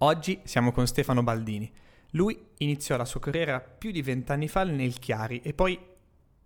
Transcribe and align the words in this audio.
Oggi 0.00 0.40
siamo 0.44 0.72
con 0.72 0.86
Stefano 0.86 1.22
Baldini. 1.22 1.72
Lui 2.10 2.38
iniziò 2.58 2.98
la 2.98 3.06
sua 3.06 3.18
carriera 3.18 3.60
più 3.60 3.90
di 3.90 4.02
vent'anni 4.02 4.46
fa 4.46 4.62
nel 4.62 4.98
Chiari 4.98 5.40
e 5.40 5.54
poi, 5.54 5.78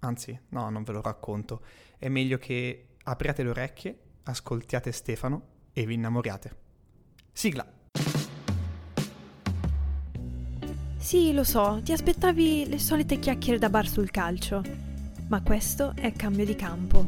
anzi, 0.00 0.38
no, 0.50 0.71
non 0.71 0.84
ve 0.84 0.92
lo 0.92 1.00
racconto. 1.00 1.60
È 1.99 2.08
meglio 2.08 2.39
che 2.39 2.91
apriate 3.02 3.42
le 3.42 3.49
orecchie, 3.49 3.99
ascoltiate 4.23 4.92
Stefano 4.92 5.42
e 5.73 5.84
vi 5.84 5.94
innamoriate. 5.94 6.57
Sigla! 7.33 7.67
Sì, 10.96 11.32
lo 11.32 11.42
so, 11.42 11.80
ti 11.82 11.90
aspettavi 11.90 12.68
le 12.68 12.78
solite 12.78 13.18
chiacchiere 13.18 13.58
da 13.58 13.68
bar 13.68 13.88
sul 13.88 14.12
calcio, 14.12 14.62
ma 15.26 15.42
questo 15.42 15.92
è 15.96 16.12
cambio 16.12 16.44
di 16.44 16.54
campo. 16.54 17.04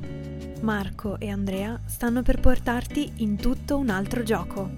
Marco 0.63 1.21
e 1.21 1.29
Andrea 1.29 1.81
stanno 1.87 2.23
per 2.23 2.41
portarti 2.41 3.13
in 3.19 3.37
tutto 3.37 3.77
un 3.79 3.91
altro 3.91 4.25
gioco. 4.25 4.71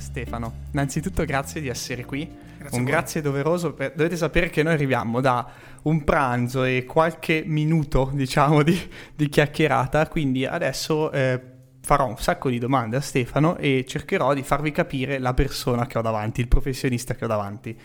Stefano, 0.00 0.52
innanzitutto 0.72 1.24
grazie 1.24 1.60
di 1.60 1.68
essere 1.68 2.04
qui. 2.04 2.28
Grazie 2.58 2.78
un 2.78 2.84
grazie 2.84 3.20
doveroso. 3.20 3.72
Per... 3.72 3.92
Dovete 3.94 4.16
sapere 4.16 4.50
che 4.50 4.62
noi 4.62 4.72
arriviamo 4.72 5.20
da 5.20 5.48
un 5.82 6.02
pranzo 6.04 6.64
e 6.64 6.84
qualche 6.84 7.42
minuto, 7.46 8.10
diciamo, 8.12 8.62
di, 8.62 8.78
di 9.14 9.28
chiacchierata, 9.28 10.08
quindi 10.08 10.44
adesso 10.44 11.10
eh, 11.12 11.40
farò 11.80 12.06
un 12.06 12.18
sacco 12.18 12.50
di 12.50 12.58
domande 12.58 12.96
a 12.96 13.00
Stefano 13.00 13.56
e 13.56 13.84
cercherò 13.86 14.34
di 14.34 14.42
farvi 14.42 14.72
capire 14.72 15.18
la 15.18 15.34
persona 15.34 15.86
che 15.86 15.98
ho 15.98 16.02
davanti, 16.02 16.40
il 16.40 16.48
professionista 16.48 17.14
che 17.14 17.24
ho 17.24 17.28
davanti. 17.28 17.78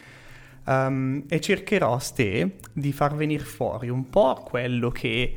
Um, 0.65 1.23
e 1.27 1.39
cercherò, 1.39 1.99
Ste, 1.99 2.55
di 2.73 2.91
far 2.91 3.15
venire 3.15 3.43
fuori 3.43 3.89
un 3.89 4.09
po' 4.09 4.41
quello 4.43 4.89
che 4.89 5.35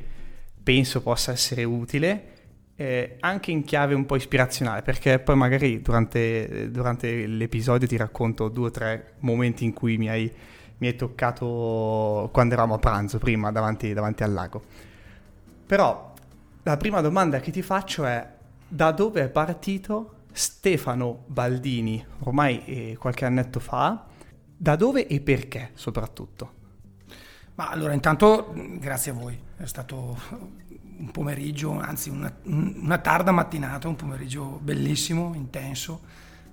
penso 0.62 1.02
possa 1.02 1.32
essere 1.32 1.64
utile, 1.64 2.37
eh, 2.80 3.16
anche 3.18 3.50
in 3.50 3.64
chiave 3.64 3.94
un 3.94 4.06
po' 4.06 4.14
ispirazionale, 4.14 4.82
perché 4.82 5.18
poi 5.18 5.34
magari 5.34 5.82
durante, 5.82 6.70
durante 6.70 7.26
l'episodio 7.26 7.88
ti 7.88 7.96
racconto 7.96 8.48
due 8.48 8.68
o 8.68 8.70
tre 8.70 9.14
momenti 9.18 9.64
in 9.64 9.72
cui 9.72 9.98
mi 9.98 10.08
hai, 10.08 10.32
mi 10.78 10.86
hai 10.86 10.94
toccato 10.94 12.30
quando 12.32 12.54
eravamo 12.54 12.74
a 12.74 12.78
pranzo, 12.78 13.18
prima, 13.18 13.50
davanti, 13.50 13.92
davanti 13.92 14.22
al 14.22 14.32
lago. 14.32 14.62
Però 15.66 16.12
la 16.62 16.76
prima 16.76 17.00
domanda 17.00 17.40
che 17.40 17.50
ti 17.50 17.62
faccio 17.62 18.04
è 18.04 18.24
da 18.68 18.92
dove 18.92 19.22
è 19.22 19.28
partito 19.28 20.12
Stefano 20.30 21.24
Baldini, 21.26 22.04
ormai 22.20 22.64
eh, 22.64 22.96
qualche 22.96 23.24
annetto 23.24 23.58
fa, 23.58 24.06
da 24.56 24.76
dove 24.76 25.08
e 25.08 25.20
perché 25.20 25.70
soprattutto? 25.74 26.52
Ma 27.56 27.70
allora 27.70 27.92
intanto 27.92 28.52
grazie 28.78 29.10
a 29.10 29.14
voi, 29.14 29.36
è 29.56 29.66
stato 29.66 30.16
un 30.98 31.10
pomeriggio, 31.10 31.78
anzi 31.78 32.10
una, 32.10 32.32
una 32.44 32.98
tarda 32.98 33.30
mattinata, 33.30 33.88
un 33.88 33.96
pomeriggio 33.96 34.58
bellissimo, 34.62 35.34
intenso, 35.34 36.02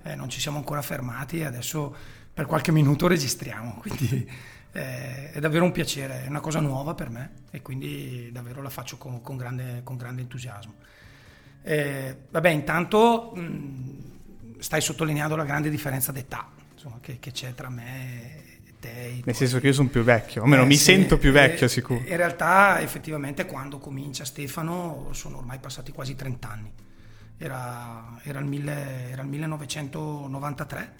eh, 0.02 0.14
non 0.14 0.28
ci 0.28 0.40
siamo 0.40 0.58
ancora 0.58 0.82
fermati 0.82 1.38
e 1.40 1.44
adesso 1.44 1.94
per 2.32 2.46
qualche 2.46 2.72
minuto 2.72 3.06
registriamo, 3.06 3.76
quindi 3.80 4.30
eh, 4.72 5.32
è 5.32 5.40
davvero 5.40 5.64
un 5.64 5.72
piacere, 5.72 6.24
è 6.24 6.28
una 6.28 6.40
cosa 6.40 6.60
nuova 6.60 6.94
per 6.94 7.10
me 7.10 7.30
e 7.50 7.62
quindi 7.62 8.30
davvero 8.32 8.62
la 8.62 8.70
faccio 8.70 8.98
con, 8.98 9.20
con, 9.22 9.36
grande, 9.36 9.80
con 9.82 9.96
grande, 9.96 10.22
entusiasmo. 10.22 10.74
Eh, 11.62 12.16
vabbè, 12.30 12.50
intanto 12.50 13.32
mh, 13.34 14.58
stai 14.58 14.80
sottolineando 14.80 15.34
la 15.34 15.44
grande 15.44 15.68
differenza 15.68 16.12
d'età 16.12 16.48
insomma, 16.72 16.98
che, 17.00 17.18
che 17.18 17.32
c'è 17.32 17.54
tra 17.54 17.68
me 17.68 18.45
te. 18.78 19.20
Nel 19.24 19.34
senso 19.34 19.60
che 19.60 19.68
io 19.68 19.72
sono 19.72 19.88
più 19.88 20.02
vecchio, 20.02 20.42
almeno 20.42 20.62
Eh, 20.62 20.66
mi 20.66 20.76
sì, 20.76 20.84
sento 20.84 21.18
più 21.18 21.32
vecchio 21.32 21.66
eh, 21.66 21.68
sicuro. 21.68 22.00
In 22.00 22.16
realtà 22.16 22.80
effettivamente 22.80 23.46
quando 23.46 23.78
comincia 23.78 24.24
Stefano 24.24 25.08
sono 25.12 25.38
ormai 25.38 25.58
passati 25.58 25.92
quasi 25.92 26.14
30 26.14 26.48
anni. 26.48 26.72
Era, 27.38 28.18
era, 28.22 28.38
il, 28.38 28.46
mille- 28.46 29.10
era 29.10 29.22
il 29.22 29.28
1993, 29.28 30.94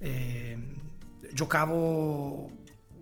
e 0.00 0.58
giocavo, 1.32 2.50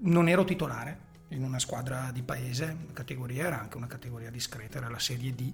non 0.02 0.28
ero 0.28 0.44
titolare 0.44 1.08
in 1.28 1.42
una 1.42 1.58
squadra 1.58 2.10
di 2.12 2.22
paese, 2.22 2.76
la 2.86 2.92
categoria 2.92 3.46
era 3.46 3.60
anche 3.60 3.76
una 3.76 3.86
categoria 3.86 4.30
discreta, 4.30 4.78
era 4.78 4.88
la 4.88 4.98
Serie 4.98 5.34
D 5.34 5.52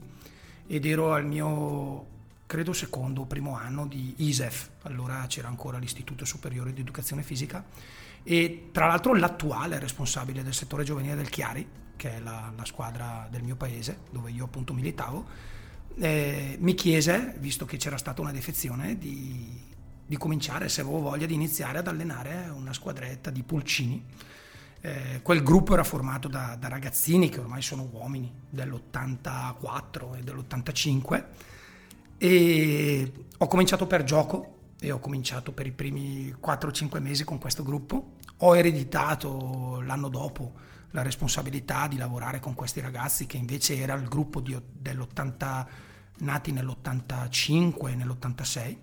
ed 0.66 0.84
ero 0.84 1.12
al 1.14 1.24
mio 1.24 2.14
credo 2.46 2.72
secondo 2.72 3.22
o 3.22 3.26
primo 3.26 3.56
anno 3.56 3.86
di 3.86 4.14
ISEF, 4.18 4.70
allora 4.82 5.24
c'era 5.26 5.48
ancora 5.48 5.78
l'Istituto 5.78 6.24
Superiore 6.24 6.72
di 6.72 6.80
Educazione 6.80 7.22
Fisica 7.22 7.64
e 8.28 8.70
tra 8.72 8.88
l'altro 8.88 9.14
l'attuale 9.14 9.78
responsabile 9.78 10.42
del 10.42 10.52
settore 10.52 10.82
giovanile 10.82 11.14
del 11.14 11.28
Chiari, 11.28 11.64
che 11.94 12.16
è 12.16 12.18
la, 12.18 12.52
la 12.56 12.64
squadra 12.64 13.28
del 13.30 13.44
mio 13.44 13.54
paese, 13.54 14.00
dove 14.10 14.32
io 14.32 14.46
appunto 14.46 14.72
militavo, 14.72 15.24
eh, 15.96 16.56
mi 16.58 16.74
chiese, 16.74 17.36
visto 17.38 17.64
che 17.66 17.76
c'era 17.76 17.96
stata 17.96 18.20
una 18.22 18.32
defezione, 18.32 18.98
di, 18.98 19.62
di 20.04 20.16
cominciare, 20.16 20.68
se 20.68 20.80
avevo 20.80 20.98
voglia, 20.98 21.24
di 21.24 21.34
iniziare 21.34 21.78
ad 21.78 21.86
allenare 21.86 22.50
una 22.52 22.72
squadretta 22.72 23.30
di 23.30 23.44
pulcini. 23.44 24.04
Eh, 24.80 25.20
quel 25.22 25.44
gruppo 25.44 25.74
era 25.74 25.84
formato 25.84 26.26
da, 26.26 26.56
da 26.58 26.66
ragazzini 26.66 27.28
che 27.28 27.38
ormai 27.38 27.62
sono 27.62 27.88
uomini 27.92 28.32
dell'84 28.50 30.16
e 30.18 30.22
dell'85 30.22 31.24
e 32.18 33.12
ho 33.38 33.46
cominciato 33.46 33.86
per 33.86 34.02
gioco 34.02 34.55
e 34.78 34.90
ho 34.90 34.98
cominciato 34.98 35.52
per 35.52 35.66
i 35.66 35.72
primi 35.72 36.32
4-5 36.32 37.00
mesi 37.00 37.24
con 37.24 37.38
questo 37.38 37.62
gruppo. 37.62 38.16
Ho 38.38 38.56
ereditato 38.56 39.80
l'anno 39.80 40.08
dopo 40.08 40.52
la 40.90 41.02
responsabilità 41.02 41.88
di 41.88 41.96
lavorare 41.96 42.40
con 42.40 42.54
questi 42.54 42.80
ragazzi 42.80 43.26
che 43.26 43.36
invece 43.36 43.76
era 43.76 43.94
il 43.94 44.08
gruppo 44.08 44.40
di, 44.40 44.58
dell'80 44.72 45.66
nati 46.18 46.52
nell'85 46.52 47.88
e 47.88 47.94
nell'86 47.94 48.76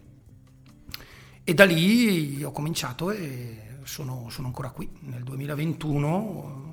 e 1.44 1.54
da 1.54 1.66
lì 1.66 2.44
ho 2.44 2.52
cominciato 2.52 3.12
e 3.12 3.78
sono, 3.84 4.30
sono 4.30 4.48
ancora 4.48 4.70
qui 4.70 4.90
nel 5.02 5.24
2021 5.24 6.72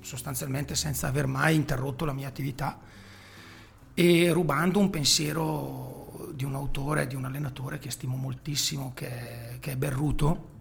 sostanzialmente 0.00 0.74
senza 0.74 1.06
aver 1.08 1.26
mai 1.26 1.54
interrotto 1.54 2.04
la 2.04 2.12
mia 2.12 2.28
attività 2.28 2.80
e 3.94 4.30
rubando 4.32 4.78
un 4.78 4.90
pensiero 4.90 6.03
di 6.34 6.44
un 6.44 6.54
autore, 6.54 7.06
di 7.06 7.14
un 7.14 7.24
allenatore 7.24 7.78
che 7.78 7.90
stimo 7.90 8.16
moltissimo, 8.16 8.92
che 8.94 9.08
è, 9.08 9.58
che 9.60 9.72
è 9.72 9.76
Berruto. 9.76 10.52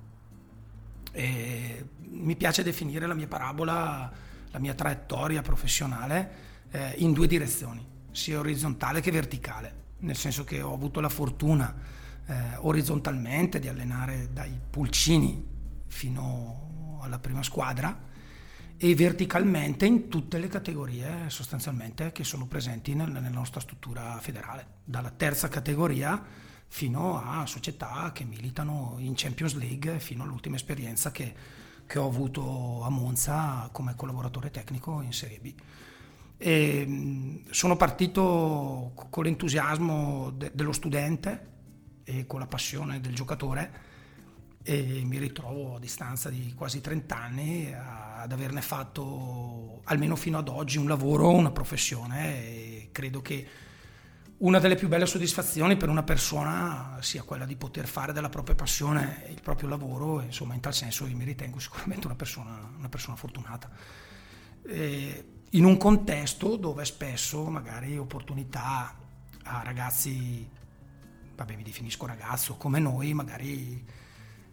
E 1.12 1.86
mi 2.10 2.36
piace 2.36 2.64
definire 2.64 3.08
la 3.08 3.14
mia 3.14 3.28
parabola, 3.28 4.12
la 4.52 4.60
mia 4.60 4.74
traiettoria 4.74 5.42
professionale 5.42 6.32
eh, 6.70 6.94
in 6.98 7.14
due 7.14 7.28
direzioni, 7.28 7.86
sia 8.12 8.40
orizzontale 8.40 9.02
che 9.02 9.12
verticale, 9.12 9.74
nel 10.00 10.16
senso 10.16 10.44
che 10.44 10.62
ho 10.62 10.74
avuto 10.74 11.00
la 11.00 11.10
fortuna 11.10 11.76
eh, 12.26 12.34
orizzontalmente 12.58 13.60
di 13.60 13.68
allenare 13.68 14.30
dai 14.32 14.58
pulcini 14.70 15.44
fino 15.88 17.00
alla 17.02 17.20
prima 17.20 17.44
squadra 17.44 18.12
e 18.84 18.96
verticalmente 18.96 19.86
in 19.86 20.10
tutte 20.10 20.38
le 20.38 20.50
categorie 20.50 21.30
sostanzialmente 21.30 22.12
che 22.12 22.26
sono 22.26 22.48
presenti 22.48 22.94
nel, 22.94 23.10
nella 23.10 23.30
nostra 23.30 23.62
struttura 23.62 24.20
federale, 24.20 24.80
dalla 24.84 25.10
terza 25.10 25.48
categoria 25.48 26.22
fino 26.68 27.18
a 27.18 27.46
società 27.46 28.12
che 28.14 28.26
militano 28.26 28.96
in 28.98 29.14
Champions 29.16 29.56
League 29.56 30.00
fino 30.00 30.24
all'ultima 30.24 30.58
esperienza 30.58 31.12
che, 31.12 31.34
che 31.88 31.98
ho 31.98 32.08
avuto 32.08 32.82
a 32.84 32.90
Monza 32.90 33.70
come 33.72 33.96
collaboratore 33.96 34.52
tecnico 34.52 35.00
in 35.00 35.14
Serie 35.14 35.40
B. 35.40 35.54
E, 36.36 37.42
sono 37.52 37.78
partito 37.78 38.92
con 39.10 39.24
l'entusiasmo 39.24 40.30
de- 40.32 40.52
dello 40.54 40.74
studente 40.74 41.52
e 42.04 42.26
con 42.26 42.40
la 42.42 42.48
passione 42.48 43.00
del 43.00 43.16
giocatore 43.16 43.93
e 44.64 45.02
mi 45.04 45.18
ritrovo 45.18 45.76
a 45.76 45.80
distanza 45.80 46.30
di 46.30 46.54
quasi 46.56 46.80
30 46.80 47.16
anni 47.18 47.74
ad 47.74 48.32
averne 48.32 48.62
fatto 48.62 49.82
almeno 49.84 50.16
fino 50.16 50.38
ad 50.38 50.48
oggi 50.48 50.78
un 50.78 50.88
lavoro, 50.88 51.30
una 51.32 51.52
professione 51.52 52.46
e 52.46 52.90
credo 52.94 53.22
che 53.22 53.48
una 54.38 54.60
delle 54.60 54.76
più 54.76 54.88
belle 54.88 55.06
soddisfazioni 55.06 55.76
per 55.76 55.90
una 55.90 56.04
persona 56.04 56.98
sia 57.02 57.24
quella 57.24 57.46
di 57.46 57.56
poter 57.58 57.88
fare 57.88 58.14
della 58.14 58.30
propria 58.30 58.56
passione 58.56 59.26
il 59.30 59.42
proprio 59.42 59.68
lavoro 59.68 60.22
insomma 60.22 60.54
in 60.54 60.62
tal 60.62 60.74
senso 60.74 61.06
io 61.06 61.16
mi 61.16 61.26
ritengo 61.26 61.60
sicuramente 61.60 62.08
una 62.08 62.16
persona, 62.16 62.72
una 62.78 62.90
persona 62.90 63.18
fortunata. 63.18 63.70
E 64.66 65.26
in 65.50 65.66
un 65.66 65.78
contesto 65.78 66.56
dove 66.56 66.86
spesso 66.86 67.44
magari 67.46 67.98
opportunità 67.98 68.96
a 69.44 69.62
ragazzi, 69.62 70.50
vabbè 71.36 71.56
mi 71.56 71.64
definisco 71.64 72.06
ragazzo, 72.06 72.56
come 72.56 72.80
noi, 72.80 73.14
magari 73.14 73.86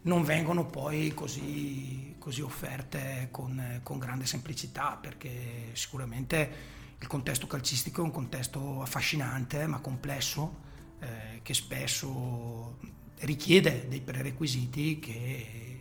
non 0.03 0.23
vengono 0.23 0.65
poi 0.65 1.13
così, 1.13 2.15
così 2.17 2.41
offerte 2.41 3.27
con, 3.31 3.79
con, 3.83 3.99
grande 3.99 4.25
semplicità 4.25 4.97
perché 4.99 5.69
sicuramente 5.73 6.79
il 6.99 7.07
contesto 7.07 7.47
calcistico 7.47 8.01
è 8.01 8.03
un 8.03 8.11
contesto 8.11 8.81
affascinante 8.81 9.67
ma 9.67 9.79
complesso 9.79 10.69
eh, 10.99 11.39
che 11.43 11.53
spesso 11.53 12.79
richiede 13.19 13.87
dei 13.87 14.01
prerequisiti 14.01 14.99
che 14.99 15.79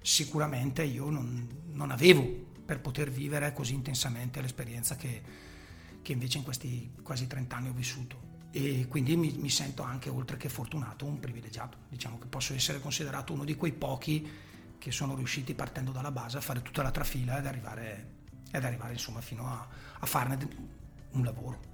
sicuramente 0.00 0.82
io 0.82 1.10
non, 1.10 1.46
non, 1.72 1.90
avevo 1.90 2.22
per 2.64 2.80
poter 2.80 3.10
vivere 3.10 3.52
così 3.52 3.74
intensamente 3.74 4.40
l'esperienza 4.40 4.96
che, 4.96 5.22
che 6.00 6.12
invece 6.12 6.38
in 6.38 6.44
questi 6.44 6.94
quasi 7.02 7.26
30 7.26 7.56
anni 7.56 7.68
ho 7.68 7.72
vissuto. 7.72 8.29
E 8.52 8.86
quindi 8.88 9.16
mi, 9.16 9.32
mi, 9.38 9.48
sento 9.48 9.82
anche, 9.82 10.08
oltre 10.08 10.36
che 10.36 10.48
fortunato, 10.48 11.04
un 11.04 11.20
privilegiato. 11.20 11.78
Diciamo 11.88 12.18
che 12.18 12.26
posso 12.26 12.52
essere 12.54 12.80
considerato 12.80 13.32
uno 13.32 13.44
di 13.44 13.54
quei 13.54 13.72
pochi 13.72 14.28
che 14.78 14.90
sono 14.90 15.14
riusciti 15.14 15.54
partendo 15.54 15.92
dalla 15.92 16.10
base 16.10 16.38
a 16.38 16.40
fare 16.40 16.62
tutta 16.62 16.82
la 16.82 16.90
trafila 16.90 17.38
ed 17.38 17.46
arrivare, 17.46 18.06
ed 18.50 18.64
arrivare 18.64 18.92
insomma 18.92 19.20
fino 19.20 19.46
a, 19.46 19.66
a 20.00 20.06
farne 20.06 20.38
un 21.12 21.24
lavoro. 21.24 21.68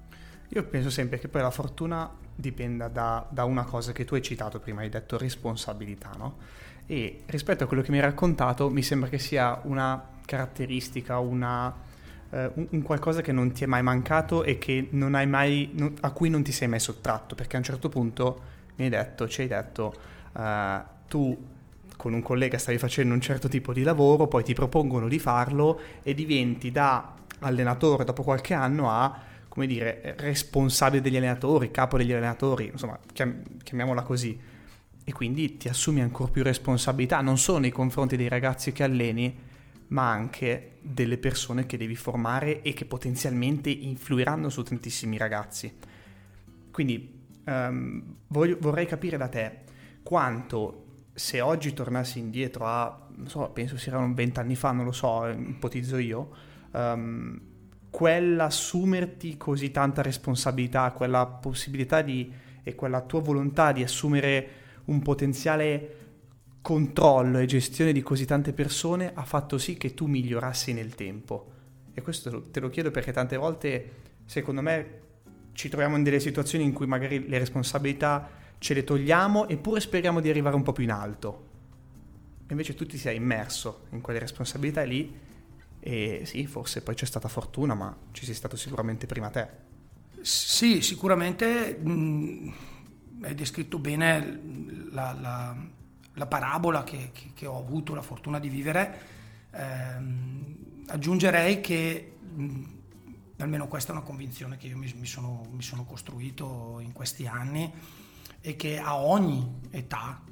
Io 0.50 0.64
penso 0.64 0.90
sempre 0.90 1.18
che 1.18 1.28
poi 1.28 1.42
la 1.42 1.50
fortuna 1.50 2.10
dipenda 2.34 2.88
da, 2.88 3.26
da, 3.30 3.44
una 3.44 3.64
cosa 3.64 3.92
che 3.92 4.04
tu 4.04 4.14
hai 4.14 4.22
citato 4.22 4.60
prima, 4.60 4.82
hai 4.82 4.88
detto 4.88 5.16
responsabilità, 5.16 6.10
no? 6.16 6.38
E 6.86 7.22
rispetto 7.26 7.64
a 7.64 7.66
quello 7.66 7.82
che 7.82 7.90
mi 7.90 7.96
hai 7.96 8.04
raccontato, 8.04 8.70
mi 8.70 8.82
sembra 8.82 9.08
che 9.08 9.18
sia 9.18 9.60
una 9.64 10.14
caratteristica, 10.24 11.18
una, 11.18 11.74
eh, 12.30 12.50
un, 12.54 12.66
un, 12.70 12.82
qualcosa 12.82 13.20
che 13.20 13.32
non 13.32 13.52
ti 13.52 13.64
è 13.64 13.66
mai 13.66 13.82
mancato 13.82 14.44
e 14.44 14.58
mai, 14.90 15.70
non, 15.72 15.94
a 16.00 16.10
cui 16.10 16.28
non 16.28 16.42
ti 16.42 16.52
sei 16.52 16.68
mai 16.68 16.80
sottratto, 16.80 17.34
perché 17.34 17.56
a 17.56 17.58
un 17.58 17.64
certo 17.64 17.88
punto 17.88 18.40
mi 18.76 18.84
hai 18.84 18.90
detto, 18.90 19.28
ci 19.28 19.42
hai 19.42 19.48
detto, 19.48 19.94
uh, 20.32 20.80
tu 21.08 21.54
con 21.96 22.12
un 22.12 22.22
collega 22.22 22.58
stavi 22.58 22.78
facendo 22.78 23.14
un 23.14 23.20
certo 23.20 23.48
tipo 23.48 23.72
di 23.72 23.82
lavoro, 23.82 24.26
poi 24.26 24.44
ti 24.44 24.52
propongono 24.52 25.08
di 25.08 25.18
farlo 25.18 25.80
e 26.02 26.14
diventi 26.14 26.70
da 26.70 27.14
allenatore 27.40 28.04
dopo 28.04 28.22
qualche 28.22 28.54
anno 28.54 28.90
a 28.90 29.20
come 29.56 29.66
dire, 29.66 30.14
responsabile 30.18 31.00
degli 31.00 31.16
allenatori, 31.16 31.70
capo 31.70 31.96
degli 31.96 32.12
allenatori, 32.12 32.68
insomma, 32.70 32.98
chiam- 33.14 33.40
chiamiamola 33.62 34.02
così. 34.02 34.38
E 35.02 35.12
quindi 35.12 35.56
ti 35.56 35.68
assumi 35.68 36.02
ancora 36.02 36.30
più 36.30 36.42
responsabilità, 36.42 37.22
non 37.22 37.38
solo 37.38 37.60
nei 37.60 37.70
confronti 37.70 38.18
dei 38.18 38.28
ragazzi 38.28 38.72
che 38.72 38.82
alleni, 38.82 39.34
ma 39.88 40.10
anche 40.10 40.78
delle 40.80 41.18
persone 41.18 41.66
che 41.66 41.76
devi 41.76 41.94
formare 41.94 42.62
e 42.62 42.72
che 42.72 42.84
potenzialmente 42.84 43.70
influiranno 43.70 44.48
su 44.48 44.62
tantissimi 44.62 45.16
ragazzi. 45.16 45.74
Quindi 46.70 47.22
um, 47.44 48.16
voglio, 48.28 48.56
vorrei 48.60 48.86
capire 48.86 49.16
da 49.16 49.28
te 49.28 49.60
quanto 50.02 50.84
se 51.14 51.40
oggi 51.40 51.72
tornassi 51.72 52.18
indietro 52.18 52.66
a, 52.66 53.08
non 53.14 53.28
so, 53.28 53.48
penso 53.50 53.78
siano 53.78 54.12
vent'anni 54.12 54.54
fa, 54.54 54.72
non 54.72 54.84
lo 54.84 54.92
so, 54.92 55.26
ipotizzo 55.26 55.96
io, 55.96 56.30
um, 56.72 57.40
quell'assumerti 57.88 59.38
così 59.38 59.70
tanta 59.70 60.02
responsabilità, 60.02 60.92
quella 60.92 61.24
possibilità 61.24 62.02
di, 62.02 62.30
e 62.62 62.74
quella 62.74 63.00
tua 63.00 63.20
volontà 63.20 63.72
di 63.72 63.82
assumere 63.82 64.48
un 64.84 65.00
potenziale 65.00 66.05
controllo 66.66 67.38
e 67.38 67.46
gestione 67.46 67.92
di 67.92 68.02
così 68.02 68.24
tante 68.24 68.52
persone 68.52 69.12
ha 69.14 69.22
fatto 69.22 69.56
sì 69.56 69.76
che 69.76 69.94
tu 69.94 70.06
migliorassi 70.06 70.72
nel 70.72 70.96
tempo. 70.96 71.52
E 71.94 72.02
questo 72.02 72.50
te 72.50 72.58
lo 72.58 72.70
chiedo 72.70 72.90
perché 72.90 73.12
tante 73.12 73.36
volte, 73.36 73.90
secondo 74.24 74.62
me, 74.62 75.00
ci 75.52 75.68
troviamo 75.68 75.94
in 75.94 76.02
delle 76.02 76.18
situazioni 76.18 76.64
in 76.64 76.72
cui 76.72 76.88
magari 76.88 77.28
le 77.28 77.38
responsabilità 77.38 78.28
ce 78.58 78.74
le 78.74 78.82
togliamo 78.82 79.46
eppure 79.46 79.78
speriamo 79.78 80.18
di 80.18 80.28
arrivare 80.28 80.56
un 80.56 80.64
po' 80.64 80.72
più 80.72 80.82
in 80.82 80.90
alto. 80.90 81.46
E 82.40 82.50
invece 82.50 82.74
tu 82.74 82.84
ti 82.84 82.98
sei 82.98 83.14
immerso 83.14 83.86
in 83.90 84.00
quelle 84.00 84.18
responsabilità 84.18 84.82
lì 84.82 85.16
e 85.78 86.22
sì, 86.24 86.48
forse 86.48 86.82
poi 86.82 86.96
c'è 86.96 87.06
stata 87.06 87.28
fortuna, 87.28 87.74
ma 87.74 87.96
ci 88.10 88.24
sei 88.24 88.34
stato 88.34 88.56
sicuramente 88.56 89.06
prima 89.06 89.30
te. 89.30 89.46
Sì, 90.20 90.82
sicuramente 90.82 91.78
mh, 91.80 92.54
hai 93.22 93.34
descritto 93.36 93.78
bene 93.78 94.40
la, 94.90 95.16
la, 95.20 95.56
la 96.16 96.26
parabola 96.26 96.84
che, 96.84 97.10
che, 97.12 97.30
che, 97.34 97.46
ho 97.46 97.58
avuto 97.58 97.94
la 97.94 98.02
fortuna 98.02 98.38
di 98.38 98.48
vivere. 98.48 99.00
Eh, 99.50 99.96
aggiungerei 100.88 101.60
che, 101.60 102.16
mh, 102.34 102.64
almeno 103.38 103.68
questa 103.68 103.92
è 103.92 103.96
una 103.96 104.04
convinzione 104.04 104.56
che 104.56 104.66
io 104.66 104.76
mi, 104.76 104.92
mi, 104.98 105.06
sono, 105.06 105.46
mi 105.50 105.62
sono 105.62 105.84
costruito 105.84 106.78
in 106.80 106.92
questi 106.92 107.26
anni, 107.26 107.72
e 108.40 108.56
che 108.56 108.78
a 108.78 108.96
ogni 108.96 109.60
età 109.70 110.22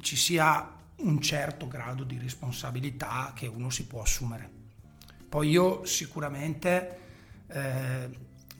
ci 0.00 0.16
sia 0.16 0.80
un 0.96 1.20
certo 1.20 1.66
grado 1.66 2.04
di 2.04 2.18
responsabilità 2.18 3.32
che 3.34 3.46
uno 3.46 3.70
si 3.70 3.86
può 3.86 4.02
assumere. 4.02 4.50
Poi 5.28 5.48
io 5.48 5.84
sicuramente 5.84 6.98
eh, 7.48 8.10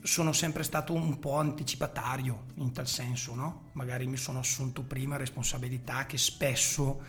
sono 0.03 0.33
sempre 0.33 0.63
stato 0.63 0.93
un 0.93 1.17
po' 1.17 1.37
anticipatario 1.37 2.47
in 2.55 2.73
tal 2.73 2.87
senso, 2.87 3.33
no? 3.35 3.69
Magari 3.73 4.05
mi 4.05 4.17
sono 4.17 4.39
assunto 4.39 4.83
prima 4.83 5.15
responsabilità 5.15 6.05
che 6.05 6.17
spesso 6.17 7.01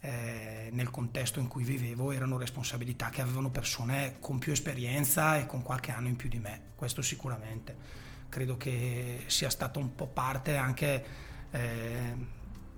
eh, 0.00 0.68
nel 0.70 0.90
contesto 0.90 1.40
in 1.40 1.48
cui 1.48 1.64
vivevo 1.64 2.12
erano 2.12 2.38
responsabilità 2.38 3.10
che 3.10 3.20
avevano 3.20 3.50
persone 3.50 4.16
con 4.20 4.38
più 4.38 4.52
esperienza 4.52 5.36
e 5.38 5.46
con 5.46 5.62
qualche 5.62 5.90
anno 5.90 6.06
in 6.06 6.16
più 6.16 6.28
di 6.28 6.38
me, 6.38 6.72
questo 6.76 7.02
sicuramente. 7.02 8.04
Credo 8.28 8.56
che 8.56 9.24
sia 9.26 9.50
stato 9.50 9.80
un 9.80 9.94
po' 9.96 10.06
parte 10.06 10.56
anche 10.56 11.04
eh, 11.50 12.14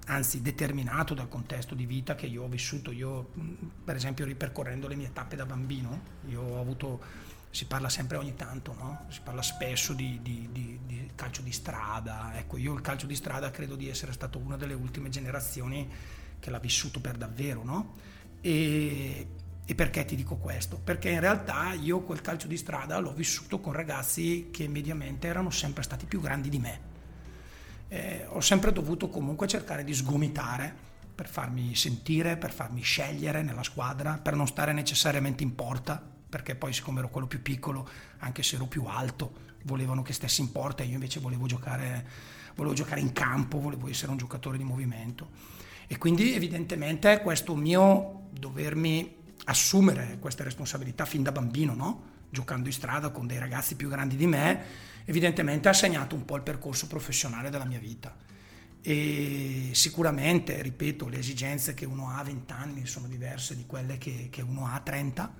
anzi 0.09 0.41
determinato 0.41 1.14
dal 1.14 1.29
contesto 1.29 1.75
di 1.75 1.87
vita 1.87 2.14
che 2.14 2.26
io 2.26 2.44
ho 2.44 2.49
vissuto. 2.49 2.91
Io, 2.91 3.31
per 3.85 3.97
esempio, 3.97 4.25
ripercorrendo 4.25 4.88
le 4.88 4.97
mie 4.97 5.12
tappe 5.12 5.37
da 5.37 5.47
bambino, 5.47 6.00
io 6.29 6.41
ho 6.41 6.61
avuto, 6.61 7.00
si 7.58 7.64
parla 7.64 7.88
sempre 7.88 8.19
ogni 8.19 8.37
tanto, 8.37 8.72
no? 8.78 9.06
si 9.08 9.19
parla 9.20 9.43
spesso 9.43 9.93
di, 9.93 10.20
di, 10.22 10.49
di, 10.52 10.78
di, 10.87 11.10
calcio 11.16 11.43
di 11.43 11.50
strada. 11.50 12.31
Ecco, 12.37 12.56
io 12.56 12.72
il 12.72 12.81
calcio 12.82 13.08
di 13.08 13.16
strada 13.16 13.50
credo 13.50 13.75
di 13.75 13.88
essere 13.88 14.12
stato 14.12 14.38
una 14.38 14.56
delle 14.56 14.75
ultime 14.75 15.08
generazioni 15.08 15.90
che 16.38 16.50
l'ha 16.50 16.60
vissuto 16.60 17.00
per 17.00 17.16
davvero, 17.16 17.64
no? 17.64 17.96
E, 18.40 19.26
e 19.64 19.75
perché 19.75 20.05
ti 20.05 20.14
dico 20.14 20.37
questo? 20.37 20.78
Perché 20.78 21.10
in 21.10 21.19
realtà 21.19 21.72
io 21.72 22.02
quel 22.02 22.20
calcio 22.20 22.46
di 22.46 22.56
strada 22.56 23.00
l'ho 23.00 23.12
vissuto 23.12 23.58
con 23.58 23.72
ragazzi 23.72 24.50
che 24.52 24.69
mediamente 24.69 25.26
erano 25.26 25.50
sempre 25.50 25.82
stati 25.82 26.06
più 26.06 26.20
grandi 26.20 26.50
di 26.50 26.61
me 26.61 26.81
eh, 27.88 28.25
ho 28.28 28.40
sempre 28.40 28.72
dovuto 28.72 29.08
comunque 29.08 29.49
cercare 29.49 29.82
di 29.82 29.94
sgomitare 29.94 30.87
per 31.12 31.28
farmi 31.28 31.75
sentire, 31.75 32.37
per 32.37 32.52
farmi 32.52 32.82
scegliere 32.82 33.43
nella 33.43 33.64
squadra, 33.64 34.20
per 34.22 34.37
non 34.37 34.46
stare 34.46 34.72
necessariamente 34.72 35.43
in 35.43 35.56
porta, 35.56 36.00
perché 36.28 36.54
poi 36.54 36.72
siccome 36.72 36.98
ero 36.98 37.08
quello 37.08 37.26
più 37.26 37.42
piccolo, 37.42 37.88
anche 38.19 38.42
se 38.42 38.56
ero 38.56 38.66
più 38.66 38.84
alto, 38.84 39.46
volevano 39.62 40.02
che 40.02 40.12
stessi 40.12 40.40
in 40.40 40.52
porta 40.52 40.82
e 40.82 40.86
io 40.86 40.94
invece 40.94 41.20
volevo 41.20 41.46
giocare, 41.46 42.06
volevo 42.54 42.75
giocare 42.75 43.00
in 43.00 43.12
campo, 43.12 43.60
volevo 43.60 43.88
essere 43.88 44.10
un 44.10 44.19
giocatore 44.19 44.58
di 44.58 44.64
movimento. 44.64 45.30
E 45.86 45.96
quindi 45.98 46.34
evidentemente 46.34 47.20
questo 47.22 47.54
mio 47.54 48.26
dovermi 48.30 49.16
assumere 49.44 50.19
queste 50.20 50.44
responsabilità 50.44 51.04
fin 51.04 51.22
da 51.22 51.32
bambino, 51.32 51.75
no? 51.75 52.16
giocando 52.30 52.69
in 52.69 52.75
strada 52.75 53.10
con 53.10 53.26
dei 53.26 53.38
ragazzi 53.38 53.75
più 53.75 53.88
grandi 53.88 54.16
di 54.16 54.26
me, 54.26 54.62
evidentemente 55.06 55.69
ha 55.69 55.72
segnato 55.72 56.14
un 56.14 56.25
po' 56.25 56.36
il 56.36 56.42
percorso 56.42 56.86
professionale 56.86 57.48
della 57.48 57.64
mia 57.64 57.78
vita. 57.78 58.14
E 58.80 59.70
sicuramente, 59.73 60.61
ripeto, 60.62 61.08
le 61.08 61.18
esigenze 61.18 61.75
che 61.75 61.85
uno 61.85 62.11
ha 62.11 62.18
a 62.18 62.25
20 62.25 62.52
anni 62.52 62.87
sono 62.87 63.08
diverse 63.08 63.56
di 63.56 63.66
quelle 63.66 63.99
che, 63.99 64.28
che 64.30 64.42
uno 64.42 64.66
ha 64.66 64.75
a 64.75 64.80
30, 64.80 65.35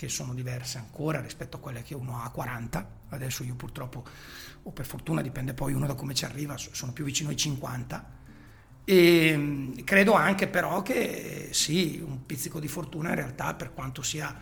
che 0.00 0.08
sono 0.08 0.32
diverse 0.32 0.78
ancora 0.78 1.20
rispetto 1.20 1.58
a 1.58 1.60
quelle 1.60 1.82
che 1.82 1.94
uno 1.94 2.16
ha 2.16 2.24
a 2.24 2.30
40. 2.30 2.90
Adesso 3.10 3.44
io 3.44 3.54
purtroppo, 3.54 4.02
o 4.62 4.70
per 4.70 4.86
fortuna 4.86 5.20
dipende 5.20 5.52
poi 5.52 5.74
uno 5.74 5.86
da 5.86 5.92
come 5.92 6.14
ci 6.14 6.24
arriva, 6.24 6.56
sono 6.56 6.94
più 6.94 7.04
vicino 7.04 7.28
ai 7.28 7.36
50. 7.36 8.10
E 8.82 9.82
credo 9.84 10.14
anche 10.14 10.48
però 10.48 10.80
che 10.80 11.50
sì, 11.52 12.02
un 12.02 12.24
pizzico 12.24 12.58
di 12.60 12.66
fortuna 12.66 13.10
in 13.10 13.16
realtà 13.16 13.52
per 13.52 13.74
quanto 13.74 14.00
sia 14.00 14.34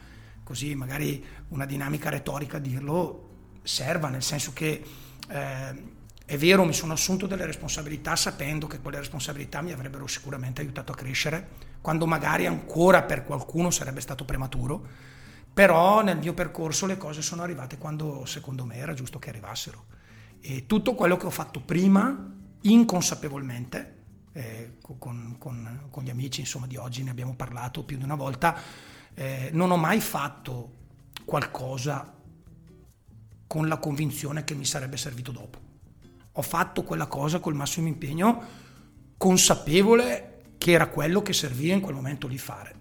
così 0.45 0.77
magari 0.77 1.25
una 1.49 1.67
dinamica 1.67 2.09
retorica 2.09 2.61
dirlo, 2.61 3.57
serva, 3.65 4.09
nel 4.11 4.23
senso 4.23 4.53
che 4.53 4.85
eh, 5.29 5.83
è 6.25 6.37
vero, 6.39 6.65
mi 6.65 6.73
sono 6.73 6.93
assunto 6.93 7.27
delle 7.27 7.47
responsabilità 7.47 8.15
sapendo 8.15 8.69
che 8.69 8.79
quelle 8.79 8.99
responsabilità 8.99 9.61
mi 9.61 9.73
avrebbero 9.73 10.07
sicuramente 10.07 10.61
aiutato 10.61 10.93
a 10.93 10.95
crescere, 10.95 11.49
quando 11.81 12.07
magari 12.07 12.47
ancora 12.47 13.03
per 13.03 13.25
qualcuno 13.25 13.73
sarebbe 13.73 14.01
stato 14.01 14.25
prematuro, 14.25 15.08
però 15.59 16.05
nel 16.05 16.19
mio 16.19 16.35
percorso 16.35 16.87
le 16.87 16.97
cose 16.97 17.21
sono 17.21 17.43
arrivate 17.43 17.79
quando 17.79 18.25
secondo 18.27 18.65
me 18.65 18.77
era 18.77 18.95
giusto 18.95 19.19
che 19.19 19.31
arrivassero. 19.31 19.87
E 20.39 20.67
tutto 20.67 20.95
quello 20.95 21.17
che 21.17 21.27
ho 21.27 21.31
fatto 21.31 21.61
prima, 21.61 22.33
inconsapevolmente, 22.61 23.97
eh, 24.35 24.77
con, 24.81 25.35
con, 25.37 25.89
con, 25.91 26.05
gli 26.05 26.11
amici 26.11 26.43
insomma, 26.43 26.69
di 26.69 26.77
oggi 26.77 27.03
ne 27.03 27.11
abbiamo 27.11 27.35
parlato 27.35 27.83
più 27.83 27.97
di 27.97 28.05
una 28.05 28.15
volta, 28.15 28.57
eh, 29.15 29.51
non 29.53 29.73
ho 29.73 29.77
mai 29.77 30.01
fatto 30.01 30.75
qualcosa 31.25 32.15
con 33.49 33.67
la 33.67 33.79
convinzione 33.79 34.45
che 34.45 34.55
mi 34.55 34.65
sarebbe 34.65 34.97
servito 34.97 35.33
dopo. 35.33 35.59
Ho 36.35 36.43
fatto 36.43 36.85
quella 36.85 37.09
cosa 37.09 37.41
col 37.41 37.57
massimo 37.57 37.89
impegno, 37.89 38.45
consapevole 39.17 40.55
che 40.57 40.71
era 40.71 40.87
quello 40.87 41.21
che 41.21 41.33
serviva 41.33 41.75
in 41.75 41.81
quel 41.81 41.97
momento 41.97 42.29
lì 42.29 42.39
fare. 42.39 42.79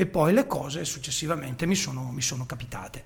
E 0.00 0.06
poi 0.06 0.32
le 0.32 0.46
cose 0.46 0.84
successivamente 0.84 1.66
mi 1.66 1.74
sono, 1.74 2.12
mi 2.12 2.22
sono 2.22 2.46
capitate. 2.46 3.04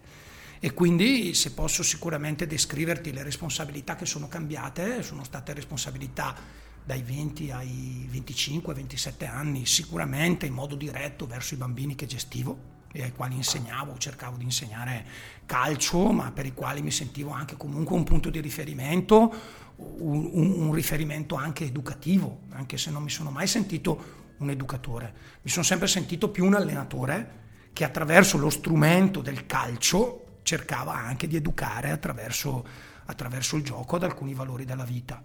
E 0.60 0.74
quindi 0.74 1.32
se 1.32 1.52
posso 1.52 1.82
sicuramente 1.82 2.46
descriverti 2.46 3.14
le 3.14 3.22
responsabilità 3.22 3.96
che 3.96 4.04
sono 4.04 4.28
cambiate, 4.28 5.02
sono 5.02 5.24
state 5.24 5.54
responsabilità 5.54 6.36
dai 6.84 7.00
20 7.00 7.50
ai 7.50 8.10
25-27 8.12 9.26
anni, 9.26 9.64
sicuramente 9.64 10.44
in 10.44 10.52
modo 10.52 10.74
diretto 10.74 11.26
verso 11.26 11.54
i 11.54 11.56
bambini 11.56 11.94
che 11.94 12.04
gestivo 12.04 12.80
e 12.92 13.04
ai 13.04 13.12
quali 13.12 13.36
insegnavo, 13.36 13.96
cercavo 13.96 14.36
di 14.36 14.44
insegnare 14.44 15.06
calcio, 15.46 16.12
ma 16.12 16.30
per 16.30 16.44
i 16.44 16.52
quali 16.52 16.82
mi 16.82 16.90
sentivo 16.90 17.30
anche 17.30 17.56
comunque 17.56 17.96
un 17.96 18.04
punto 18.04 18.28
di 18.28 18.38
riferimento 18.38 19.34
un, 19.76 20.30
un, 20.34 20.72
riferimento 20.74 21.36
anche 21.36 21.64
educativo, 21.64 22.40
anche 22.50 22.76
se 22.76 22.90
non 22.90 23.02
mi 23.02 23.08
sono 23.08 23.30
mai 23.30 23.46
sentito 23.46 24.20
un 24.42 24.50
educatore, 24.50 25.14
mi 25.42 25.50
sono 25.50 25.64
sempre 25.64 25.86
sentito 25.86 26.30
più 26.30 26.44
un 26.44 26.54
allenatore 26.54 27.40
che 27.72 27.84
attraverso 27.84 28.36
lo 28.36 28.50
strumento 28.50 29.20
del 29.20 29.46
calcio 29.46 30.38
cercava 30.42 30.94
anche 30.94 31.26
di 31.26 31.36
educare 31.36 31.90
attraverso, 31.90 32.64
attraverso 33.06 33.56
il 33.56 33.64
gioco 33.64 33.96
ad 33.96 34.02
alcuni 34.02 34.34
valori 34.34 34.64
della 34.64 34.84
vita. 34.84 35.22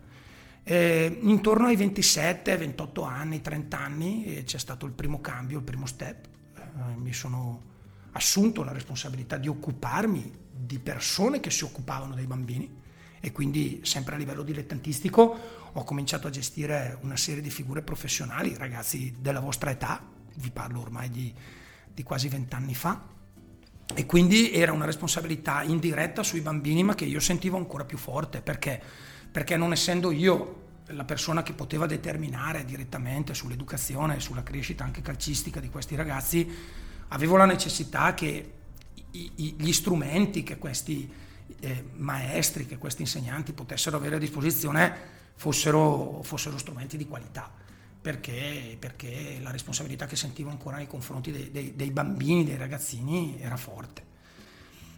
Eh, 0.64 1.20
intorno 1.22 1.68
ai 1.68 1.76
27, 1.76 2.58
28 2.58 3.02
anni, 3.04 3.42
30 3.42 3.80
anni 3.80 4.26
eh, 4.26 4.44
c'è 4.44 4.58
stato 4.58 4.86
il 4.86 4.92
primo 4.92 5.22
cambio, 5.22 5.60
il 5.60 5.64
primo 5.64 5.86
step. 5.86 6.26
Eh, 6.56 6.62
mi 6.96 7.14
sono 7.14 7.62
assunto 8.12 8.64
la 8.64 8.72
responsabilità 8.72 9.38
di 9.38 9.48
occuparmi 9.48 10.46
di 10.52 10.80
persone 10.80 11.40
che 11.40 11.52
si 11.52 11.64
occupavano 11.64 12.16
dei 12.16 12.26
bambini 12.26 12.86
e 13.20 13.32
quindi 13.32 13.82
sempre 13.84 14.16
a 14.16 14.18
livello 14.18 14.44
dilettantistico 14.44 15.67
ho 15.78 15.84
cominciato 15.84 16.26
a 16.26 16.32
gestire 16.32 16.98
una 17.02 17.16
serie 17.16 17.42
di 17.42 17.52
figure 17.52 17.84
professionali, 17.84 18.56
ragazzi 18.58 19.14
della 19.20 19.40
vostra 19.40 19.70
età, 19.70 20.04
vi 20.38 20.50
parlo 20.50 20.82
ormai 20.82 21.08
di, 21.12 21.32
di 21.94 22.02
quasi 22.02 22.30
vent'anni 22.30 22.74
fa, 22.74 23.06
e 23.94 24.06
quindi 24.08 24.52
era 24.52 24.72
una 24.72 24.86
responsabilità 24.86 25.62
indiretta 25.62 26.24
sui 26.24 26.42
bambini 26.42 26.82
ma 26.82 26.96
che 26.96 27.06
io 27.06 27.20
sentivo 27.20 27.58
ancora 27.58 27.86
più 27.86 27.98
forte 27.98 28.42
perché, 28.42 28.82
perché 29.32 29.56
non 29.56 29.72
essendo 29.72 30.10
io 30.10 30.66
la 30.88 31.06
persona 31.06 31.44
che 31.44 31.54
poteva 31.54 31.86
determinare 31.86 32.66
direttamente 32.66 33.36
sull'educazione 33.36 34.16
e 34.16 34.20
sulla 34.20 34.44
crescita 34.44 34.84
anche 34.84 35.04
calcistica 35.04 35.60
di 35.60 35.70
questi 35.70 35.96
ragazzi, 35.96 36.50
avevo 37.10 37.38
la 37.38 37.46
necessità 37.46 38.16
che 38.16 38.54
gli 39.12 39.72
strumenti 39.72 40.42
che 40.42 40.58
questi 40.58 41.08
eh, 41.60 41.86
maestri, 41.98 42.66
che 42.66 42.80
questi 42.80 43.04
insegnanti 43.04 43.54
potessero 43.54 43.98
avere 43.98 44.16
a 44.16 44.20
disposizione 44.20 45.18
fossero, 45.38 46.22
fossero 46.24 46.58
strumenti 46.58 46.98
di 46.98 47.08
qualità. 47.08 47.50
Perché, 48.00 48.76
perché, 48.80 49.40
la 49.42 49.52
responsabilità 49.52 50.06
che 50.06 50.16
sentivo 50.16 50.50
ancora 50.50 50.78
nei 50.78 50.88
confronti 50.88 51.32
dei, 51.32 51.52
dei, 51.52 51.76
dei 51.76 51.92
bambini, 51.92 52.44
dei 52.44 52.58
ragazzini, 52.58 53.38
era 53.40 53.58
forte. 53.58 54.06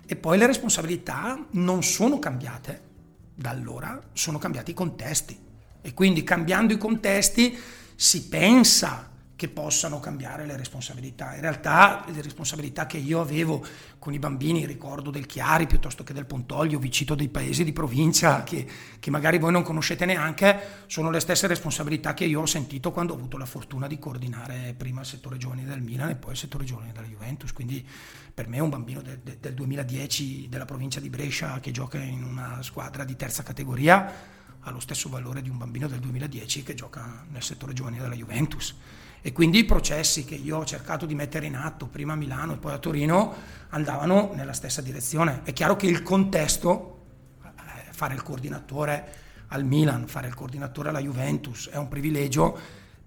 E 0.05 0.15
poi 0.15 0.37
le 0.37 0.47
responsabilità 0.47 1.45
non 1.51 1.83
sono 1.83 2.19
cambiate 2.19 2.87
da 3.35 3.51
allora, 3.51 4.01
sono 4.13 4.37
cambiati 4.37 4.71
i 4.71 4.73
contesti. 4.73 5.37
E 5.81 5.93
quindi 5.93 6.23
cambiando 6.23 6.73
i 6.73 6.77
contesti 6.77 7.57
si 7.95 8.27
pensa 8.27 9.08
che 9.39 9.47
possano 9.47 10.01
cambiare 10.01 10.45
le 10.45 10.57
responsabilità. 10.57 11.33
In 11.33 11.39
realtà 11.39 12.03
le 12.11 12.21
responsabilità 12.21 12.85
che 12.85 12.97
io 12.97 13.21
avevo 13.21 13.65
con 13.97 14.13
i 14.13 14.19
bambini, 14.19 14.65
ricordo 14.65 15.11
del 15.11 15.25
Chiari 15.27 15.65
piuttosto 15.65 16.03
che 16.03 16.11
del 16.11 16.25
Pontoglio, 16.25 16.77
vi 16.77 16.91
cito 16.91 17.15
dei 17.15 17.29
paesi 17.29 17.63
di 17.63 17.71
provincia 17.71 18.43
che, 18.43 18.67
che, 18.99 19.09
magari 19.09 19.39
voi 19.39 19.53
non 19.53 19.63
conoscete 19.63 20.03
neanche, 20.03 20.83
sono 20.87 21.09
le 21.09 21.21
stesse 21.21 21.47
responsabilità 21.47 22.13
che 22.13 22.25
io 22.25 22.41
ho 22.41 22.45
sentito 22.45 22.91
quando 22.91 23.13
ho 23.13 23.15
avuto 23.15 23.37
la 23.37 23.45
fortuna 23.45 23.87
di 23.87 23.97
coordinare 23.97 24.75
prima 24.75 24.99
il 24.99 25.05
settore 25.05 25.37
giovani 25.37 25.63
del 25.63 25.81
Milan 25.81 26.09
e 26.09 26.15
poi 26.15 26.33
il 26.33 26.37
settore 26.37 26.65
giovani 26.65 26.91
della 26.91 27.07
Juventus. 27.07 27.53
Quindi 27.53 27.87
per 28.33 28.49
me 28.49 28.59
un 28.59 28.67
bambino 28.67 29.01
de, 29.01 29.19
de, 29.23 29.37
del 29.39 29.53
2010 29.53 30.49
della 30.49 30.65
provincia 30.65 30.99
di 30.99 31.09
Brescia 31.09 31.61
che 31.61 31.71
gioca 31.71 31.97
in 31.97 32.25
una 32.25 32.61
squadra 32.61 33.05
di 33.05 33.15
terza 33.15 33.41
categoria 33.41 34.37
ha 34.59 34.71
lo 34.71 34.81
stesso 34.81 35.07
valore 35.07 35.41
di 35.41 35.47
un 35.47 35.57
bambino 35.57 35.87
del 35.87 35.99
2010 35.99 36.63
che 36.63 36.73
gioca 36.73 37.23
nel 37.29 37.41
settore 37.41 37.71
giovani 37.71 37.99
della 37.99 38.15
Juventus 38.15 38.75
e 39.21 39.31
quindi 39.31 39.59
i 39.59 39.65
processi 39.65 40.23
che 40.23 40.35
io 40.35 40.57
ho 40.57 40.65
cercato 40.65 41.05
di 41.05 41.15
mettere 41.15 41.45
in 41.45 41.55
atto 41.55 41.87
prima 41.87 42.13
a 42.13 42.15
Milano 42.15 42.53
e 42.53 42.57
poi 42.57 42.73
a 42.73 42.77
Torino 42.77 43.33
andavano 43.69 44.31
nella 44.33 44.53
stessa 44.53 44.81
direzione. 44.81 45.41
È 45.43 45.53
chiaro 45.53 45.75
che 45.75 45.87
il 45.87 46.03
contesto, 46.03 47.05
eh, 47.43 47.91
fare 47.91 48.13
il 48.13 48.23
coordinatore 48.23 49.27
al 49.47 49.65
Milan, 49.65 50.07
fare 50.07 50.27
il 50.27 50.33
coordinatore 50.33 50.89
alla 50.89 51.01
Juventus 51.01 51.69
è 51.69 51.77
un 51.77 51.87
privilegio, 51.87 52.57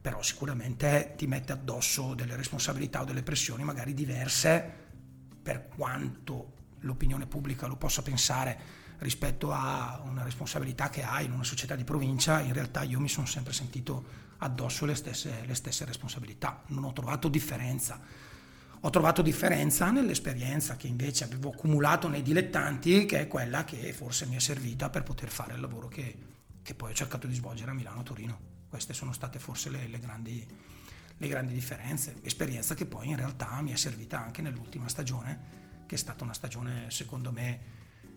però 0.00 0.20
sicuramente 0.22 1.14
ti 1.16 1.26
mette 1.26 1.52
addosso 1.52 2.14
delle 2.14 2.36
responsabilità 2.36 3.02
o 3.02 3.04
delle 3.04 3.22
pressioni 3.22 3.62
magari 3.62 3.94
diverse 3.94 4.80
per 5.42 5.68
quanto 5.68 6.60
l'opinione 6.80 7.26
pubblica 7.26 7.66
lo 7.66 7.76
possa 7.76 8.02
pensare 8.02 8.80
rispetto 8.98 9.52
a 9.52 10.00
una 10.04 10.22
responsabilità 10.22 10.88
che 10.88 11.02
hai 11.02 11.24
in 11.24 11.32
una 11.32 11.44
società 11.44 11.74
di 11.74 11.84
provincia, 11.84 12.40
in 12.40 12.52
realtà 12.52 12.82
io 12.82 13.00
mi 13.00 13.08
sono 13.08 13.26
sempre 13.26 13.52
sentito 13.52 14.21
addosso 14.42 14.84
le 14.84 14.94
stesse, 14.94 15.44
le 15.46 15.54
stesse 15.54 15.84
responsabilità, 15.84 16.62
non 16.68 16.84
ho 16.84 16.92
trovato 16.92 17.28
differenza. 17.28 18.00
Ho 18.84 18.90
trovato 18.90 19.22
differenza 19.22 19.92
nell'esperienza 19.92 20.76
che 20.76 20.88
invece 20.88 21.24
avevo 21.24 21.50
accumulato 21.50 22.08
nei 22.08 22.22
dilettanti, 22.22 23.06
che 23.06 23.20
è 23.20 23.28
quella 23.28 23.64
che 23.64 23.92
forse 23.92 24.26
mi 24.26 24.34
è 24.34 24.40
servita 24.40 24.90
per 24.90 25.04
poter 25.04 25.28
fare 25.28 25.54
il 25.54 25.60
lavoro 25.60 25.86
che, 25.86 26.16
che 26.62 26.74
poi 26.74 26.90
ho 26.90 26.94
cercato 26.94 27.28
di 27.28 27.34
svolgere 27.34 27.70
a 27.70 27.74
Milano-Torino. 27.74 28.50
Queste 28.68 28.92
sono 28.92 29.12
state 29.12 29.38
forse 29.38 29.70
le, 29.70 29.86
le, 29.86 30.00
grandi, 30.00 30.44
le 31.16 31.28
grandi 31.28 31.54
differenze. 31.54 32.16
Esperienza 32.22 32.74
che 32.74 32.86
poi 32.86 33.08
in 33.08 33.16
realtà 33.16 33.60
mi 33.60 33.70
è 33.70 33.76
servita 33.76 34.20
anche 34.20 34.42
nell'ultima 34.42 34.88
stagione, 34.88 35.84
che 35.86 35.94
è 35.94 35.98
stata 35.98 36.24
una 36.24 36.34
stagione 36.34 36.90
secondo 36.90 37.30
me 37.30 37.60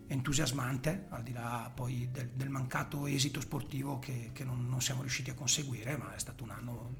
entusiasmante, 0.08 1.06
al 1.08 1.22
di 1.22 1.32
là 1.32 1.70
poi 1.74 2.08
del, 2.10 2.30
del 2.32 2.48
mancato 2.48 3.06
esito 3.06 3.40
sportivo 3.40 3.98
che, 3.98 4.30
che 4.32 4.44
non, 4.44 4.68
non, 4.68 4.80
siamo 4.80 5.00
riusciti 5.00 5.30
a 5.30 5.34
conseguire, 5.34 5.96
ma 5.96 6.14
è 6.14 6.18
stato 6.18 6.44
un 6.44 6.50
anno 6.50 6.94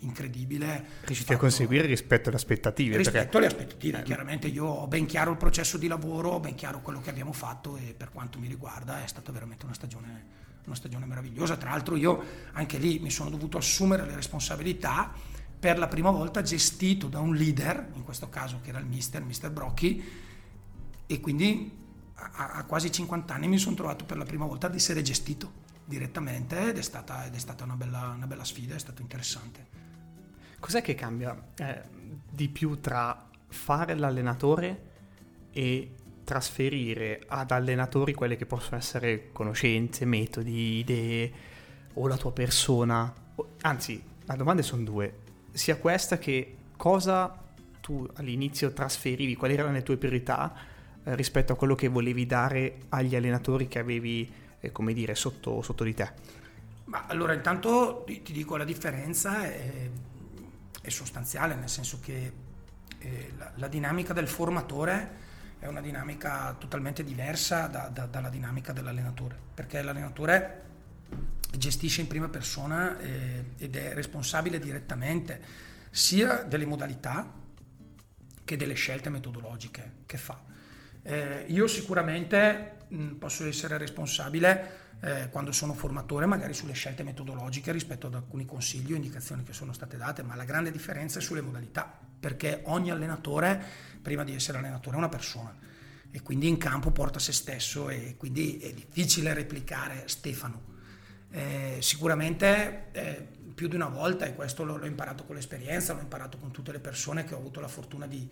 incredibile. 0.00 0.84
Riusciti 1.04 1.32
a 1.32 1.36
conseguire 1.36 1.86
rispetto 1.86 2.28
alle 2.28 2.38
aspettative? 2.38 2.96
Rispetto 2.96 3.16
perché... 3.16 3.36
alle 3.36 3.46
aspettative, 3.46 4.00
eh, 4.00 4.02
chiaramente 4.02 4.48
io 4.48 4.64
ho 4.64 4.86
ben 4.86 5.06
chiaro 5.06 5.32
il 5.32 5.36
processo 5.36 5.78
di 5.78 5.86
lavoro, 5.86 6.30
ho 6.30 6.40
ben 6.40 6.54
chiaro 6.54 6.80
quello 6.80 7.00
che 7.00 7.10
abbiamo 7.10 7.32
fatto 7.32 7.76
e 7.76 7.94
per 7.96 8.10
quanto 8.10 8.38
mi 8.38 8.48
riguarda 8.48 9.02
è 9.02 9.06
stata 9.06 9.32
veramente 9.32 9.64
una 9.64 9.74
stagione, 9.74 10.26
una 10.64 10.74
stagione 10.74 11.06
meravigliosa. 11.06 11.56
Tra 11.56 11.70
l'altro 11.70 11.96
io 11.96 12.22
anche 12.52 12.78
lì 12.78 12.98
mi 12.98 13.10
sono 13.10 13.30
dovuto 13.30 13.58
assumere 13.58 14.04
le 14.04 14.14
responsabilità 14.14 15.12
per 15.58 15.78
la 15.78 15.88
prima 15.88 16.10
volta 16.10 16.42
gestito 16.42 17.08
da 17.08 17.20
un 17.20 17.34
leader, 17.34 17.90
in 17.94 18.04
questo 18.04 18.28
caso 18.28 18.60
che 18.62 18.70
era 18.70 18.78
il 18.78 18.86
mister, 18.86 19.22
mister 19.22 19.50
Brocchi, 19.50 20.26
e 21.06 21.20
quindi 21.20 21.86
a, 22.18 22.50
a, 22.52 22.64
quasi 22.64 22.90
50 22.90 23.34
anni 23.34 23.48
mi 23.48 23.58
sono 23.58 23.76
trovato 23.76 24.04
per 24.04 24.16
la 24.16 24.24
prima 24.24 24.44
volta 24.44 24.66
ad 24.66 24.74
essere 24.74 25.02
gestito 25.02 25.66
direttamente 25.84 26.68
ed 26.68 26.78
è 26.78 26.82
stata, 26.82 27.24
ed 27.24 27.34
è 27.34 27.38
stata 27.38 27.64
una, 27.64 27.74
bella, 27.74 28.12
una, 28.14 28.26
bella, 28.26 28.44
sfida, 28.44 28.74
è 28.74 28.78
stato 28.78 29.00
interessante. 29.00 29.76
Cos'è 30.58 30.82
che 30.82 30.94
cambia 30.94 31.40
eh, 31.56 31.82
di 32.28 32.48
più 32.48 32.80
tra 32.80 33.26
fare 33.46 33.94
l'allenatore 33.94 34.86
e 35.52 35.94
trasferire 36.24 37.22
ad 37.26 37.52
allenatori 37.52 38.12
quelle 38.12 38.36
che 38.36 38.44
possono 38.44 38.76
essere 38.76 39.30
conoscenze, 39.32 40.04
metodi, 40.04 40.78
idee 40.78 41.32
o 41.94 42.06
la 42.06 42.16
tua 42.16 42.32
persona? 42.32 43.12
Anzi, 43.62 44.02
le 44.24 44.36
domande 44.36 44.62
sono 44.62 44.82
due. 44.82 45.20
Sia 45.52 45.76
questa 45.76 46.18
che 46.18 46.56
cosa 46.76 47.44
tu 47.80 48.06
all'inizio 48.16 48.72
trasferivi, 48.72 49.36
quali 49.36 49.54
erano 49.54 49.72
le 49.72 49.82
tue 49.82 49.96
priorità 49.96 50.76
rispetto 51.14 51.52
a 51.52 51.56
quello 51.56 51.74
che 51.74 51.88
volevi 51.88 52.26
dare 52.26 52.78
agli 52.90 53.16
allenatori 53.16 53.68
che 53.68 53.78
avevi, 53.78 54.30
eh, 54.60 54.72
come 54.72 54.92
dire, 54.92 55.14
sotto, 55.14 55.62
sotto, 55.62 55.84
di 55.84 55.94
te? 55.94 56.10
Ma 56.84 57.04
allora 57.06 57.32
intanto 57.32 58.02
ti, 58.06 58.22
ti 58.22 58.32
dico 58.32 58.56
la 58.56 58.64
differenza 58.64 59.44
è, 59.44 59.88
è, 60.80 60.88
sostanziale, 60.88 61.54
nel 61.54 61.68
senso 61.68 61.98
che 62.00 62.32
eh, 62.98 63.32
la, 63.36 63.52
la, 63.56 63.68
dinamica 63.68 64.12
del 64.12 64.28
formatore 64.28 65.26
è 65.58 65.66
una 65.66 65.80
dinamica 65.80 66.54
totalmente 66.58 67.04
diversa 67.04 67.66
da, 67.66 67.88
da, 67.88 68.06
dalla 68.06 68.30
dinamica 68.30 68.72
dell'allenatore, 68.72 69.36
perché 69.54 69.82
l'allenatore 69.82 70.64
gestisce 71.56 72.02
in 72.02 72.06
prima 72.06 72.28
persona 72.28 72.98
eh, 72.98 73.44
ed 73.56 73.76
è 73.76 73.94
responsabile 73.94 74.58
direttamente 74.58 75.40
sia 75.90 76.42
delle 76.42 76.66
modalità 76.66 77.32
che 78.44 78.56
delle 78.56 78.74
scelte 78.74 79.10
metodologiche 79.10 79.92
che 80.06 80.16
fa. 80.16 80.40
Eh, 81.08 81.46
io 81.48 81.66
sicuramente 81.66 82.80
mh, 82.88 83.12
posso 83.12 83.46
essere 83.46 83.78
responsabile 83.78 84.96
eh, 85.00 85.30
quando 85.30 85.52
sono 85.52 85.72
formatore 85.72 86.26
magari 86.26 86.52
sulle 86.52 86.74
scelte 86.74 87.02
metodologiche 87.02 87.72
rispetto 87.72 88.08
ad 88.08 88.14
alcuni 88.14 88.44
consigli 88.44 88.92
o 88.92 88.96
indicazioni 88.96 89.42
che 89.42 89.54
sono 89.54 89.72
state 89.72 89.96
date, 89.96 90.22
ma 90.22 90.34
la 90.34 90.44
grande 90.44 90.70
differenza 90.70 91.18
è 91.18 91.22
sulle 91.22 91.40
modalità, 91.40 91.90
perché 92.20 92.60
ogni 92.64 92.90
allenatore, 92.90 93.58
prima 94.02 94.22
di 94.22 94.34
essere 94.34 94.58
allenatore, 94.58 94.96
è 94.96 94.98
una 94.98 95.08
persona 95.08 95.56
e 96.10 96.20
quindi 96.20 96.46
in 96.46 96.58
campo 96.58 96.90
porta 96.90 97.18
se 97.18 97.32
stesso 97.32 97.88
e 97.88 98.16
quindi 98.18 98.58
è 98.58 98.74
difficile 98.74 99.32
replicare 99.32 100.08
Stefano. 100.08 100.76
Eh, 101.30 101.78
sicuramente 101.80 102.88
eh, 102.92 103.28
più 103.54 103.66
di 103.66 103.76
una 103.76 103.88
volta, 103.88 104.26
e 104.26 104.34
questo 104.34 104.62
l'ho 104.62 104.84
imparato 104.84 105.24
con 105.24 105.36
l'esperienza, 105.36 105.94
l'ho 105.94 106.00
imparato 106.00 106.36
con 106.36 106.50
tutte 106.50 106.70
le 106.70 106.80
persone 106.80 107.24
che 107.24 107.32
ho 107.32 107.38
avuto 107.38 107.60
la 107.60 107.68
fortuna 107.68 108.06
di, 108.06 108.28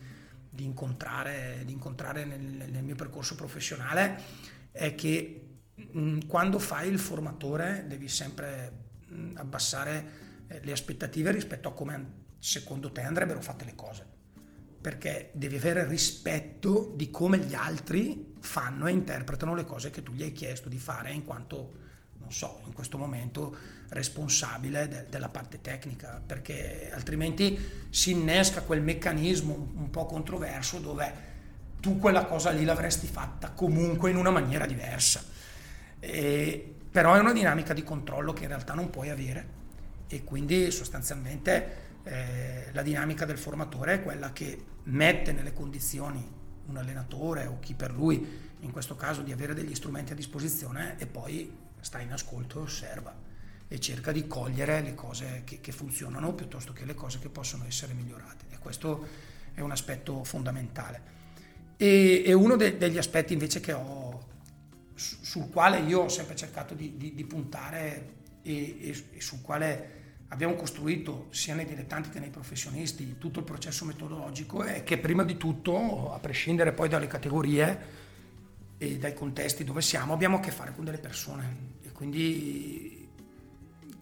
di 0.56 0.64
incontrare, 0.64 1.62
di 1.64 1.72
incontrare 1.72 2.24
nel, 2.24 2.40
nel, 2.40 2.82
mio 2.82 2.96
percorso 2.96 3.36
professionale 3.36 4.20
è 4.72 4.96
che 4.96 5.48
mh, 5.74 6.26
quando 6.26 6.58
fai 6.58 6.88
il 6.88 6.98
formatore 6.98 7.84
devi 7.86 8.08
sempre 8.08 8.72
mh, 9.06 9.32
abbassare 9.34 10.06
eh, 10.48 10.60
le 10.64 10.72
aspettative 10.72 11.30
rispetto 11.30 11.68
a 11.68 11.72
come 11.72 12.24
secondo 12.38 12.90
te 12.90 13.02
andrebbero 13.02 13.40
fatte 13.40 13.64
le 13.64 13.74
cose. 13.76 14.14
Perché 14.80 15.30
devi 15.34 15.56
avere 15.56 15.86
rispetto 15.86 16.92
di 16.96 17.10
come 17.10 17.38
gli 17.38 17.54
altri 17.54 18.34
fanno 18.40 18.86
e 18.86 18.92
interpretano 18.92 19.54
le 19.54 19.64
cose 19.64 19.90
che 19.90 20.02
tu 20.02 20.12
gli 20.12 20.22
hai 20.22 20.32
chiesto 20.32 20.68
di 20.68 20.78
fare 20.78 21.12
in 21.12 21.24
quanto 21.24 21.84
non 22.18 22.32
so, 22.32 22.60
in 22.66 22.72
questo 22.72 22.98
momento 22.98 23.56
responsabile 23.90 24.88
de- 24.88 25.06
della 25.08 25.28
parte 25.28 25.60
tecnica, 25.60 26.20
perché 26.24 26.90
altrimenti 26.92 27.58
si 27.90 28.10
innesca 28.10 28.62
quel 28.62 28.82
meccanismo 28.82 29.72
un, 29.76 29.90
po' 29.90 30.06
controverso 30.06 30.78
dove 30.78 31.34
tu 31.80 31.98
quella 31.98 32.24
cosa 32.24 32.50
lì 32.50 32.64
l'avresti 32.64 33.06
fatta 33.06 33.50
comunque 33.50 34.10
in 34.10 34.16
una 34.16 34.30
maniera 34.30 34.66
diversa. 34.66 35.22
E, 36.00 36.74
però 36.90 37.14
è 37.14 37.18
una 37.18 37.32
dinamica 37.32 37.74
di 37.74 37.84
controllo 37.84 38.32
che 38.32 38.42
in 38.42 38.48
realtà 38.48 38.74
non 38.74 38.90
puoi 38.90 39.10
avere 39.10 39.54
e 40.08 40.24
quindi 40.24 40.70
sostanzialmente 40.70 41.84
eh, 42.04 42.68
la 42.72 42.82
dinamica 42.82 43.24
del 43.24 43.38
formatore 43.38 43.94
è 43.94 44.02
quella 44.02 44.32
che 44.32 44.64
mette 44.84 45.32
nelle 45.32 45.52
condizioni 45.52 46.34
un 46.66 46.76
allenatore 46.76 47.46
o 47.46 47.58
chi 47.60 47.74
per 47.74 47.92
lui, 47.92 48.54
in 48.60 48.72
questo 48.72 48.96
caso, 48.96 49.22
di 49.22 49.30
avere 49.30 49.54
degli 49.54 49.74
strumenti 49.74 50.12
a 50.12 50.16
disposizione 50.16 50.96
e 50.98 51.06
poi 51.06 51.54
sta 51.80 52.00
in 52.00 52.12
ascolto 52.12 52.58
e 52.58 52.62
osserva 52.62 53.25
e 53.68 53.80
cerca 53.80 54.12
di 54.12 54.26
cogliere 54.26 54.80
le 54.80 54.94
cose 54.94 55.42
che, 55.44 55.60
che 55.60 55.72
funzionano 55.72 56.34
piuttosto 56.34 56.72
che 56.72 56.84
le 56.84 56.94
cose 56.94 57.18
che 57.18 57.28
possono 57.28 57.64
essere 57.66 57.94
migliorate. 57.94 58.46
E 58.50 58.58
questo 58.58 59.06
è 59.54 59.60
un 59.60 59.70
aspetto 59.70 60.22
fondamentale. 60.22 61.14
E, 61.76 62.22
e 62.24 62.32
uno 62.32 62.56
de, 62.56 62.76
degli 62.76 62.98
aspetti 62.98 63.32
invece 63.32 63.60
che 63.60 63.72
ho, 63.72 64.26
sul 64.94 65.50
quale 65.50 65.80
io 65.80 66.02
ho 66.02 66.08
sempre 66.08 66.36
cercato 66.36 66.74
di, 66.74 66.96
di, 66.96 67.14
di 67.14 67.24
puntare 67.24 68.14
e, 68.42 68.76
e, 68.80 69.04
e, 69.12 69.20
sul 69.20 69.42
quale 69.42 69.94
abbiamo 70.28 70.54
costruito 70.54 71.26
sia 71.30 71.54
nei 71.54 71.66
dilettanti 71.66 72.08
che 72.08 72.18
nei 72.18 72.30
professionisti 72.30 73.16
tutto 73.18 73.40
il 73.40 73.44
processo 73.44 73.84
metodologico 73.84 74.62
è 74.62 74.82
che 74.84 74.98
prima 74.98 75.22
di 75.22 75.36
tutto, 75.36 76.12
a 76.12 76.18
prescindere 76.18 76.72
poi 76.72 76.88
dalle 76.88 77.06
categorie 77.06 78.04
e 78.78 78.98
dai 78.98 79.14
contesti 79.14 79.64
dove 79.64 79.82
siamo, 79.82 80.12
abbiamo 80.12 80.36
a 80.36 80.40
che 80.40 80.50
fare 80.50 80.74
con 80.74 80.84
delle 80.84 80.98
persone 80.98 81.74
e 81.82 81.92
quindi 81.92 82.95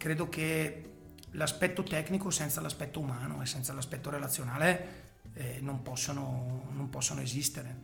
credo 0.05 0.29
che 0.29 0.91
l'aspetto 1.31 1.83
tecnico 1.83 2.29
senza 2.29 2.61
l'aspetto 2.61 3.01
umano 3.01 3.41
e 3.41 3.47
senza 3.47 3.73
l'aspetto 3.73 4.11
relazionale 4.11 5.03
eh, 5.33 5.61
non, 5.63 5.81
possono, 5.81 6.69
non, 6.73 6.91
possono, 6.91 7.23
esistere. 7.23 7.75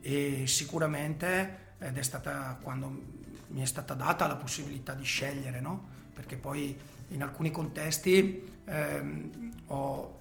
E 0.00 0.46
sicuramente 0.46 1.72
ed 1.80 1.98
è 1.98 2.02
stata 2.04 2.56
quando 2.62 3.02
mi 3.48 3.60
è 3.60 3.64
stata 3.64 3.94
data 3.94 4.28
la 4.28 4.36
possibilità 4.36 4.94
di 4.94 5.02
scegliere, 5.02 5.58
no? 5.58 5.84
perché 6.14 6.36
poi 6.36 6.78
in 7.08 7.24
alcuni 7.24 7.50
contesti 7.50 8.48
ehm, 8.66 9.52
ho 9.66 10.20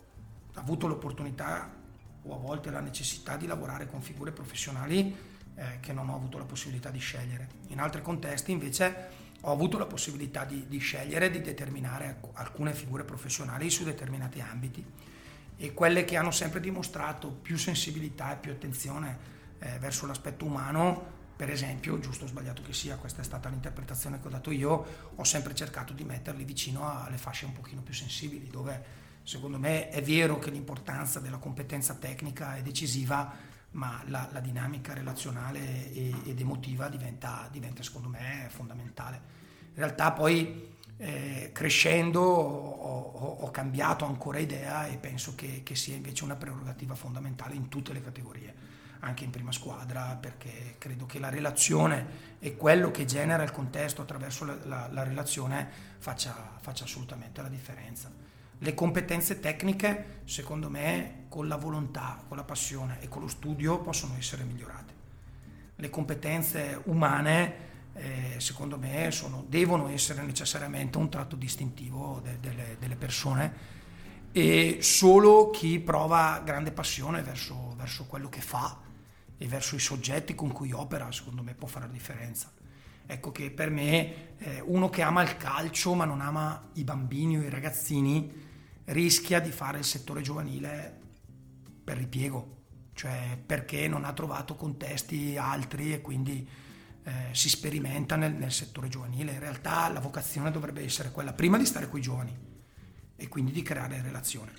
avuto 0.55 0.87
l'opportunità 0.87 1.71
o 2.23 2.33
a 2.33 2.37
volte 2.39 2.71
la 2.71 2.79
necessità 2.79 3.37
di 3.37 3.45
lavorare 3.45 3.85
con 3.85 4.01
figure 4.01 4.31
professionali 4.31 5.15
eh, 5.53 5.79
che 5.81 5.93
non 5.93 6.09
ho 6.09 6.15
avuto 6.15 6.39
la 6.39 6.45
possibilità 6.45 6.89
di 6.89 6.97
scegliere. 6.97 7.47
In 7.67 7.79
altri 7.79 8.01
contesti 8.01 8.51
invece 8.51 9.21
ho 9.45 9.51
avuto 9.51 9.77
la 9.77 9.85
possibilità 9.85 10.45
di, 10.45 10.67
di 10.67 10.77
scegliere 10.77 11.29
di 11.29 11.41
determinare 11.41 12.19
alcune 12.33 12.73
figure 12.73 13.03
professionali 13.03 13.69
su 13.69 13.83
determinati 13.83 14.39
ambiti 14.39 14.85
e 15.57 15.73
quelle 15.73 16.05
che 16.05 16.15
hanno 16.15 16.31
sempre 16.31 16.59
dimostrato 16.59 17.29
più 17.29 17.57
sensibilità 17.57 18.33
e 18.33 18.37
più 18.37 18.51
attenzione 18.51 19.31
eh, 19.59 19.77
verso 19.79 20.05
l'aspetto 20.05 20.45
umano, 20.45 21.21
per 21.35 21.49
esempio, 21.49 21.99
giusto 21.99 22.23
o 22.23 22.27
sbagliato 22.27 22.61
che 22.61 22.73
sia, 22.73 22.95
questa 22.95 23.21
è 23.21 23.25
stata 23.25 23.49
l'interpretazione 23.49 24.21
che 24.21 24.27
ho 24.27 24.31
dato 24.31 24.51
io, 24.51 24.85
ho 25.15 25.23
sempre 25.23 25.53
cercato 25.53 25.93
di 25.93 26.03
metterli 26.05 26.45
vicino 26.45 27.03
alle 27.03 27.17
fasce 27.17 27.45
un 27.45 27.53
pochino 27.53 27.81
più 27.81 27.93
sensibili, 27.93 28.47
dove 28.47 29.01
secondo 29.23 29.59
me 29.59 29.89
è 29.89 30.01
vero 30.01 30.39
che 30.39 30.51
l'importanza 30.51 31.19
della 31.19 31.37
competenza 31.37 31.95
tecnica 31.95 32.55
è 32.55 32.61
decisiva, 32.61 33.51
ma 33.73 34.01
la, 34.07 34.27
la 34.31 34.39
dinamica 34.39 34.93
relazionale 34.93 35.91
e, 35.93 36.13
ed 36.25 36.39
emotiva 36.39 36.89
diventa, 36.89 37.47
diventa 37.51 37.83
secondo 37.83 38.09
me 38.09 38.47
fondamentale. 38.49 39.41
In 39.69 39.79
realtà 39.79 40.11
poi 40.11 40.71
eh, 40.97 41.49
crescendo 41.51 42.21
ho, 42.21 43.01
ho, 43.01 43.37
ho, 43.41 43.51
cambiato 43.51 44.05
ancora 44.05 44.39
idea 44.39 44.85
e 44.87 44.97
penso 44.97 45.33
che, 45.35 45.61
che, 45.63 45.75
sia 45.75 45.95
invece 45.95 46.23
una 46.23 46.35
prerogativa 46.35 46.93
fondamentale 46.93 47.55
in 47.55 47.67
tutte 47.67 47.93
le 47.93 48.01
categorie, 48.01 48.53
anche 48.99 49.23
in 49.23 49.31
prima 49.31 49.51
squadra, 49.51 50.15
perché 50.15 50.75
credo 50.77 51.05
che 51.05 51.19
la 51.19 51.29
relazione 51.29 52.37
e 52.39 52.55
quello 52.55 52.91
che 52.91 53.05
genera 53.05 53.41
il 53.43 53.51
contesto 53.51 54.03
attraverso 54.03 54.45
la, 54.45 54.57
la, 54.65 54.87
la 54.91 55.03
relazione 55.03 55.67
faccia, 55.97 56.57
faccia 56.61 56.83
assolutamente 56.83 57.41
la 57.41 57.49
differenza. 57.49 58.11
Le 58.59 58.73
competenze 58.73 59.39
tecniche, 59.39 60.21
secondo 60.25 60.69
me, 60.69 61.25
con 61.29 61.47
la 61.47 61.57
volontà, 61.57 62.23
con 62.27 62.37
la 62.37 62.43
passione 62.43 62.99
e 63.01 63.07
con 63.07 63.21
lo 63.21 63.27
studio 63.27 63.79
possono 63.79 64.15
essere 64.17 64.43
migliorate. 64.43 64.93
Le 65.75 65.89
competenze 65.89 66.79
umane 66.85 67.71
eh, 67.95 68.35
secondo 68.37 68.77
me 68.77 69.11
sono, 69.11 69.45
devono 69.47 69.87
essere 69.87 70.23
necessariamente 70.23 70.97
un 70.97 71.09
tratto 71.09 71.35
distintivo 71.35 72.21
de, 72.23 72.39
de, 72.39 72.77
delle 72.79 72.95
persone 72.95 73.81
e 74.31 74.79
solo 74.81 75.51
chi 75.51 75.79
prova 75.79 76.41
grande 76.43 76.71
passione 76.71 77.21
verso, 77.21 77.75
verso, 77.77 78.05
quello 78.05 78.29
che 78.29 78.41
fa 78.41 78.79
e 79.37 79.47
verso 79.47 79.75
i 79.75 79.79
soggetti 79.79 80.33
con 80.33 80.51
cui 80.51 80.71
opera, 80.71 81.11
secondo 81.11 81.43
me 81.43 81.53
può 81.53 81.67
fare 81.67 81.85
la 81.85 81.91
differenza. 81.91 82.51
Ecco 83.05 83.31
che 83.31 83.51
per 83.51 83.69
me 83.69 84.37
eh, 84.37 84.61
uno 84.65 84.89
che 84.89 85.01
ama 85.03 85.21
il 85.21 85.37
calcio 85.37 85.93
ma 85.93 86.05
non 86.05 86.21
ama 86.21 86.69
i 86.73 86.83
bambini 86.83 87.37
o 87.37 87.41
i 87.41 87.49
ragazzini 87.49 88.42
rischia 88.85 89.39
di 89.39 89.51
fare 89.51 89.79
il 89.79 89.85
settore 89.85 90.21
giovanile 90.21 90.99
per 91.83 91.97
ripiego, 91.97 92.63
cioè 92.93 93.37
perché 93.43 93.87
non 93.87 94.05
ha 94.05 94.13
trovato 94.13 94.55
contesti 94.55 95.37
altri 95.37 95.93
e 95.93 96.01
quindi 96.01 96.47
eh, 97.03 97.11
si 97.31 97.49
sperimenta 97.49 98.15
nel, 98.15 98.33
nel, 98.33 98.51
settore 98.51 98.87
giovanile. 98.87 99.33
In 99.33 99.39
realtà 99.39 99.89
la 99.89 99.99
vocazione 99.99 100.51
dovrebbe 100.51 100.83
essere 100.83 101.11
quella 101.11 101.33
prima 101.33 101.57
di 101.57 101.65
stare 101.65 101.89
con 101.89 101.99
i 101.99 102.01
giovani 102.01 102.37
e 103.15 103.27
quindi 103.27 103.51
di 103.51 103.61
creare 103.61 104.01
relazioni. 104.01 104.51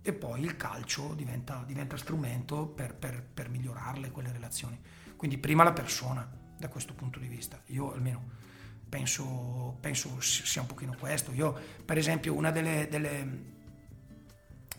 E 0.00 0.12
poi 0.12 0.42
il 0.42 0.56
calcio 0.56 1.14
diventa, 1.14 1.64
diventa 1.66 1.96
strumento 1.96 2.66
per, 2.66 2.94
per, 2.94 3.22
per 3.22 3.48
migliorarle 3.48 4.10
quelle 4.10 4.32
relazioni. 4.32 4.80
Quindi 5.16 5.38
prima 5.38 5.64
la 5.64 5.72
persona 5.72 6.28
da 6.56 6.68
questo 6.68 6.94
punto 6.94 7.18
di 7.18 7.26
vista. 7.26 7.60
Io 7.66 7.92
almeno 7.92 8.46
penso, 8.88 9.76
penso 9.80 10.20
sia 10.20 10.60
un 10.60 10.68
pochino 10.68 10.96
questo. 10.98 11.32
Io 11.32 11.56
per 11.84 11.98
esempio 11.98 12.34
una 12.34 12.50
delle, 12.50 12.86
delle, 12.88 13.56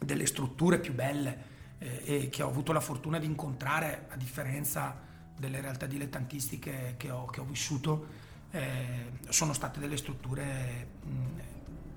delle 0.03 0.25
strutture 0.25 0.79
più 0.79 0.93
belle 0.93 1.57
eh, 1.79 2.01
e 2.05 2.29
che 2.29 2.43
ho 2.43 2.47
avuto 2.47 2.71
la 2.71 2.79
fortuna 2.79 3.19
di 3.19 3.25
incontrare 3.25 4.07
a 4.09 4.15
differenza 4.15 5.07
delle 5.37 5.61
realtà 5.61 5.85
dilettantistiche 5.85 6.95
che 6.97 7.11
ho, 7.11 7.25
che 7.25 7.39
ho 7.39 7.45
vissuto 7.45 8.27
eh, 8.51 9.11
sono 9.29 9.53
state 9.53 9.79
delle 9.79 9.97
strutture 9.97 10.87
mh, 11.03 11.09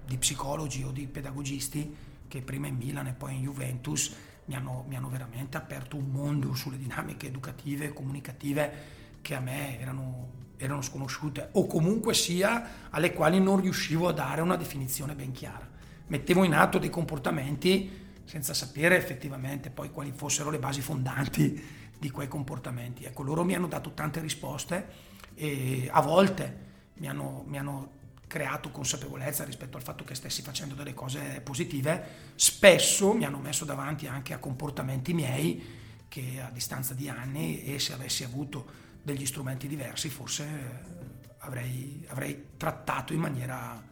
di 0.06 0.16
psicologi 0.18 0.82
o 0.82 0.90
di 0.90 1.06
pedagogisti 1.06 1.96
che 2.28 2.42
prima 2.42 2.66
in 2.66 2.76
Milan 2.76 3.08
e 3.08 3.12
poi 3.12 3.34
in 3.34 3.42
Juventus 3.42 4.14
mi 4.46 4.54
hanno, 4.54 4.84
mi 4.88 4.96
hanno 4.96 5.08
veramente 5.08 5.56
aperto 5.56 5.96
un 5.96 6.10
mondo 6.10 6.54
sulle 6.54 6.78
dinamiche 6.78 7.26
educative 7.26 7.86
e 7.86 7.92
comunicative 7.92 9.00
che 9.20 9.34
a 9.34 9.40
me 9.40 9.78
erano, 9.78 10.30
erano 10.56 10.82
sconosciute 10.82 11.50
o 11.52 11.66
comunque 11.66 12.14
sia 12.14 12.90
alle 12.90 13.12
quali 13.12 13.40
non 13.40 13.60
riuscivo 13.60 14.08
a 14.08 14.12
dare 14.12 14.40
una 14.40 14.56
definizione 14.56 15.14
ben 15.14 15.32
chiara. 15.32 15.68
Mettevo 16.12 16.44
in 16.44 16.52
atto 16.52 16.76
dei 16.76 16.90
comportamenti 16.90 17.90
senza 18.24 18.52
sapere 18.52 18.98
effettivamente 18.98 19.70
poi 19.70 19.90
quali 19.90 20.12
fossero 20.14 20.50
le 20.50 20.58
basi 20.58 20.82
fondanti 20.82 21.88
di 21.98 22.10
quei 22.10 22.28
comportamenti. 22.28 23.04
Ecco, 23.04 23.22
loro 23.22 23.44
mi 23.44 23.54
hanno 23.54 23.66
dato 23.66 23.94
tante 23.94 24.20
risposte 24.20 24.86
e 25.34 25.88
a 25.90 26.02
volte 26.02 26.56
mi 26.96 27.08
hanno, 27.08 27.44
mi 27.46 27.56
hanno 27.56 27.92
creato 28.26 28.70
consapevolezza 28.70 29.44
rispetto 29.44 29.78
al 29.78 29.82
fatto 29.82 30.04
che 30.04 30.14
stessi 30.14 30.42
facendo 30.42 30.74
delle 30.74 30.92
cose 30.92 31.40
positive, 31.42 32.04
spesso 32.34 33.14
mi 33.14 33.24
hanno 33.24 33.38
messo 33.38 33.64
davanti 33.64 34.06
anche 34.06 34.34
a 34.34 34.38
comportamenti 34.38 35.14
miei 35.14 35.64
che 36.08 36.42
a 36.46 36.50
distanza 36.50 36.92
di 36.92 37.08
anni 37.08 37.64
e 37.64 37.78
se 37.78 37.94
avessi 37.94 38.22
avuto 38.22 38.66
degli 39.02 39.24
strumenti 39.24 39.66
diversi 39.66 40.10
forse 40.10 40.44
avrei, 41.38 42.04
avrei 42.08 42.48
trattato 42.58 43.14
in 43.14 43.20
maniera, 43.20 43.82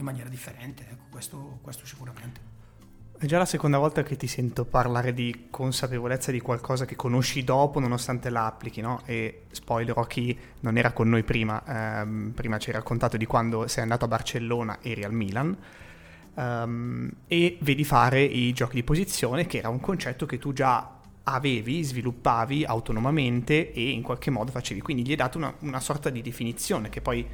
in 0.00 0.06
maniera 0.06 0.28
differente, 0.28 0.86
ecco, 0.90 1.04
questo, 1.10 1.58
questo 1.62 1.86
sicuramente. 1.86 2.58
È 3.16 3.26
già 3.26 3.36
la 3.36 3.44
seconda 3.44 3.76
volta 3.76 4.02
che 4.02 4.16
ti 4.16 4.26
sento 4.26 4.64
parlare 4.64 5.12
di 5.12 5.48
consapevolezza 5.50 6.32
di 6.32 6.40
qualcosa 6.40 6.86
che 6.86 6.96
conosci 6.96 7.44
dopo 7.44 7.78
nonostante 7.78 8.30
la 8.30 8.46
applichi, 8.46 8.80
no? 8.80 9.02
E 9.04 9.42
spoiler 9.50 9.96
a 9.98 10.06
chi 10.06 10.36
non 10.60 10.78
era 10.78 10.92
con 10.92 11.10
noi 11.10 11.22
prima, 11.22 11.62
ehm, 12.00 12.32
prima 12.34 12.58
ci 12.58 12.70
hai 12.70 12.76
raccontato 12.76 13.18
di 13.18 13.26
quando 13.26 13.68
sei 13.68 13.82
andato 13.82 14.06
a 14.06 14.08
Barcellona, 14.08 14.78
eri 14.80 15.04
al 15.04 15.12
Milan, 15.12 15.54
ehm, 16.34 17.12
e 17.26 17.58
vedi 17.60 17.84
fare 17.84 18.22
i 18.22 18.54
giochi 18.54 18.76
di 18.76 18.84
posizione, 18.84 19.44
che 19.44 19.58
era 19.58 19.68
un 19.68 19.80
concetto 19.80 20.24
che 20.24 20.38
tu 20.38 20.54
già 20.54 20.98
avevi, 21.24 21.82
sviluppavi 21.82 22.64
autonomamente 22.64 23.72
e 23.72 23.90
in 23.90 24.00
qualche 24.00 24.30
modo 24.30 24.50
facevi. 24.50 24.80
Quindi 24.80 25.04
gli 25.04 25.10
hai 25.10 25.16
dato 25.16 25.36
una, 25.36 25.52
una 25.58 25.80
sorta 25.80 26.08
di 26.08 26.22
definizione 26.22 26.88
che 26.88 27.02
poi 27.02 27.26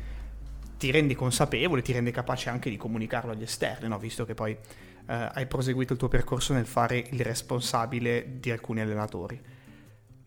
ti 0.78 0.90
rende 0.90 1.14
consapevole, 1.14 1.82
ti 1.82 1.92
rende 1.92 2.10
capace 2.10 2.50
anche 2.50 2.70
di 2.70 2.76
comunicarlo 2.76 3.32
agli 3.32 3.42
esterni, 3.42 3.88
no? 3.88 3.98
visto 3.98 4.24
che 4.24 4.34
poi 4.34 4.52
eh, 4.52 5.30
hai 5.32 5.46
proseguito 5.46 5.92
il 5.92 5.98
tuo 5.98 6.08
percorso 6.08 6.52
nel 6.52 6.66
fare 6.66 7.04
il 7.10 7.20
responsabile 7.20 8.38
di 8.38 8.50
alcuni 8.50 8.80
allenatori. 8.80 9.40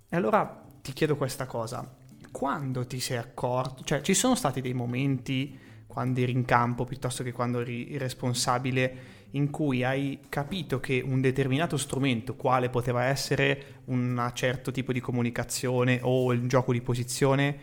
E 0.09 0.15
allora 0.15 0.65
ti 0.81 0.93
chiedo 0.93 1.15
questa 1.15 1.45
cosa, 1.45 1.87
quando 2.31 2.85
ti 2.85 2.99
sei 2.99 3.17
accorto, 3.17 3.83
cioè 3.83 4.01
ci 4.01 4.13
sono 4.13 4.35
stati 4.35 4.61
dei 4.61 4.73
momenti 4.73 5.57
quando 5.85 6.19
eri 6.19 6.31
in 6.31 6.45
campo 6.45 6.85
piuttosto 6.85 7.23
che 7.23 7.31
quando 7.31 7.59
eri 7.59 7.97
responsabile 7.97 9.17
in 9.31 9.49
cui 9.49 9.83
hai 9.83 10.19
capito 10.29 10.79
che 10.79 11.03
un 11.05 11.21
determinato 11.21 11.77
strumento, 11.77 12.35
quale 12.35 12.69
poteva 12.69 13.03
essere 13.03 13.81
un 13.85 14.31
certo 14.33 14.71
tipo 14.71 14.91
di 14.91 14.99
comunicazione 14.99 15.99
o 16.01 16.31
il 16.31 16.47
gioco 16.47 16.71
di 16.71 16.81
posizione, 16.81 17.57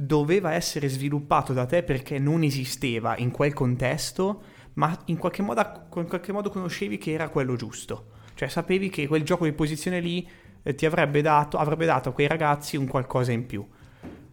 doveva 0.00 0.52
essere 0.52 0.88
sviluppato 0.88 1.52
da 1.52 1.66
te 1.66 1.82
perché 1.82 2.20
non 2.20 2.44
esisteva 2.44 3.16
in 3.16 3.32
quel 3.32 3.52
contesto, 3.52 4.42
ma 4.74 4.96
in 5.06 5.16
qualche 5.16 5.42
modo, 5.42 5.60
in 5.96 6.06
qualche 6.06 6.30
modo 6.30 6.50
conoscevi 6.50 6.98
che 6.98 7.10
era 7.10 7.28
quello 7.30 7.56
giusto. 7.56 8.10
Cioè 8.34 8.46
sapevi 8.46 8.90
che 8.90 9.08
quel 9.08 9.24
gioco 9.24 9.44
di 9.44 9.52
posizione 9.52 9.98
lì 9.98 10.28
eh, 10.62 10.74
ti 10.76 10.86
avrebbe 10.86 11.20
dato, 11.20 11.56
avrebbe 11.58 11.84
dato 11.84 12.10
a 12.10 12.12
quei 12.12 12.28
ragazzi 12.28 12.76
un 12.76 12.86
qualcosa 12.86 13.32
in 13.32 13.44
più. 13.46 13.66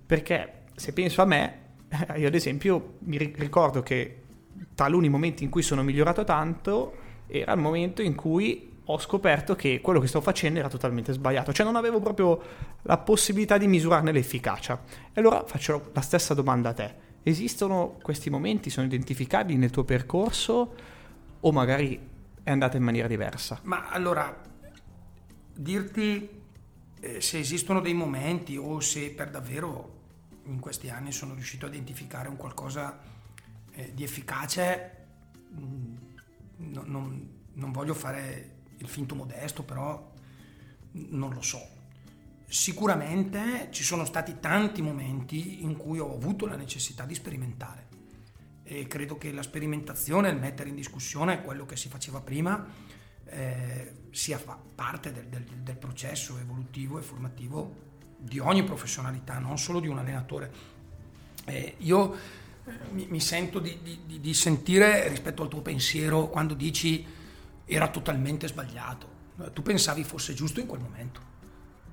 Perché 0.06 0.66
se 0.76 0.94
penso 0.94 1.24
a 1.24 1.26
me, 1.26 1.60
io 2.16 2.28
ad 2.28 2.36
esempio 2.36 2.98
mi 3.00 3.18
ricordo 3.18 3.82
che 3.82 4.22
taluni 4.76 5.10
momenti 5.10 5.44
in 5.44 5.50
cui 5.50 5.64
sono 5.64 5.82
migliorato 5.82 6.24
tanto 6.24 6.94
era 7.26 7.54
il 7.54 7.60
momento 7.60 8.04
in 8.04 8.14
cui 8.14 8.72
ho 8.86 9.00
scoperto 9.00 9.56
che 9.56 9.82
quello 9.82 10.00
che 10.00 10.08
sto 10.08 10.22
facendo 10.22 10.60
era 10.60 10.70
totalmente 10.70 11.12
sbagliato, 11.14 11.52
cioè 11.52 11.66
non 11.66 11.76
avevo 11.76 12.00
proprio 12.00 12.42
la 12.84 12.98
possibilità 12.98 13.58
di 13.58 13.68
misurarne 13.68 14.12
l'efficacia. 14.12 14.82
E 15.12 15.20
allora 15.20 15.44
faccio 15.46 15.90
la 15.94 16.02
stessa 16.02 16.34
domanda 16.34 16.70
a 16.70 16.74
te. 16.74 16.94
Esistono 17.24 17.98
questi 18.02 18.30
momenti, 18.30 18.70
sono 18.70 18.86
identificabili 18.86 19.58
nel 19.58 19.72
tuo 19.72 19.84
percorso 19.84 20.76
o 21.40 21.52
magari 21.52 22.00
è 22.44 22.52
andata 22.52 22.78
in 22.78 22.84
maniera 22.84 23.08
diversa? 23.08 23.60
Ma 23.64 23.90
allora, 23.90 24.40
dirti 25.52 26.30
eh, 27.00 27.22
se 27.22 27.40
esistono 27.40 27.82
dei 27.82 27.96
momenti 27.96 28.56
o 28.56 28.80
se 28.80 29.10
per 29.10 29.32
davvero 29.32 29.94
in 30.44 30.60
questi 30.60 30.90
anni 30.90 31.12
sono 31.12 31.34
riuscito 31.34 31.66
a 31.66 31.70
identificare 31.70 32.28
un 32.28 32.36
qualcosa 32.36 33.00
eh, 33.72 33.92
di 33.96 34.04
efficace, 34.04 35.06
mm, 35.60 35.96
no, 36.58 36.84
non, 36.86 37.30
non 37.54 37.72
voglio 37.72 37.96
fare 37.96 38.55
il 38.78 38.88
finto 38.88 39.16
modesto, 39.16 39.64
però 39.64 40.12
non 40.92 41.34
lo 41.34 41.42
so. 41.42 41.74
Sicuramente 42.48 43.70
ci 43.72 43.84
sono 43.84 44.06
stati 44.06 44.38
tanti 44.40 44.82
momenti 44.82 45.64
in 45.64 45.76
cui 45.76 46.00
ho 46.00 46.14
avuto 46.14 46.46
la 46.46 46.56
necessità 46.56 47.06
di 47.06 47.16
sperimentare 47.16 47.86
e 48.68 48.88
credo 48.88 49.18
che 49.18 49.32
la 49.32 49.44
sperimentazione, 49.44 50.30
il 50.30 50.38
mettere 50.38 50.70
in 50.70 50.76
discussione 50.76 51.44
quello 51.44 51.66
che 51.66 51.76
si 51.76 51.88
faceva 51.88 52.20
prima, 52.20 52.66
eh, 53.26 53.94
sia 54.10 54.40
parte 54.40 55.12
del, 55.12 55.26
del, 55.28 55.44
del, 55.44 55.78
processo 55.78 56.38
evolutivo 56.40 56.98
e 56.98 57.02
formativo 57.04 57.84
di 58.18 58.40
ogni 58.40 58.64
professionalità, 58.64 59.38
non 59.38 59.60
solo 59.60 59.80
di 59.80 59.88
un 59.88 60.00
allenatore. 60.00 60.52
Eh, 61.46 61.76
io 61.80 62.16
mi, 62.92 63.06
mi, 63.08 63.20
sento 63.20 63.60
di, 63.60 63.78
di, 63.84 64.20
di, 64.20 64.34
sentire 64.34 65.08
rispetto 65.10 65.44
al 65.44 65.48
tuo 65.48 65.62
pensiero 65.62 66.28
quando 66.28 66.56
dici 66.56 67.06
era 67.66 67.88
totalmente 67.90 68.48
sbagliato, 68.48 69.14
tu 69.54 69.62
pensavi 69.62 70.04
fosse 70.04 70.34
giusto 70.34 70.60
in 70.60 70.68
quel 70.68 70.82
momento. 70.82 71.34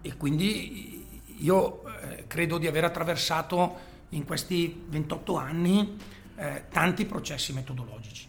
E 0.03 0.17
quindi 0.17 1.23
io 1.39 1.83
eh, 2.01 2.27
credo 2.27 2.59
di 2.59 2.67
aver 2.67 2.85
attraversato 2.85 3.91
in 4.11 4.25
questi 4.25 4.85
28 4.89 5.37
anni 5.37 5.97
eh, 6.37 6.65
tanti 6.71 7.05
processi 7.07 7.53
metodologici. 7.53 8.29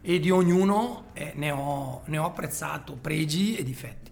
E 0.00 0.18
di 0.18 0.30
ognuno 0.30 1.10
eh, 1.12 1.32
ne, 1.36 1.50
ho, 1.50 2.02
ne, 2.06 2.18
ho, 2.18 2.26
apprezzato 2.26 2.96
pregi 2.96 3.56
e 3.56 3.62
difetti, 3.62 4.10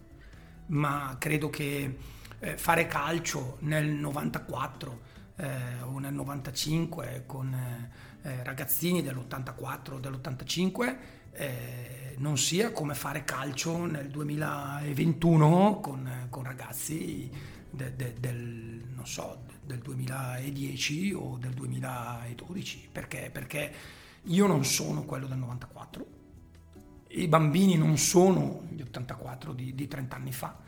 ma 0.66 1.16
credo 1.18 1.50
che 1.50 1.98
eh, 2.38 2.56
fare 2.56 2.86
calcio 2.86 3.56
nel 3.60 3.86
94 3.86 5.00
eh, 5.36 5.82
o 5.82 5.98
nel 5.98 6.14
95 6.14 7.24
con 7.26 7.52
eh, 7.52 8.44
ragazzini 8.44 9.02
dell'84 9.02 9.92
o 9.92 9.98
dell'85 9.98 10.96
eh, 11.32 12.14
non 12.18 12.36
sia 12.36 12.72
come 12.72 12.94
fare 12.94 13.24
calcio 13.24 13.86
nel 13.86 14.08
2021 14.08 15.80
con, 15.80 16.26
con 16.28 16.42
ragazzi 16.42 17.30
de, 17.70 17.96
de, 17.96 18.14
del, 18.18 18.82
so, 19.04 19.44
del, 19.64 19.78
2010 19.78 21.12
o 21.12 21.36
del 21.38 21.52
2012, 21.52 22.88
perché, 22.92 23.30
perché 23.32 23.72
io 24.24 24.46
non 24.46 24.64
sono 24.64 25.04
quello 25.04 25.26
del 25.26 25.38
94, 25.38 26.06
i 27.08 27.26
bambini 27.26 27.76
non 27.76 27.96
sono 27.96 28.62
gli 28.68 28.82
84 28.82 29.52
di, 29.52 29.74
di 29.74 29.88
30 29.88 30.16
anni 30.16 30.32
fa. 30.32 30.58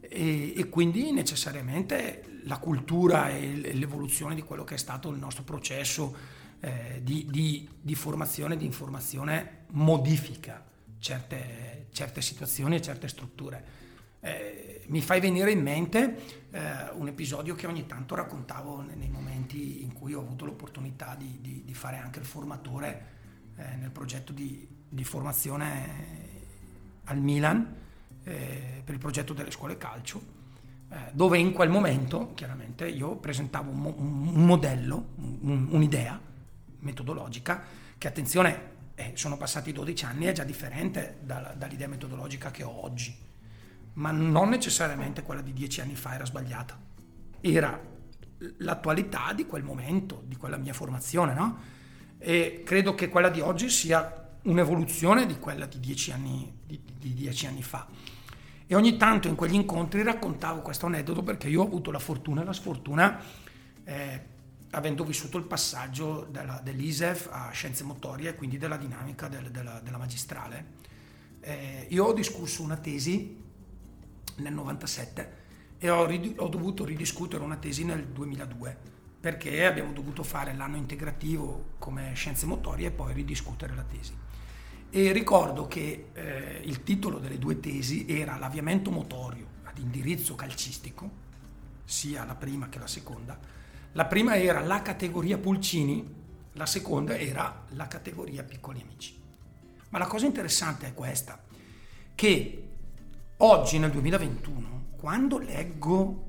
E, 0.00 0.52
e, 0.56 0.68
quindi 0.68 1.12
necessariamente 1.12 2.40
la 2.44 2.58
cultura 2.58 3.30
e 3.30 3.74
l'evoluzione 3.74 4.34
di 4.34 4.42
quello 4.42 4.64
che 4.64 4.74
è 4.74 4.78
stato 4.78 5.10
il 5.10 5.18
nostro 5.18 5.42
processo 5.44 6.14
eh, 6.60 7.00
di, 7.02 7.26
di, 7.28 7.68
di, 7.80 7.94
formazione 7.94 8.56
di 8.56 8.64
informazione 8.64 9.57
modifica 9.70 10.64
certe, 10.98 11.86
certe 11.92 12.20
situazioni 12.20 12.76
e 12.76 12.82
certe 12.82 13.08
strutture. 13.08 13.76
Eh, 14.20 14.84
mi 14.88 15.00
fai 15.00 15.20
venire 15.20 15.50
in 15.50 15.62
mente 15.62 16.46
eh, 16.50 16.60
un 16.92 17.08
episodio 17.08 17.54
che 17.54 17.66
ogni 17.66 17.86
tanto 17.86 18.14
raccontavo 18.14 18.80
nei 18.80 19.08
momenti 19.08 19.82
in 19.82 19.92
cui 19.92 20.14
ho 20.14 20.20
avuto 20.20 20.44
l'opportunità 20.44 21.14
di, 21.14 21.38
di, 21.40 21.62
di 21.64 21.74
fare 21.74 21.98
anche 21.98 22.18
il 22.18 22.24
formatore 22.24 23.16
eh, 23.56 23.76
nel 23.76 23.90
progetto 23.90 24.32
di, 24.32 24.66
di, 24.88 25.04
formazione 25.04 26.16
al 27.04 27.18
Milan 27.18 27.74
eh, 28.24 28.82
per 28.84 28.94
il 28.94 29.00
progetto 29.00 29.32
delle 29.34 29.50
scuole 29.50 29.76
calcio, 29.76 30.20
eh, 30.90 30.96
dove 31.12 31.38
in 31.38 31.52
quel 31.52 31.68
momento 31.68 32.32
chiaramente 32.34 32.88
io 32.88 33.16
presentavo 33.16 33.70
un, 33.70 34.44
modello, 34.46 35.08
un, 35.16 35.68
un'idea 35.70 36.18
metodologica 36.80 37.62
che 37.98 38.08
attenzione 38.08 38.76
eh, 38.98 39.12
sono 39.14 39.36
passati 39.36 39.72
12 39.72 40.04
anni, 40.04 40.26
è 40.26 40.32
già 40.32 40.44
differente 40.44 41.18
dall'idea 41.22 41.88
metodologica 41.88 42.50
che 42.50 42.62
ho 42.62 42.84
oggi 42.84 43.26
ma 43.98 44.10
non 44.10 44.48
necessariamente 44.48 45.22
quella 45.22 45.42
di 45.42 45.52
dieci 45.52 45.80
anni 45.80 45.94
fa 45.94 46.14
era 46.14 46.24
sbagliata. 46.24 46.78
Era 47.40 47.80
l'attualità 48.58 49.32
di 49.32 49.44
quel 49.46 49.64
momento, 49.64 50.22
di 50.24 50.36
quella 50.36 50.56
mia 50.56 50.72
formazione, 50.72 51.34
no? 51.34 51.58
E 52.18 52.62
credo 52.64 52.94
che 52.94 53.08
quella 53.08 53.28
di 53.28 53.40
oggi 53.40 53.68
sia 53.68 54.26
un'evoluzione 54.42 55.26
di 55.26 55.38
quella 55.38 55.66
di 55.66 55.80
dieci 55.80 56.12
anni, 56.12 56.52
di, 56.64 56.80
di 56.96 57.12
dieci 57.12 57.46
anni 57.46 57.62
fa. 57.62 57.86
E 58.66 58.74
ogni 58.74 58.96
tanto 58.96 59.26
in 59.26 59.34
quegli 59.34 59.54
incontri 59.54 60.02
raccontavo 60.02 60.62
questo 60.62 60.86
aneddoto 60.86 61.22
perché 61.22 61.48
io 61.48 61.62
ho 61.62 61.66
avuto 61.66 61.90
la 61.90 61.98
fortuna 61.98 62.42
e 62.42 62.44
la 62.44 62.52
sfortuna, 62.52 63.20
eh, 63.82 64.24
avendo 64.70 65.04
vissuto 65.04 65.38
il 65.38 65.44
passaggio 65.44 66.26
della, 66.30 66.60
dell'ISEF 66.62 67.28
a 67.30 67.50
scienze 67.50 67.84
motorie 67.84 68.30
e 68.30 68.34
quindi 68.34 68.58
della 68.58 68.76
dinamica 68.76 69.28
del, 69.28 69.50
della, 69.50 69.80
della, 69.80 69.98
magistrale. 69.98 70.86
Eh, 71.40 71.86
io 71.90 72.04
ho 72.04 72.12
discusso 72.12 72.62
una 72.62 72.76
tesi 72.76 73.42
nel 74.36 74.52
97 74.52 75.36
e 75.78 75.90
ho, 75.90 76.04
ho 76.04 76.48
dovuto 76.48 76.84
ridiscutere 76.84 77.42
una 77.42 77.56
tesi 77.56 77.84
nel 77.84 78.04
2002 78.06 78.96
perché 79.20 79.66
abbiamo 79.66 79.92
dovuto 79.92 80.22
fare 80.22 80.54
l'anno 80.54 80.76
integrativo 80.76 81.70
come 81.78 82.12
scienze 82.14 82.46
motorie 82.46 82.88
e 82.88 82.90
poi 82.90 83.12
ridiscutere 83.12 83.74
la 83.74 83.82
tesi. 83.82 84.14
E 84.90 85.12
ricordo 85.12 85.66
che 85.66 86.10
eh, 86.12 86.62
il 86.64 86.82
titolo 86.82 87.18
delle 87.18 87.38
due 87.38 87.58
tesi 87.60 88.06
era 88.08 88.36
L'avviamento 88.36 88.90
motorio 88.90 89.46
ad 89.64 89.76
indirizzo 89.78 90.34
calcistico, 90.34 91.26
sia 91.84 92.24
la 92.24 92.36
prima 92.36 92.68
che 92.68 92.78
la 92.78 92.86
seconda. 92.86 93.38
La 93.92 94.06
prima 94.06 94.36
era 94.36 94.60
la 94.60 94.82
categoria 94.82 95.38
Pulcini, 95.38 96.16
la 96.52 96.66
seconda 96.66 97.16
era 97.16 97.64
la 97.70 97.86
categoria 97.86 98.44
Piccoli 98.44 98.80
Amici. 98.80 99.20
Ma 99.90 99.98
la 99.98 100.06
cosa 100.06 100.26
interessante 100.26 100.86
è 100.86 100.94
questa, 100.94 101.42
che 102.14 102.68
Oggi 103.40 103.78
nel 103.78 103.92
2021, 103.92 104.86
quando 104.96 105.38
leggo 105.38 106.26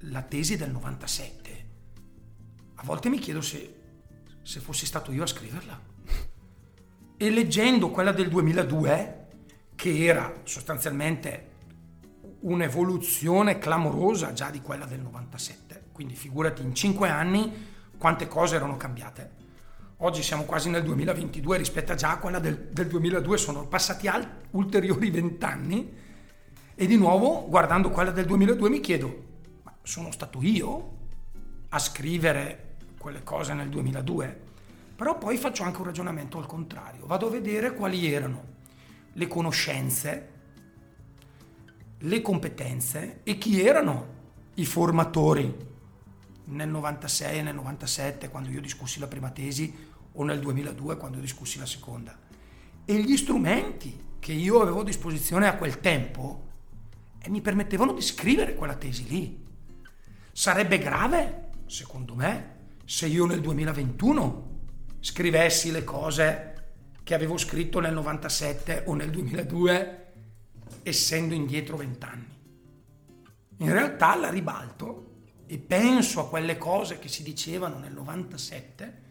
la 0.00 0.20
tesi 0.20 0.58
del 0.58 0.70
97, 0.70 1.68
a 2.74 2.82
volte 2.84 3.08
mi 3.08 3.18
chiedo 3.18 3.40
se, 3.40 3.76
se 4.42 4.60
fossi 4.60 4.84
stato 4.84 5.10
io 5.10 5.22
a 5.22 5.26
scriverla. 5.26 5.80
E 7.16 7.30
leggendo 7.30 7.88
quella 7.88 8.12
del 8.12 8.28
2002, 8.28 9.28
che 9.74 10.04
era 10.04 10.42
sostanzialmente 10.44 11.52
un'evoluzione 12.40 13.56
clamorosa 13.58 14.34
già 14.34 14.50
di 14.50 14.60
quella 14.60 14.84
del 14.84 15.00
97, 15.00 15.67
quindi 15.98 16.14
figurati 16.14 16.62
in 16.62 16.76
cinque 16.76 17.08
anni 17.08 17.52
quante 17.98 18.28
cose 18.28 18.54
erano 18.54 18.76
cambiate. 18.76 19.30
Oggi 19.96 20.22
siamo 20.22 20.44
quasi 20.44 20.70
nel 20.70 20.84
2022 20.84 21.56
rispetto 21.56 21.90
a 21.90 21.96
già 21.96 22.18
quella 22.18 22.38
del, 22.38 22.68
del 22.70 22.86
2002, 22.86 23.36
sono 23.36 23.66
passati 23.66 24.06
al, 24.06 24.24
ulteriori 24.52 25.10
vent'anni 25.10 25.92
e 26.76 26.86
di 26.86 26.96
nuovo, 26.96 27.48
guardando 27.48 27.90
quella 27.90 28.12
del 28.12 28.26
2002, 28.26 28.68
mi 28.68 28.78
chiedo, 28.78 29.24
ma 29.64 29.74
sono 29.82 30.12
stato 30.12 30.38
io 30.40 30.98
a 31.70 31.80
scrivere 31.80 32.76
quelle 32.96 33.24
cose 33.24 33.52
nel 33.54 33.68
2002? 33.68 34.40
Però 34.94 35.18
poi 35.18 35.36
faccio 35.36 35.64
anche 35.64 35.80
un 35.80 35.86
ragionamento 35.86 36.38
al 36.38 36.46
contrario, 36.46 37.06
vado 37.06 37.26
a 37.26 37.30
vedere 37.30 37.74
quali 37.74 38.06
erano 38.06 38.44
le 39.14 39.26
conoscenze, 39.26 40.28
le 41.98 42.22
competenze 42.22 43.18
e 43.24 43.36
chi 43.36 43.60
erano 43.60 44.14
i 44.54 44.64
formatori 44.64 45.66
nel 46.48 46.68
96 46.68 47.38
e 47.38 47.42
nel 47.42 47.54
97, 47.54 48.28
quando 48.28 48.50
io 48.50 48.60
discussi 48.60 48.98
la 48.98 49.06
prima 49.06 49.30
tesi, 49.30 49.86
o 50.12 50.24
nel 50.24 50.40
2002 50.40 50.96
quando 50.96 51.18
discussi 51.18 51.58
la 51.58 51.66
seconda. 51.66 52.16
E 52.84 53.00
gli 53.00 53.16
strumenti 53.16 54.06
che 54.18 54.32
io 54.32 54.60
avevo 54.60 54.80
a 54.80 54.84
disposizione 54.84 55.46
a 55.46 55.56
quel 55.56 55.80
tempo 55.80 56.46
eh, 57.20 57.30
mi 57.30 57.40
permettevano 57.40 57.92
di 57.92 58.00
scrivere 58.00 58.54
quella 58.54 58.74
tesi 58.74 59.06
lì. 59.06 59.46
Sarebbe 60.32 60.78
grave, 60.78 61.50
secondo 61.66 62.14
me, 62.14 62.56
se 62.84 63.06
io 63.06 63.26
nel 63.26 63.40
2021 63.40 64.56
scrivessi 65.00 65.70
le 65.70 65.84
cose 65.84 66.54
che 67.04 67.14
avevo 67.14 67.36
scritto 67.36 67.80
nel 67.80 67.92
97 67.92 68.84
o 68.86 68.94
nel 68.94 69.10
2002 69.10 70.12
essendo 70.82 71.34
indietro 71.34 71.76
vent'anni. 71.76 72.36
In 73.58 73.72
realtà 73.72 74.16
la 74.16 74.30
ribalto 74.30 75.07
e 75.50 75.58
penso 75.58 76.20
a 76.20 76.28
quelle 76.28 76.58
cose 76.58 76.98
che 76.98 77.08
si 77.08 77.22
dicevano 77.22 77.78
nel 77.78 77.94
97 77.94 79.02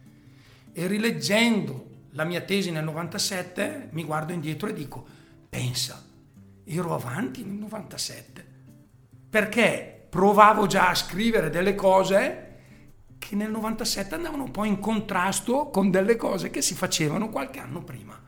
e 0.72 0.88
rileggendo 0.88 1.96
la 2.12 2.24
mia 2.24 2.42
tesi 2.42 2.70
nel 2.70 2.84
97 2.84 3.90
mi 3.92 4.04
guardo 4.04 4.34
indietro 4.34 4.70
e 4.70 4.74
dico 4.74 5.06
pensa, 5.50 6.06
ero 6.64 6.94
avanti 6.94 7.44
nel 7.44 7.56
97 7.56 8.46
perché 9.30 10.06
provavo 10.10 10.68
già 10.68 10.90
a 10.90 10.96
scrivere 10.96 11.50
delle 11.50 11.74
cose 11.74 12.44
che 13.18 13.36
nel 13.36 13.50
97 13.50 14.14
andavano 14.14 14.44
un 14.44 14.52
po' 14.52 14.64
in 14.64 14.80
contrasto 14.80 15.70
con 15.70 15.90
delle 15.90 16.16
cose 16.16 16.52
che 16.52 16.62
si 16.62 16.76
facevano 16.76 17.30
qualche 17.30 17.60
anno 17.60 17.84
prima. 17.84 18.20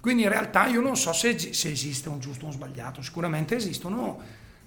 Quindi 0.00 0.22
in 0.22 0.28
realtà 0.28 0.66
io 0.66 0.80
non 0.80 0.96
so 0.96 1.12
se, 1.12 1.36
se 1.38 1.70
esiste 1.70 2.08
un 2.08 2.20
giusto 2.20 2.44
o 2.44 2.46
un 2.48 2.52
sbagliato, 2.52 3.02
sicuramente 3.02 3.56
esistono 3.56 4.20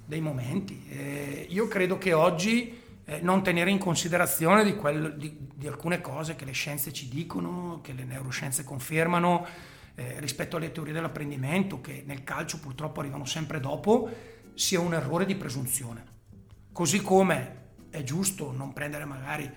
dei 0.05 0.21
momenti. 0.21 0.85
Eh, 0.89 1.47
io 1.49 1.67
credo 1.67 1.97
che 1.97 2.13
oggi 2.13 2.81
eh, 3.05 3.19
non 3.21 3.43
tenere 3.43 3.69
in 3.69 3.77
considerazione 3.77 4.63
di, 4.63 4.75
quel, 4.75 5.15
di, 5.15 5.35
di, 5.53 5.67
alcune 5.67 6.01
cose 6.01 6.35
che 6.35 6.45
le 6.45 6.51
scienze 6.51 6.91
ci 6.91 7.07
dicono, 7.07 7.79
che 7.81 7.93
le 7.93 8.03
neuroscienze 8.03 8.63
confermano, 8.63 9.45
eh, 9.95 10.19
rispetto 10.19 10.57
alle 10.57 10.71
teorie 10.71 10.93
dell'apprendimento, 10.93 11.81
che 11.81 12.03
nel 12.05 12.23
calcio 12.23 12.59
purtroppo 12.59 12.99
arrivano 12.99 13.25
sempre 13.25 13.59
dopo, 13.59 14.09
sia 14.53 14.79
un 14.79 14.93
errore 14.93 15.25
di 15.25 15.35
presunzione. 15.35 16.13
Così 16.71 17.01
come 17.01 17.63
è 17.89 18.03
giusto 18.03 18.51
non 18.51 18.73
prendere 18.73 19.05
magari 19.05 19.49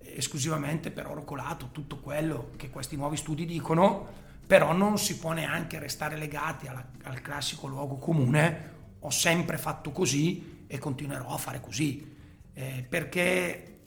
esclusivamente 0.00 0.90
per 0.90 1.06
oro 1.06 1.24
colato 1.24 1.68
tutto 1.70 1.98
quello 1.98 2.50
che 2.56 2.70
questi 2.70 2.96
nuovi 2.96 3.16
studi 3.16 3.46
dicono, 3.46 4.26
però 4.46 4.72
non 4.72 4.98
si 4.98 5.18
può 5.18 5.32
neanche 5.32 5.78
restare 5.78 6.16
legati 6.16 6.66
alla, 6.66 6.84
al 7.04 7.20
classico 7.20 7.66
luogo 7.66 7.96
comune, 7.96 8.76
ho 9.00 9.10
sempre 9.10 9.58
fatto 9.58 9.90
così 9.90 10.64
e 10.66 10.78
continuerò 10.78 11.28
a 11.28 11.38
fare 11.38 11.60
così, 11.60 12.16
eh, 12.52 12.86
perché 12.88 13.80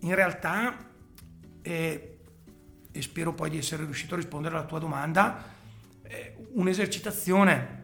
in 0.00 0.14
realtà, 0.14 0.90
eh, 1.62 2.18
e 2.90 3.02
spero 3.02 3.34
poi 3.34 3.50
di 3.50 3.58
essere 3.58 3.84
riuscito 3.84 4.14
a 4.14 4.16
rispondere 4.16 4.56
alla 4.56 4.66
tua 4.66 4.78
domanda, 4.78 5.52
eh, 6.02 6.36
un'esercitazione 6.52 7.82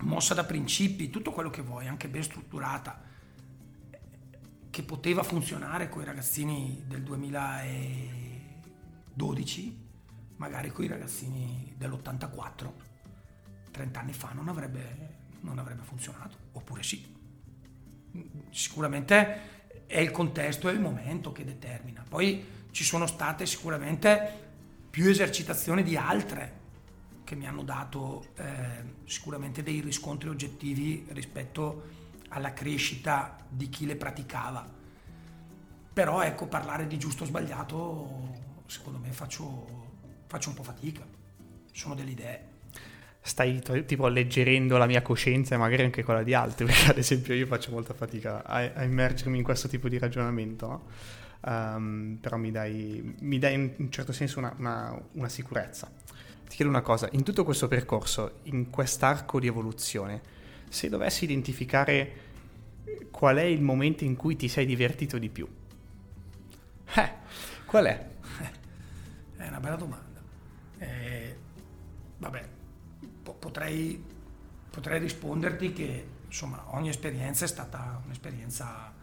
mossa 0.00 0.34
da 0.34 0.44
principi, 0.44 1.10
tutto 1.10 1.32
quello 1.32 1.50
che 1.50 1.62
vuoi, 1.62 1.86
anche 1.86 2.08
ben 2.08 2.22
strutturata, 2.22 3.02
che 4.70 4.82
poteva 4.82 5.22
funzionare 5.22 5.88
con 5.88 6.02
i 6.02 6.04
ragazzini 6.04 6.82
del 6.86 7.02
2012 7.02 9.88
magari 10.40 10.70
con 10.70 10.84
i 10.84 10.88
ragazzini 10.88 11.74
dell'84, 11.76 12.72
30 13.70 14.00
anni 14.00 14.12
fa 14.14 14.30
non 14.32 14.48
avrebbe, 14.48 15.18
non 15.40 15.58
avrebbe 15.58 15.82
funzionato, 15.82 16.36
oppure 16.52 16.82
sì. 16.82 17.18
Sicuramente 18.50 19.86
è 19.86 19.98
il 19.98 20.10
contesto 20.10 20.68
e 20.68 20.72
il 20.72 20.80
momento 20.80 21.32
che 21.32 21.44
determina. 21.44 22.04
Poi 22.08 22.44
ci 22.70 22.84
sono 22.84 23.06
state 23.06 23.46
sicuramente 23.46 24.48
più 24.90 25.08
esercitazioni 25.08 25.82
di 25.82 25.96
altre 25.96 26.58
che 27.24 27.34
mi 27.36 27.46
hanno 27.46 27.62
dato 27.62 28.26
eh, 28.36 28.44
sicuramente 29.04 29.62
dei 29.62 29.80
riscontri 29.80 30.28
oggettivi 30.28 31.06
rispetto 31.10 31.98
alla 32.28 32.52
crescita 32.52 33.36
di 33.48 33.68
chi 33.68 33.86
le 33.86 33.96
praticava. 33.96 34.78
Però 35.92 36.22
ecco, 36.22 36.46
parlare 36.46 36.86
di 36.86 36.98
giusto 36.98 37.24
o 37.24 37.26
sbagliato, 37.26 38.62
secondo 38.66 38.98
me 38.98 39.12
faccio 39.12 39.80
faccio 40.30 40.50
un 40.50 40.54
po' 40.54 40.62
fatica, 40.62 41.04
sono 41.72 41.96
delle 41.96 42.12
idee. 42.12 42.49
Stai 43.22 43.60
tipo 43.84 44.06
alleggerendo 44.06 44.78
la 44.78 44.86
mia 44.86 45.02
coscienza 45.02 45.54
e 45.54 45.58
magari 45.58 45.82
anche 45.82 46.02
quella 46.02 46.22
di 46.22 46.34
altri, 46.34 46.64
perché 46.66 46.90
ad 46.90 46.98
esempio 46.98 47.34
io 47.34 47.46
faccio 47.46 47.70
molta 47.70 47.94
fatica 47.94 48.44
a, 48.44 48.72
a 48.74 48.82
immergermi 48.82 49.36
in 49.36 49.44
questo 49.44 49.68
tipo 49.68 49.88
di 49.88 49.98
ragionamento, 49.98 50.66
no? 50.66 50.86
um, 51.42 52.18
però 52.20 52.36
mi 52.36 52.50
dai, 52.50 53.16
mi 53.20 53.38
dai, 53.38 53.54
in 53.54 53.72
un 53.76 53.90
certo 53.90 54.12
senso 54.12 54.38
una, 54.38 54.54
una, 54.58 55.00
una 55.12 55.28
sicurezza. 55.28 55.90
Ti 56.48 56.56
chiedo 56.56 56.70
una 56.70 56.80
cosa, 56.80 57.08
in 57.12 57.22
tutto 57.22 57.44
questo 57.44 57.68
percorso, 57.68 58.40
in 58.44 58.70
quest'arco 58.70 59.38
di 59.38 59.46
evoluzione, 59.46 60.20
se 60.68 60.88
dovessi 60.88 61.24
identificare 61.24 62.28
qual 63.10 63.36
è 63.36 63.42
il 63.42 63.60
momento 63.60 64.04
in 64.04 64.16
cui 64.16 64.36
ti 64.36 64.48
sei 64.48 64.66
divertito 64.66 65.18
di 65.18 65.28
più, 65.28 65.46
eh, 66.96 67.12
qual 67.66 67.84
è? 67.84 68.08
È 69.36 69.46
una 69.46 69.60
bella 69.60 69.76
domanda. 69.76 70.20
Eh, 70.78 71.36
vabbè, 72.18 72.48
potrei, 73.40 74.02
potrei 74.70 75.00
risponderti 75.00 75.72
che 75.72 76.06
insomma 76.26 76.74
ogni 76.76 76.90
esperienza 76.90 77.44
è 77.44 77.48
stata 77.48 78.00
un'esperienza 78.04 78.94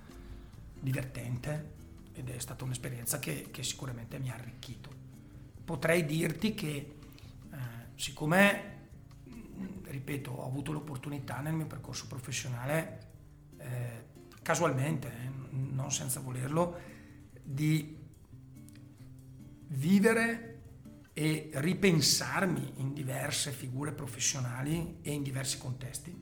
divertente 0.80 1.76
ed 2.13 2.30
è 2.30 2.39
stata 2.39 2.63
un'esperienza 2.63 3.19
che, 3.19 3.50
che 3.52 3.63
sicuramente 3.63 4.17
mi 4.19 4.30
ha 4.30 4.36
arricchito. 4.36 4.89
Potrei 5.65 6.06
dirti 6.06 6.54
che 6.54 6.67
eh, 7.52 7.58
siccome, 7.95 8.76
ripeto, 9.84 10.32
ho 10.32 10.47
avuto 10.47 10.71
l'opportunità 10.71 11.39
nel 11.41 11.54
mio 11.54 11.67
percorso 11.67 12.08
professionale, 12.08 13.08
eh, 13.58 14.06
casualmente, 14.41 15.08
eh, 15.10 15.30
non 15.52 15.91
senza 15.91 16.21
volerlo, 16.21 16.80
di 17.43 17.97
vivere 19.67 20.46
e 21.17 21.49
ripensarmi 21.51 22.73
in 22.75 22.93
diverse 22.93 23.51
figure 23.51 23.91
professionali 23.91 24.99
e 25.01 25.13
in 25.13 25.23
diversi 25.23 25.58
contesti. 25.58 26.15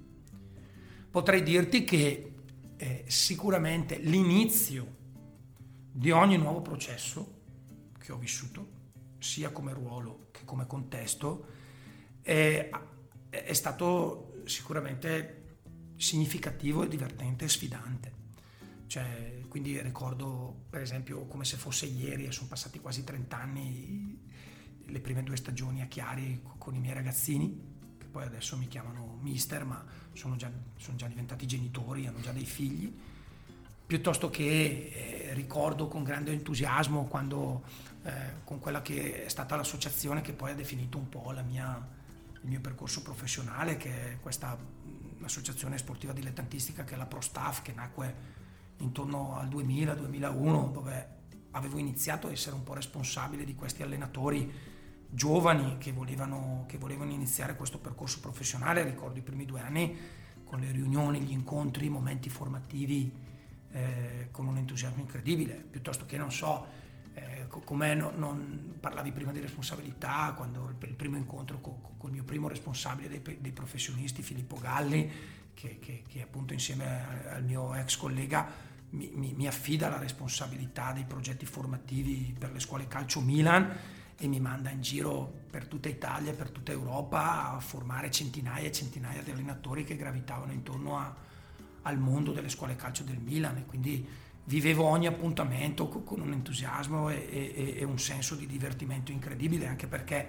Potrei 1.11 1.43
dirti 1.43 1.83
che 1.83 2.33
eh, 2.77 3.03
sicuramente 3.05 3.97
l'inizio 3.97 4.95
di 5.91 6.11
ogni 6.11 6.37
nuovo 6.37 6.61
processo 6.61 7.41
che 7.99 8.13
ho 8.13 8.17
vissuto, 8.17 8.69
sia 9.19 9.49
come 9.49 9.73
ruolo 9.73 10.29
che 10.31 10.45
come 10.45 10.65
contesto, 10.65 11.45
è, 12.21 12.69
è 13.29 13.53
stato 13.53 14.43
sicuramente 14.45 15.57
significativo 15.97 16.83
e 16.83 16.87
divertente 16.87 17.43
e 17.43 17.49
sfidante. 17.49 18.13
Cioè, 18.87 19.41
quindi 19.49 19.77
ricordo 19.81 20.67
per 20.69 20.79
esempio 20.79 21.25
come 21.25 21.43
se 21.43 21.57
fosse 21.57 21.85
ieri 21.85 22.27
e 22.27 22.31
sono 22.31 22.47
passati 22.47 22.79
quasi 22.79 23.03
30 23.03 23.37
anni 23.37 24.24
le 24.85 24.99
prime 24.99 25.23
due 25.23 25.35
stagioni 25.35 25.81
a 25.81 25.87
Chiari 25.87 26.41
con 26.57 26.75
i 26.75 26.79
miei 26.79 26.93
ragazzini, 26.93 27.73
che 27.97 28.05
poi 28.05 28.23
adesso 28.23 28.57
mi 28.57 28.67
chiamano 28.67 29.17
mister, 29.21 29.65
ma 29.65 29.83
sono 30.13 30.35
già, 30.35 30.51
sono 30.77 30.97
già 30.97 31.07
diventati 31.07 31.45
genitori, 31.45 32.07
hanno 32.07 32.21
già 32.21 32.31
dei 32.31 32.45
figli, 32.45 32.93
piuttosto 33.85 34.29
che 34.29 35.27
eh, 35.29 35.33
ricordo 35.33 35.87
con 35.87 36.03
grande 36.03 36.31
entusiasmo 36.31 37.05
quando 37.05 37.63
eh, 38.03 38.43
con 38.43 38.59
quella 38.59 38.81
che 38.81 39.25
è 39.25 39.29
stata 39.29 39.55
l'associazione 39.55 40.21
che 40.21 40.33
poi 40.33 40.51
ha 40.51 40.55
definito 40.55 40.97
un 40.97 41.09
po' 41.09 41.33
mia, 41.47 41.87
il 42.41 42.49
mio 42.49 42.61
percorso 42.61 43.01
professionale, 43.01 43.77
che 43.77 44.13
è 44.13 44.19
questa 44.19 44.57
associazione 45.23 45.77
sportiva 45.77 46.13
dilettantistica 46.13 46.83
che 46.83 46.93
è 46.93 46.97
la 46.97 47.05
ProStaff, 47.05 47.61
che 47.61 47.73
nacque 47.73 48.33
intorno 48.77 49.37
al 49.37 49.47
2000-2001, 49.47 50.71
dove 50.71 51.13
avevo 51.51 51.77
iniziato 51.77 52.27
a 52.27 52.31
essere 52.31 52.55
un 52.55 52.63
po' 52.63 52.73
responsabile 52.73 53.43
di 53.43 53.55
questi 53.55 53.81
allenatori 53.81 54.51
giovani 55.15 55.77
che 55.79 55.91
volevano, 55.91 56.65
che 56.67 56.77
volevano 56.77 57.11
iniziare 57.11 57.55
questo 57.55 57.79
percorso 57.79 58.19
professionale, 58.19 58.83
ricordo 58.83 59.17
i 59.17 59.21
primi 59.23 59.45
due 59.45 59.61
anni 59.61 59.97
con 60.43 60.59
le 60.59 60.71
riunioni, 60.71 61.21
gli 61.21 61.31
incontri, 61.31 61.87
i 61.87 61.89
momenti 61.89 62.29
formativi 62.29 63.11
eh, 63.71 64.27
con 64.31 64.45
un 64.45 64.57
entusiasmo 64.57 65.01
incredibile, 65.01 65.53
piuttosto 65.55 66.05
che 66.05 66.17
non 66.17 66.31
so, 66.31 66.65
eh, 67.13 67.47
come 67.47 67.95
non, 67.95 68.13
non, 68.17 68.77
parlavi 68.79 69.11
prima 69.11 69.31
di 69.31 69.39
responsabilità, 69.39 70.33
quando 70.35 70.69
il, 70.69 70.87
il 70.87 70.95
primo 70.95 71.17
incontro 71.17 71.59
con, 71.59 71.79
con, 71.97 72.09
il 72.09 72.15
mio 72.15 72.23
primo 72.23 72.47
responsabile 72.47 73.09
dei, 73.09 73.37
dei 73.39 73.51
professionisti, 73.51 74.21
Filippo 74.21 74.57
Galli, 74.57 75.11
che, 75.53 75.79
che, 75.79 76.03
che, 76.07 76.21
appunto 76.21 76.53
insieme 76.53 77.29
al 77.29 77.43
mio 77.43 77.73
ex 77.73 77.95
collega 77.95 78.47
mi, 78.89 79.09
mi, 79.13 79.33
mi 79.33 79.47
affida 79.47 79.89
la 79.89 79.97
responsabilità 79.97 80.91
dei 80.91 81.05
progetti 81.05 81.45
formativi 81.45 82.35
per 82.37 82.51
le 82.51 82.59
scuole 82.59 82.87
calcio 82.87 83.21
Milan 83.21 83.94
e 84.17 84.27
mi 84.27 84.39
manda 84.39 84.69
in 84.69 84.81
giro 84.81 85.43
per 85.49 85.67
tutta 85.67 85.89
Italia 85.89 86.33
per 86.33 86.49
tutta 86.49 86.71
Europa 86.71 87.53
a 87.53 87.59
formare 87.59 88.11
centinaia 88.11 88.67
e 88.67 88.71
centinaia 88.71 89.21
di 89.21 89.31
allenatori 89.31 89.83
che 89.83 89.95
gravitavano 89.95 90.51
intorno 90.51 90.97
a, 90.97 91.13
al 91.83 91.97
mondo 91.97 92.31
delle 92.31 92.49
scuole 92.49 92.75
calcio 92.75 93.03
del 93.03 93.17
Milan. 93.17 93.57
E 93.57 93.65
quindi 93.65 94.07
vivevo 94.45 94.85
ogni 94.85 95.07
appuntamento 95.07 95.87
con 95.87 96.21
un 96.21 96.31
entusiasmo 96.31 97.09
e, 97.09 97.27
e, 97.29 97.75
e, 97.77 97.83
un 97.83 97.99
senso 97.99 98.35
di 98.35 98.47
divertimento 98.47 99.11
incredibile, 99.11 99.67
anche 99.67 99.87
perché, 99.87 100.27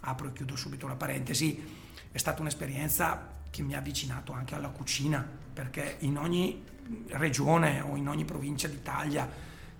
apro 0.00 0.28
e 0.28 0.32
chiudo 0.32 0.56
subito 0.56 0.86
la 0.86 0.96
parentesi, 0.96 1.62
è 2.10 2.18
stata 2.18 2.40
un'esperienza 2.40 3.38
che 3.50 3.62
mi 3.62 3.74
ha 3.74 3.78
avvicinato 3.78 4.32
anche 4.32 4.54
alla 4.54 4.68
cucina, 4.68 5.26
perché 5.52 5.96
in 6.00 6.16
ogni 6.16 6.64
regione 7.08 7.80
o 7.80 7.96
in 7.96 8.08
ogni 8.08 8.24
provincia 8.24 8.66
d'Italia 8.66 9.28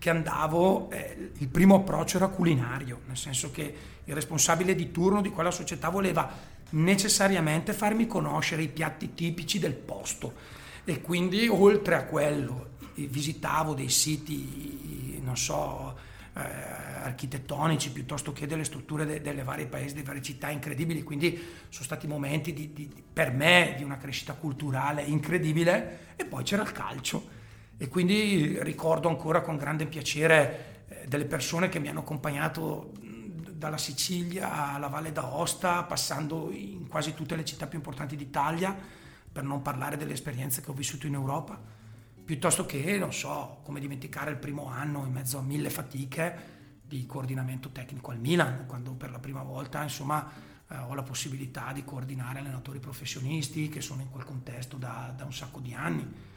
che 0.00 0.08
andavo, 0.08 0.90
eh, 0.90 1.30
il 1.36 1.48
primo 1.48 1.74
approccio 1.74 2.16
era 2.16 2.28
culinario, 2.28 3.02
nel 3.06 3.18
senso 3.18 3.50
che 3.50 3.74
il 4.02 4.14
responsabile 4.14 4.74
di 4.74 4.90
turno 4.90 5.20
di 5.20 5.28
quella 5.28 5.50
società 5.50 5.90
voleva 5.90 6.26
necessariamente 6.70 7.74
farmi 7.74 8.06
conoscere 8.06 8.62
i 8.62 8.68
piatti 8.68 9.12
tipici 9.12 9.58
del 9.58 9.74
posto. 9.74 10.32
E 10.84 11.02
quindi 11.02 11.46
oltre 11.48 11.96
a 11.96 12.04
quello 12.04 12.78
visitavo 12.94 13.74
dei 13.74 13.90
siti, 13.90 15.20
non 15.22 15.36
so, 15.36 15.94
eh, 16.34 16.40
architettonici 16.40 17.92
piuttosto 17.92 18.32
che 18.32 18.46
delle 18.46 18.64
strutture 18.64 19.04
de, 19.04 19.20
delle 19.20 19.42
varie 19.42 19.66
paesi, 19.66 19.92
delle 19.92 20.06
varie 20.06 20.22
città 20.22 20.48
incredibili, 20.48 21.02
quindi 21.02 21.38
sono 21.68 21.84
stati 21.84 22.06
momenti 22.06 22.54
di, 22.54 22.72
di, 22.72 22.90
per 23.12 23.32
me 23.32 23.74
di 23.76 23.84
una 23.84 23.98
crescita 23.98 24.32
culturale 24.32 25.02
incredibile. 25.02 26.08
E 26.16 26.24
poi 26.24 26.42
c'era 26.42 26.62
il 26.62 26.72
calcio 26.72 27.36
e 27.82 27.88
quindi 27.88 28.62
ricordo 28.62 29.08
ancora 29.08 29.40
con 29.40 29.56
grande 29.56 29.86
piacere 29.86 30.84
eh, 30.86 31.06
delle 31.08 31.24
persone 31.24 31.70
che 31.70 31.78
mi 31.78 31.88
hanno 31.88 32.00
accompagnato 32.00 32.92
dalla 33.54 33.78
Sicilia 33.78 34.74
alla 34.74 34.88
Valle 34.88 35.12
d'Aosta, 35.12 35.84
passando 35.84 36.50
in 36.52 36.88
quasi 36.88 37.14
tutte 37.14 37.36
le 37.36 37.44
città 37.46 37.66
più 37.66 37.78
importanti 37.78 38.16
d'Italia, 38.16 38.76
per 39.32 39.44
non 39.44 39.62
parlare 39.62 39.96
delle 39.96 40.12
esperienze 40.12 40.60
che 40.60 40.70
ho 40.70 40.74
vissuto 40.74 41.06
in 41.06 41.14
Europa, 41.14 41.58
piuttosto 42.22 42.66
che, 42.66 42.98
non 42.98 43.14
so, 43.14 43.60
come 43.62 43.80
dimenticare 43.80 44.30
il 44.30 44.36
primo 44.36 44.66
anno 44.66 45.06
in 45.06 45.12
mezzo 45.12 45.38
a 45.38 45.42
mille 45.42 45.70
fatiche 45.70 46.58
di 46.82 47.06
coordinamento 47.06 47.70
tecnico 47.70 48.10
al 48.10 48.18
Milan, 48.18 48.66
quando 48.66 48.92
per 48.92 49.10
la 49.10 49.20
prima 49.20 49.42
volta, 49.42 49.82
insomma, 49.82 50.30
eh, 50.68 50.76
ho 50.76 50.92
la 50.92 51.02
possibilità 51.02 51.72
di 51.72 51.82
coordinare 51.82 52.40
allenatori 52.40 52.78
professionisti 52.78 53.70
che 53.70 53.80
sono 53.80 54.02
in 54.02 54.10
quel 54.10 54.24
contesto 54.24 54.76
da, 54.76 55.14
da 55.16 55.24
un 55.24 55.32
sacco 55.32 55.60
di 55.60 55.72
anni. 55.72 56.28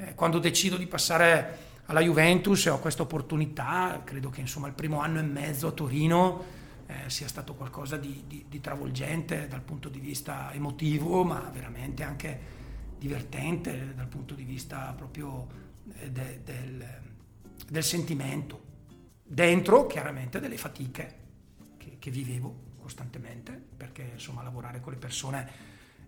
Eh, 0.00 0.14
quando 0.14 0.38
decido 0.38 0.78
di 0.78 0.86
passare 0.86 1.68
alla 1.84 2.00
Juventus 2.00 2.64
e 2.66 2.70
ho 2.70 2.78
questa 2.78 3.02
opportunità, 3.02 4.00
credo 4.02 4.30
che 4.30 4.40
insomma 4.40 4.66
il 4.66 4.72
primo 4.72 5.00
anno 5.00 5.18
e 5.18 5.22
mezzo 5.22 5.66
a 5.66 5.72
Torino 5.72 6.44
eh, 6.86 7.10
sia 7.10 7.28
stato 7.28 7.54
qualcosa 7.54 7.98
di, 7.98 8.24
di, 8.26 8.46
di, 8.48 8.60
travolgente 8.60 9.46
dal 9.46 9.60
punto 9.60 9.90
di 9.90 9.98
vista 9.98 10.52
emotivo, 10.54 11.22
ma 11.22 11.50
veramente 11.52 12.02
anche 12.02 12.58
divertente 12.96 13.92
dal 13.94 14.06
punto 14.06 14.34
di 14.34 14.44
vista 14.44 14.94
proprio 14.96 15.46
eh, 15.98 16.10
de, 16.10 16.40
del, 16.44 17.00
del, 17.68 17.84
sentimento. 17.84 18.68
Dentro 19.22 19.86
chiaramente 19.86 20.40
delle 20.40 20.56
fatiche 20.56 21.16
che, 21.76 21.96
che 21.98 22.10
vivevo 22.10 22.68
costantemente, 22.80 23.52
perché 23.76 24.12
insomma 24.14 24.42
lavorare 24.42 24.80
con 24.80 24.92
le 24.92 24.98
persone 24.98 25.50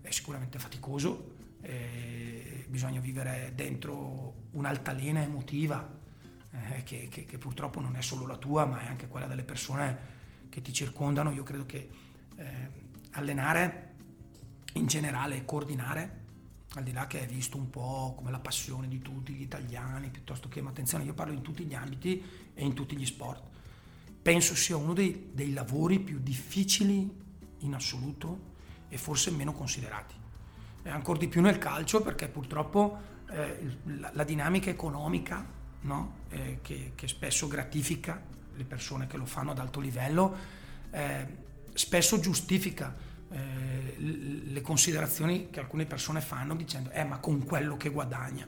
è 0.00 0.10
sicuramente 0.10 0.58
faticoso, 0.58 1.40
bisogna 2.68 3.00
vivere 3.00 3.52
dentro 3.54 4.48
un'altalena 4.52 5.22
emotiva 5.22 6.00
eh, 6.50 6.82
che, 6.82 7.08
che, 7.10 7.24
che, 7.24 7.38
purtroppo 7.38 7.80
non 7.80 7.96
è 7.96 8.02
solo 8.02 8.26
la 8.26 8.36
tua, 8.36 8.64
ma 8.64 8.80
è 8.80 8.86
anche 8.86 9.08
quella 9.08 9.26
delle 9.26 9.44
persone 9.44 9.98
che 10.48 10.60
ti 10.60 10.72
circondano. 10.72 11.30
Io 11.32 11.42
credo 11.42 11.66
che 11.66 11.88
eh, 12.36 12.70
allenare 13.12 13.94
in 14.74 14.86
generale, 14.86 15.44
coordinare, 15.44 16.20
al 16.74 16.82
di 16.82 16.92
là 16.92 17.06
che 17.06 17.20
è 17.20 17.26
visto 17.26 17.56
un 17.56 17.68
po' 17.68 18.14
come 18.16 18.30
la 18.30 18.38
passione 18.38 18.88
di 18.88 19.00
tutti 19.00 19.34
gli 19.34 19.42
italiani, 19.42 20.08
piuttosto 20.08 20.48
che, 20.48 20.62
ma 20.62 20.70
attenzione, 20.70 21.04
io 21.04 21.14
parlo 21.14 21.34
in 21.34 21.42
tutti 21.42 21.64
gli 21.64 21.74
ambiti 21.74 22.22
e 22.54 22.64
in 22.64 22.74
tutti 22.74 22.96
gli 22.96 23.06
sport. 23.06 23.42
Penso 24.22 24.54
sia 24.54 24.76
uno 24.76 24.92
dei, 24.94 25.30
dei 25.32 25.52
lavori 25.52 26.00
più 26.00 26.18
difficili 26.20 27.20
in 27.58 27.74
assoluto 27.74 28.50
e 28.88 28.96
forse 28.96 29.30
meno 29.30 29.52
considerati. 29.52 30.21
E 30.82 30.90
ancora 30.90 31.18
di 31.18 31.28
più 31.28 31.40
nel 31.40 31.58
calcio 31.58 32.02
perché 32.02 32.28
purtroppo 32.28 32.98
eh, 33.30 33.76
la, 33.98 34.10
la, 34.12 34.24
dinamica 34.24 34.68
economica 34.68 35.44
no? 35.82 36.14
eh, 36.30 36.58
che, 36.62 36.92
che 36.94 37.08
spesso 37.08 37.46
gratifica 37.48 38.20
le 38.54 38.64
persone 38.64 39.06
che 39.06 39.16
lo 39.16 39.24
fanno 39.24 39.52
ad 39.52 39.58
alto 39.58 39.80
livello, 39.80 40.36
eh, 40.90 41.26
spesso 41.72 42.20
giustifica 42.20 42.94
eh, 43.30 43.94
le 43.98 44.60
considerazioni 44.60 45.48
che 45.50 45.60
alcune 45.60 45.86
persone 45.86 46.20
fanno 46.20 46.54
dicendo 46.54 46.90
eh 46.90 47.04
ma 47.04 47.18
con 47.18 47.44
quello 47.44 47.76
che 47.76 47.88
guadagna. 47.88 48.46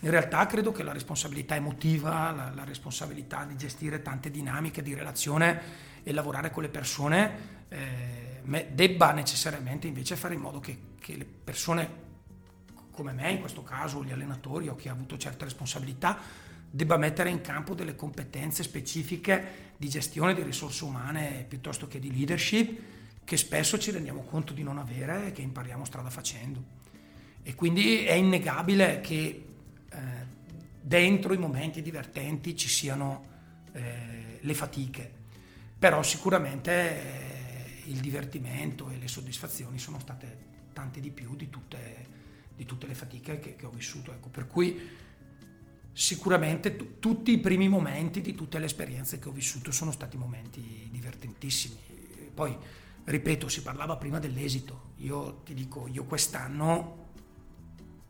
In 0.00 0.10
realtà 0.10 0.46
credo 0.46 0.70
che 0.72 0.82
la 0.82 0.92
responsabilità 0.92 1.56
emotiva, 1.56 2.30
la, 2.30 2.52
la 2.54 2.64
responsabilità 2.64 3.44
di 3.44 3.56
gestire 3.56 4.00
tante 4.00 4.30
dinamiche 4.30 4.82
di 4.82 4.94
relazione 4.94 5.60
e 6.02 6.12
lavorare 6.12 6.50
con 6.50 6.62
le 6.62 6.68
persone 6.68 7.56
eh, 7.68 8.40
debba 8.72 9.12
necessariamente 9.12 9.86
invece 9.86 10.16
fare 10.16 10.34
in 10.34 10.40
modo 10.40 10.60
che, 10.60 10.78
che 10.98 11.16
le 11.16 11.24
persone 11.24 12.06
come 12.98 13.12
me, 13.12 13.30
in 13.30 13.38
questo 13.38 13.62
caso 13.62 14.02
gli 14.02 14.10
allenatori 14.10 14.66
o 14.66 14.74
chi 14.74 14.88
ha 14.88 14.92
avuto 14.92 15.16
certe 15.16 15.44
responsabilità, 15.44 16.18
debba 16.68 16.96
mettere 16.96 17.30
in 17.30 17.40
campo 17.40 17.74
delle 17.74 17.94
competenze 17.94 18.64
specifiche 18.64 19.72
di 19.76 19.88
gestione 19.88 20.34
di 20.34 20.42
risorse 20.42 20.82
umane 20.82 21.44
piuttosto 21.46 21.86
che 21.86 22.00
di 22.00 22.10
leadership 22.12 22.80
che 23.22 23.36
spesso 23.36 23.78
ci 23.78 23.92
rendiamo 23.92 24.22
conto 24.22 24.52
di 24.52 24.64
non 24.64 24.78
avere 24.78 25.28
e 25.28 25.32
che 25.32 25.42
impariamo 25.42 25.84
strada 25.84 26.10
facendo. 26.10 26.76
E 27.44 27.54
quindi 27.54 28.04
è 28.04 28.14
innegabile 28.14 29.00
che 29.00 29.44
eh, 29.90 29.98
dentro 30.80 31.32
i 31.32 31.38
momenti 31.38 31.82
divertenti 31.82 32.56
ci 32.56 32.68
siano 32.68 33.26
eh, 33.72 34.38
le 34.40 34.54
fatiche, 34.54 35.08
però 35.78 36.02
sicuramente 36.02 36.72
eh, 36.72 37.82
il 37.84 38.00
divertimento 38.00 38.90
e 38.90 38.98
le 38.98 39.06
soddisfazioni 39.06 39.78
sono 39.78 40.00
state 40.00 40.47
tante 40.78 41.00
di 41.00 41.10
più 41.10 41.34
di 41.34 41.50
tutte, 41.50 42.06
di 42.54 42.64
tutte 42.64 42.86
le 42.86 42.94
fatiche 42.94 43.40
che, 43.40 43.56
che 43.56 43.66
ho 43.66 43.70
vissuto. 43.70 44.12
Ecco, 44.12 44.28
per 44.28 44.46
cui 44.46 44.80
sicuramente 45.92 46.76
t- 46.76 47.00
tutti 47.00 47.32
i 47.32 47.38
primi 47.38 47.68
momenti 47.68 48.20
di 48.20 48.36
tutte 48.36 48.60
le 48.60 48.66
esperienze 48.66 49.18
che 49.18 49.28
ho 49.28 49.32
vissuto 49.32 49.72
sono 49.72 49.90
stati 49.90 50.16
momenti 50.16 50.88
divertentissimi. 50.92 52.30
Poi, 52.32 52.56
ripeto, 53.04 53.48
si 53.48 53.62
parlava 53.62 53.96
prima 53.96 54.20
dell'esito. 54.20 54.92
Io 54.98 55.40
ti 55.44 55.52
dico, 55.52 55.88
io 55.88 56.04
quest'anno, 56.04 57.06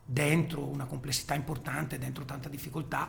dentro 0.05 0.67
una 0.67 0.85
complessità 0.85 1.35
importante, 1.35 1.97
dentro 1.97 2.27
tanta 2.27 2.51
difficoltà, 2.51 3.09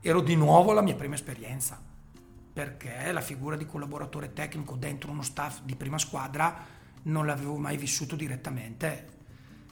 ero 0.00 0.20
di 0.20 0.34
nuovo 0.34 0.72
alla 0.72 0.82
mia 0.82 0.96
prima 0.96 1.14
esperienza, 1.14 1.80
perché 2.52 3.12
la 3.12 3.20
figura 3.20 3.54
di 3.54 3.66
collaboratore 3.66 4.32
tecnico 4.32 4.74
dentro 4.74 5.12
uno 5.12 5.22
staff 5.22 5.62
di 5.62 5.76
prima 5.76 5.98
squadra 5.98 6.75
non 7.06 7.26
l'avevo 7.26 7.56
mai 7.56 7.76
vissuto 7.76 8.16
direttamente. 8.16 9.14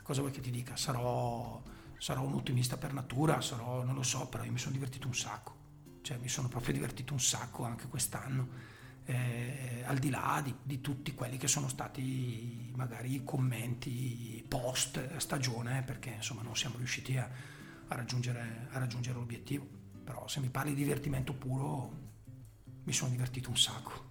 Cosa 0.03 0.20
vuoi 0.20 0.33
che 0.33 0.40
ti 0.40 0.51
dica? 0.51 0.77
Sarò 0.77 1.62
sarò 2.05 2.23
un 2.23 2.35
ottimista 2.35 2.77
per 2.77 2.92
natura, 2.92 3.40
sarò, 3.40 3.83
non 3.83 3.94
lo 3.94 4.03
so, 4.03 4.29
però 4.29 4.44
io 4.44 4.53
mi 4.53 4.59
sono 4.59 4.73
divertito 4.73 5.07
un 5.07 5.14
sacco, 5.14 5.55
cioè 6.03 6.18
mi 6.18 6.29
sono 6.29 6.49
proprio 6.49 6.75
divertito 6.75 7.14
un 7.14 7.20
sacco 7.20 7.64
anche 7.64 7.88
quest'anno, 7.88 8.49
eh, 9.07 9.83
al 9.87 9.97
di 9.97 10.11
là 10.11 10.38
di, 10.44 10.55
di, 10.62 10.83
tutti 10.83 11.14
quelli 11.14 11.38
che 11.38 11.49
sono 11.49 11.66
stati 11.66 12.70
magari 12.75 13.25
commenti 13.25 14.44
post 14.47 15.16
stagione, 15.16 15.83
perché 15.83 16.11
insomma 16.11 16.42
non 16.42 16.55
siamo 16.55 16.77
riusciti 16.77 17.16
a, 17.16 17.27
a, 17.88 17.94
raggiungere, 17.94 18.68
a 18.73 18.79
raggiungere 18.79 19.16
l'obiettivo, 19.18 19.66
però 20.05 20.29
se 20.29 20.40
mi 20.40 20.51
parli 20.51 20.75
di 20.75 20.83
divertimento 20.83 21.33
puro 21.33 22.03
mi 22.85 22.92
sono 22.92 23.11
divertito 23.11 23.49
un 23.49 23.57
sacco. 23.57 24.04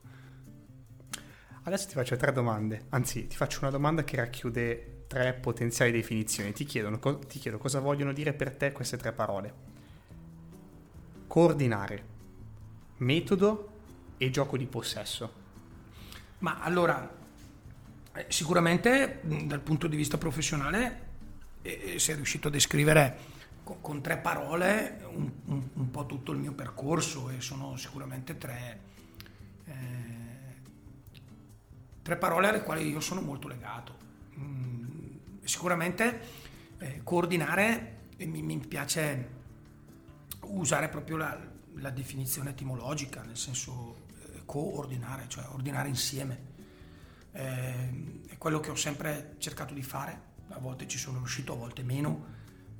Adesso 1.65 1.87
ti 1.87 1.93
faccio 1.93 2.17
tre 2.17 2.33
domande, 2.33 2.87
anzi 2.89 3.27
ti 3.27 3.37
faccio 3.37 3.59
una 3.61 3.69
domanda 3.69 4.03
che 4.03 4.17
racchiude 4.17 5.05
tre 5.07 5.33
potenziali 5.33 5.91
definizioni. 5.91 6.51
Ti, 6.51 6.65
chiedono, 6.65 6.99
ti 7.19 7.39
chiedo 7.39 7.57
cosa 7.57 7.79
vogliono 7.79 8.11
dire 8.11 8.33
per 8.33 8.51
te 8.51 8.73
queste 8.73 8.97
tre 8.97 9.13
parole. 9.13 9.53
Coordinare, 11.25 12.05
metodo 12.97 13.71
e 14.17 14.29
gioco 14.29 14.57
di 14.57 14.65
possesso. 14.65 15.41
Ma 16.39 16.59
allora, 16.59 17.09
eh, 18.13 18.25
sicuramente 18.27 19.21
dal 19.23 19.61
punto 19.61 19.87
di 19.87 19.95
vista 19.95 20.17
professionale 20.17 21.11
eh, 21.61 21.97
sei 21.97 22.15
riuscito 22.15 22.49
a 22.49 22.51
descrivere 22.51 23.17
con, 23.63 23.79
con 23.79 24.01
tre 24.01 24.17
parole 24.17 24.99
un, 25.13 25.31
un, 25.45 25.69
un, 25.73 25.91
po' 25.91 26.05
tutto 26.05 26.33
il 26.33 26.39
mio 26.39 26.51
percorso 26.51 27.29
e 27.29 27.39
sono 27.39 27.77
sicuramente 27.77 28.37
tre, 28.37 28.79
tre 32.03 32.17
parole 32.17 32.49
alle 32.49 32.61
quali 32.61 32.87
io 32.87 32.99
sono 32.99 33.21
molto 33.21 33.47
legato. 33.47 33.97
Mm, 34.37 35.15
sicuramente 35.43 36.21
eh, 36.77 37.01
coordinare, 37.03 38.01
mi, 38.17 38.41
mi, 38.41 38.59
piace 38.59 39.41
usare 40.41 40.89
proprio 40.89 41.17
la, 41.17 41.39
la, 41.75 41.89
definizione 41.89 42.51
etimologica, 42.51 43.23
nel 43.23 43.37
senso 43.37 44.05
eh, 44.35 44.41
coordinare, 44.45 45.25
cioè 45.29 45.45
ordinare 45.51 45.87
insieme. 45.87 46.51
Eh, 47.31 48.21
è 48.27 48.37
quello 48.37 48.59
che 48.59 48.69
ho 48.69 48.75
sempre 48.75 49.35
cercato 49.37 49.73
di 49.73 49.81
fare, 49.81 50.31
a 50.49 50.59
volte 50.59 50.87
ci 50.87 50.97
sono 50.97 51.17
riuscito, 51.19 51.53
a 51.53 51.55
volte 51.55 51.83
meno, 51.83 52.25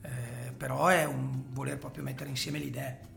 eh, 0.02 0.52
però 0.56 0.88
è 0.88 1.06
un 1.06 1.46
voler 1.54 1.78
proprio 1.78 2.04
mettere 2.04 2.30
insieme 2.30 2.60
le 2.60 2.66
idee. 2.66 3.12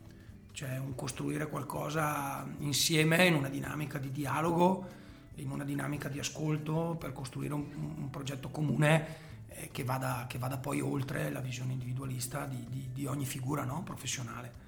cioè 0.53 0.77
un 0.77 0.95
costruire 0.95 1.47
qualcosa 1.49 2.47
insieme 2.59 3.25
in 3.25 3.35
una 3.35 3.49
dinamica 3.49 3.99
di 3.99 4.11
dialogo, 4.11 4.96
in 5.37 5.51
una 5.51 5.63
dinamica 5.63 6.09
di 6.09 6.19
ascolto 6.19 6.95
per 6.99 7.13
costruire 7.13 7.53
un, 7.53 7.65
un 7.97 8.09
progetto 8.09 8.49
comune 8.49 9.25
eh, 9.47 9.69
che, 9.71 9.83
vada, 9.83 10.25
che, 10.27 10.37
vada, 10.37 10.57
poi 10.57 10.81
oltre 10.81 11.29
la 11.31 11.39
visione 11.39 11.73
individualista 11.73 12.45
di, 12.45 12.65
di, 12.69 12.89
di 12.93 13.05
ogni 13.05 13.25
figura 13.25 13.63
no? 13.63 13.83
professionale. 13.83 14.65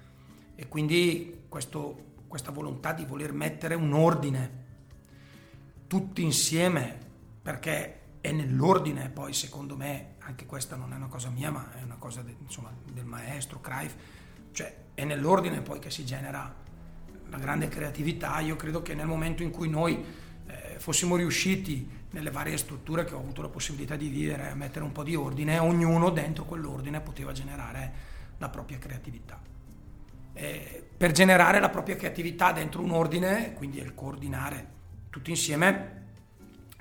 E 0.54 0.68
quindi 0.68 1.44
questo, 1.48 2.12
questa 2.26 2.50
volontà 2.50 2.92
di 2.92 3.04
voler 3.04 3.32
mettere 3.32 3.74
un 3.74 3.92
ordine 3.92 4.58
tutti 5.86 6.22
insieme, 6.22 6.98
perché 7.42 7.98
è 8.20 8.30
nell'ordine 8.32 9.08
poi 9.08 9.32
secondo 9.32 9.76
me, 9.76 10.14
anche 10.20 10.46
questa 10.46 10.76
non 10.76 10.92
è 10.92 10.96
una 10.96 11.08
cosa 11.08 11.30
mia 11.30 11.50
ma 11.50 11.72
è 11.78 11.82
una 11.82 11.96
cosa 11.96 12.22
de, 12.22 12.36
insomma, 12.40 12.72
del 12.92 13.04
maestro 13.04 13.60
Cruyff, 13.60 13.94
cioè 14.52 14.76
è 14.94 15.04
nell'ordine 15.04 15.62
poi 15.62 15.78
che 15.78 15.90
si 15.90 16.04
genera 16.04 16.54
la 17.28 17.38
grande 17.38 17.68
creatività, 17.68 18.40
io 18.40 18.56
credo 18.56 18.82
che 18.82 18.94
nel 18.94 19.06
momento 19.06 19.42
in 19.42 19.50
cui 19.50 19.68
noi 19.68 20.04
fossimo 20.80 21.16
riusciti 21.16 21.88
nelle 22.12 22.30
varie 22.30 22.56
strutture 22.56 23.04
che 23.04 23.14
ho 23.14 23.18
avuto 23.18 23.42
la 23.42 23.48
possibilità 23.48 23.96
di 23.96 24.08
vivere 24.08 24.48
a 24.48 24.54
mettere 24.54 24.84
un 24.84 24.92
po' 24.92 25.02
di 25.02 25.14
ordine, 25.14 25.58
ognuno 25.58 26.10
dentro 26.10 26.44
quell'ordine 26.44 27.00
poteva 27.00 27.32
generare 27.32 27.92
la 28.38 28.48
propria 28.48 28.78
creatività. 28.78 29.40
Eh, 30.32 30.84
per 30.96 31.12
generare 31.12 31.60
la 31.60 31.68
propria 31.68 31.96
creatività 31.96 32.52
dentro 32.52 32.82
un 32.82 32.92
ordine, 32.92 33.52
quindi 33.52 33.78
il 33.78 33.94
coordinare 33.94 34.78
tutti 35.10 35.30
insieme, 35.30 35.98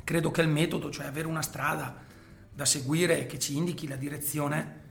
credo 0.06 0.32
che 0.32 0.42
il 0.42 0.48
metodo, 0.48 0.90
cioè 0.90 1.06
avere 1.06 1.28
una 1.28 1.42
strada 1.42 1.98
da 2.54 2.66
seguire 2.66 3.26
che 3.26 3.38
ci 3.38 3.58
indichi 3.58 3.88
la 3.88 3.98
direzione, 3.98 4.82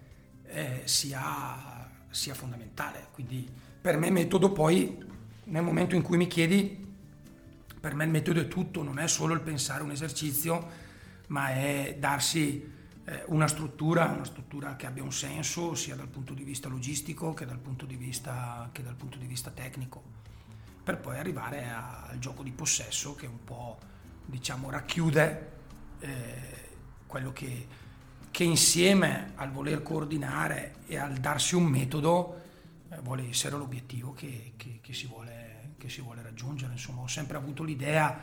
eh, 0.45 0.83
sia, 0.85 1.89
sia 2.11 2.35
fondamentale. 2.35 3.07
Quindi 3.13 3.49
per 3.81 3.97
me 3.97 4.11
metodo 4.11 4.53
poi, 4.53 5.03
nel 5.45 5.63
momento 5.63 5.95
in 5.95 6.03
cui 6.03 6.19
mi 6.19 6.27
chiedi, 6.27 6.88
per 7.81 7.95
me 7.95 8.05
il 8.05 8.11
metodo 8.11 8.41
è 8.41 8.49
tutto, 8.49 8.83
non 8.83 8.99
è 8.99 9.09
solo 9.09 9.35
il 9.35 9.41
pensare 9.41 9.83
un 9.83 9.91
esercizio, 9.91 10.87
ma 11.29 11.51
è 11.51 11.97
darsi 11.99 12.77
eh, 13.05 13.23
una 13.29 13.47
struttura, 13.47 14.07
una 14.07 14.25
struttura 14.25 14.77
che 14.77 14.87
abbia 14.87 15.03
un 15.03 15.13
senso 15.13 15.75
sia 15.75 15.95
dal 15.95 16.09
punto 16.09 16.35
di 16.35 16.45
vista 16.45 16.69
logistico 16.69 17.33
che 17.33 17.47
dal 17.47 17.59
punto 17.59 17.87
di 17.87 17.97
vista, 17.97 18.71
dal 18.83 18.97
punto 18.97 19.17
di 19.17 19.27
vista 19.27 19.51
tecnico, 19.51 20.03
per 20.83 20.99
poi 20.99 21.19
arrivare 21.19 21.71
al 21.71 22.19
gioco 22.19 22.43
di 22.43 22.51
possesso 22.51 23.15
che 23.15 23.27
un 23.27 23.45
po' 23.45 23.79
diciamo, 24.27 24.71
racchiude 24.71 25.51
eh, 26.01 26.69
quello 27.07 27.33
che, 27.33 27.67
che, 28.31 28.45
insieme 28.45 29.33
al 29.37 29.51
voler 29.51 29.83
coordinare 29.83 30.77
e 30.87 30.99
al 30.99 31.15
darsi 31.15 31.55
un 31.55 31.65
metodo 31.65 32.43
eh, 32.91 33.01
vuole 33.01 33.29
essere 33.29 33.57
l'obiettivo 33.57 34.13
che, 34.13 34.53
che, 34.57 34.81
che, 34.83 34.93
si 34.93 35.07
vuole, 35.07 35.38
che 35.79 35.89
si 35.89 36.03
vuole 36.03 36.23
raggiungere. 36.23 36.73
Insomma, 36.73 37.03
ho 37.03 37.07
sempre 37.07 37.37
avuto 37.37 37.63
l'idea 37.63 38.21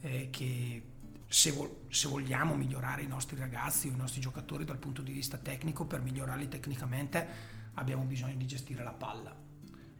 eh, 0.00 0.28
che 0.30 0.82
se, 1.26 1.50
vo- 1.50 1.84
se, 1.88 2.08
vogliamo 2.08 2.54
migliorare 2.54 3.02
i 3.02 3.06
nostri 3.06 3.36
ragazzi 3.36 3.88
o 3.88 3.92
i 3.92 3.96
nostri 3.96 4.20
giocatori 4.20 4.64
dal 4.64 4.78
punto 4.78 5.02
di 5.02 5.12
vista 5.12 5.36
tecnico, 5.36 5.84
per 5.84 6.00
migliorarli 6.00 6.48
tecnicamente 6.48 7.60
abbiamo 7.74 8.04
bisogno 8.04 8.36
di 8.36 8.46
gestire 8.46 8.82
la 8.84 8.92
palla. 8.92 9.34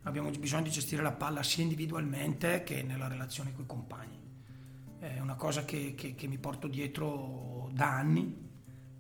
Abbiamo 0.05 0.31
bisogno 0.31 0.65
di 0.65 0.71
gestire 0.71 1.03
la 1.03 1.13
palla 1.13 1.43
sia 1.43 1.63
individualmente 1.63 2.63
che 2.65 2.83
nella 2.83 3.09
relazione 3.09 3.53
con 3.53 3.65
i 3.65 3.67
compagni. 3.67 4.21
È 4.99 5.19
una 5.21 5.35
cosa 5.35 5.65
che, 5.65 5.95
che, 5.95 6.15
che 6.15 6.27
mi 6.27 6.39
porto 6.39 6.69
dietro 6.69 7.71
da 7.73 7.97
anni. 7.97 8.51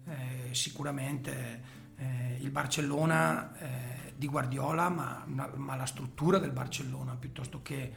Eh, 0.05 0.55
sicuramente 0.55 1.63
eh, 1.97 2.39
il 2.41 2.51
Barcellona 2.51 3.57
eh, 3.59 4.02
di 4.23 4.29
Guardiola, 4.29 4.89
ma, 4.89 5.25
ma, 5.27 5.75
la 5.75 5.85
struttura 5.85 6.39
del 6.39 6.53
Barcellona 6.53 7.17
piuttosto 7.17 7.61
che 7.61 7.93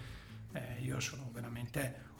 eh, 0.51 0.81
io 0.81 0.99
sono 0.99 1.29
veramente 1.31 2.13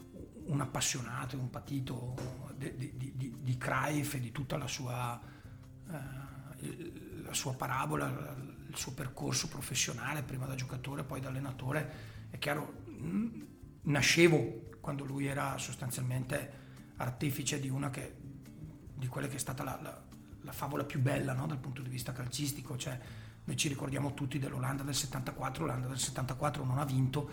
un 0.44 0.60
appassionato, 0.60 1.36
un 1.36 1.50
patito 1.50 2.14
di, 2.54 2.72
di, 2.76 3.12
di, 3.16 3.36
di 3.40 3.58
Cruyff 3.58 4.14
e 4.14 4.20
di 4.20 4.30
tutta 4.30 4.56
la 4.56 4.68
sua, 4.68 5.20
eh, 5.90 7.22
la 7.24 7.34
sua 7.34 7.54
parabola, 7.54 8.36
il 8.68 8.76
suo 8.76 8.92
percorso 8.92 9.48
professionale, 9.48 10.22
prima 10.22 10.46
da 10.46 10.54
giocatore, 10.54 11.02
poi 11.02 11.20
da 11.20 11.30
allenatore. 11.30 12.28
È 12.30 12.38
chiaro, 12.38 12.84
nascevo 13.82 14.70
quando 14.80 15.04
lui 15.04 15.26
era 15.26 15.58
sostanzialmente 15.58 16.64
artefice 16.98 17.58
di 17.58 17.68
una 17.68 17.90
che, 17.90 18.14
di 18.94 19.08
quella 19.08 19.26
che 19.26 19.34
è 19.34 19.40
stata 19.40 19.64
la, 19.64 19.80
la, 19.82 20.00
la 20.42 20.52
favola 20.52 20.84
più 20.84 21.00
bella 21.00 21.32
no? 21.32 21.48
dal 21.48 21.58
punto 21.58 21.82
di 21.82 21.88
vista 21.88 22.12
calcistico. 22.12 22.76
Cioè, 22.76 23.24
noi 23.46 23.56
ci 23.56 23.68
ricordiamo 23.68 24.12
tutti 24.12 24.40
dell'Olanda 24.40 24.82
del 24.82 24.94
74, 24.94 25.64
l'Olanda 25.64 25.86
del 25.86 25.98
74 25.98 26.64
non 26.64 26.78
ha 26.78 26.84
vinto, 26.84 27.30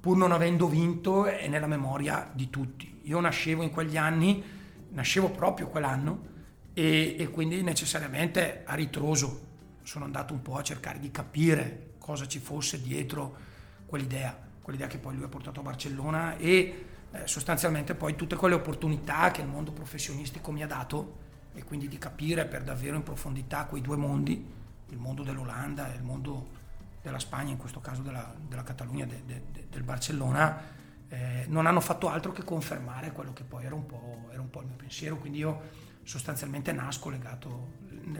pur 0.00 0.16
non 0.16 0.32
avendo 0.32 0.66
vinto 0.66 1.26
è 1.26 1.46
nella 1.46 1.66
memoria 1.66 2.30
di 2.32 2.48
tutti. 2.48 3.00
Io 3.02 3.20
nascevo 3.20 3.62
in 3.62 3.70
quegli 3.70 3.98
anni, 3.98 4.42
nascevo 4.88 5.30
proprio 5.30 5.68
quell'anno 5.68 6.30
e, 6.72 7.16
e 7.18 7.28
quindi 7.28 7.60
necessariamente 7.62 8.62
a 8.64 8.74
ritroso 8.74 9.50
sono 9.82 10.06
andato 10.06 10.32
un 10.32 10.40
po' 10.40 10.56
a 10.56 10.62
cercare 10.62 10.98
di 10.98 11.10
capire 11.10 11.90
cosa 11.98 12.26
ci 12.26 12.38
fosse 12.38 12.80
dietro 12.80 13.36
quell'idea, 13.84 14.34
quell'idea 14.62 14.86
che 14.86 14.96
poi 14.96 15.14
lui 15.14 15.24
ha 15.24 15.28
portato 15.28 15.60
a 15.60 15.64
Barcellona 15.64 16.38
e 16.38 16.86
eh, 17.10 17.26
sostanzialmente 17.26 17.94
poi 17.94 18.16
tutte 18.16 18.36
quelle 18.36 18.54
opportunità 18.54 19.30
che 19.30 19.42
il 19.42 19.48
mondo 19.48 19.70
professionistico 19.70 20.50
mi 20.50 20.62
ha 20.62 20.66
dato 20.66 21.18
e 21.52 21.62
quindi 21.62 21.88
di 21.88 21.98
capire 21.98 22.46
per 22.46 22.62
davvero 22.62 22.96
in 22.96 23.02
profondità 23.02 23.66
quei 23.66 23.82
due 23.82 23.96
mondi, 23.96 24.60
il 24.92 24.98
mondo 24.98 25.22
dell'Olanda 25.22 25.92
il 25.92 26.02
mondo 26.02 26.60
della 27.02 27.18
Spagna, 27.18 27.50
in 27.50 27.56
questo 27.56 27.80
caso 27.80 28.02
della, 28.02 28.32
della 28.46 28.62
Catalogna, 28.62 29.04
de, 29.06 29.22
de, 29.26 29.42
de, 29.50 29.66
del 29.68 29.82
Barcellona, 29.82 30.62
eh, 31.08 31.44
non 31.48 31.66
hanno 31.66 31.80
fatto 31.80 32.08
altro 32.08 32.30
che 32.30 32.44
confermare 32.44 33.10
quello 33.10 33.32
che 33.32 33.42
poi 33.42 33.64
era 33.64 33.74
un 33.74 33.86
po', 33.86 34.28
era 34.30 34.40
un 34.40 34.50
po 34.50 34.60
il 34.60 34.66
mio 34.68 34.76
pensiero, 34.76 35.16
quindi 35.18 35.38
io 35.38 35.60
sostanzialmente 36.04 36.72
nasco 36.72 37.10
legato, 37.10 37.72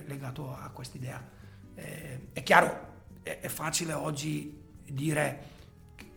legato 0.07 0.53
a 0.55 0.69
quest'idea. 0.71 1.25
Eh, 1.75 2.29
è 2.33 2.43
chiaro, 2.43 3.05
è, 3.23 3.39
è, 3.41 3.49
facile 3.49 3.93
oggi 3.93 4.61
dire 4.85 5.51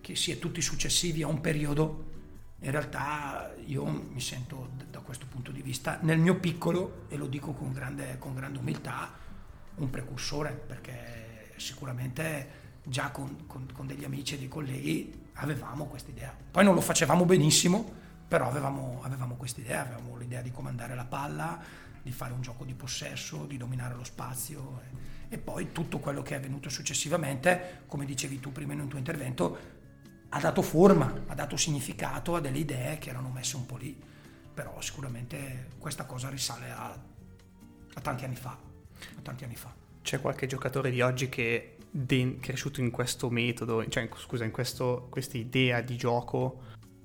che 0.02 0.16
si 0.16 0.32
è 0.32 0.40
tutti 0.40 0.62
successivi 0.62 1.22
a 1.22 1.28
un 1.28 1.40
periodo, 1.42 2.14
in 2.60 2.72
realtà 2.72 3.54
io 3.66 3.86
mi 3.86 4.20
sento 4.20 4.72
da 4.90 5.00
questo 5.00 5.28
punto 5.30 5.52
di 5.52 5.62
vista, 5.62 6.00
nel 6.02 6.18
mio 6.18 6.40
piccolo, 6.40 7.06
e 7.10 7.16
lo 7.16 7.28
dico 7.28 7.54
con 7.54 7.72
grande, 7.72 8.18
con 8.18 8.34
grande 8.34 8.58
umiltà, 8.58 9.24
un 9.76 9.90
precursore, 9.90 10.52
perché 10.52 11.54
sicuramente 11.58 12.64
già 12.84 13.10
con, 13.10 13.46
con, 13.48 13.68
con, 13.74 13.88
degli 13.88 14.04
amici 14.04 14.36
e 14.36 14.38
dei 14.38 14.48
colleghi 14.48 15.28
avevamo 15.34 15.86
questa 15.86 16.12
idea. 16.12 16.36
Poi 16.52 16.64
non 16.64 16.76
lo 16.76 16.82
facevamo 16.82 17.26
benissimo, 17.26 18.04
però 18.28 18.48
avevamo, 18.48 19.02
avevamo 19.04 19.36
questa 19.36 19.62
idea, 19.62 19.82
avevamo 19.82 20.16
l'idea 20.18 20.42
di 20.42 20.52
comandare 20.52 20.96
la 20.96 21.06
palla, 21.06 21.60
di 22.02 22.12
fare 22.12 22.34
un 22.34 22.42
gioco 22.42 22.64
di 22.64 22.74
possesso, 22.74 23.46
di 23.46 23.58
dominare 23.58 23.96
lo 23.96 24.04
spazio 24.04 24.82
e, 25.30 25.36
e 25.36 25.38
poi 25.38 25.72
tutto 25.72 26.00
quello 26.00 26.22
che 26.22 26.36
è 26.36 26.38
avvenuto 26.38 26.70
successivamente, 26.70 27.84
come 27.88 28.06
dicevi 28.06 28.40
tu 28.40 28.52
prima 28.52 28.74
in 28.74 28.88
tuo 28.88 29.00
intervento, 29.00 29.58
ha 30.30 30.40
dato 30.40 30.62
forma, 30.62 31.24
ha 31.28 31.34
dato 31.34 31.58
significato 31.58 32.36
a 32.36 32.42
delle 32.42 32.60
idee 32.60 32.98
che 32.98 33.10
erano 33.10 33.30
messe 33.30 33.56
un 33.56 33.66
po' 33.66 33.78
lì, 33.78 34.00
però 34.54 34.80
sicuramente 34.82 35.70
questa 35.80 36.06
cosa 36.06 36.30
risale 36.30 36.72
a, 36.72 36.98
a 37.94 38.02
tanti 38.02 38.26
anni 38.26 38.36
fa. 38.36 38.65
Tanti 39.22 39.44
anni 39.44 39.56
fa. 39.56 39.74
C'è 40.02 40.22
qualche 40.22 40.48
giocatore 40.48 40.92
di 40.92 41.02
oggi 41.02 41.30
che 41.30 41.76
è 42.08 42.38
cresciuto 42.40 42.82
in 42.82 42.92
questo 42.92 43.30
metodo, 43.30 43.88
cioè 43.88 44.10
scusa, 44.18 44.44
in 44.44 44.52
questa 44.52 45.38
idea 45.38 45.82
di 45.82 45.96
gioco, 45.96 46.62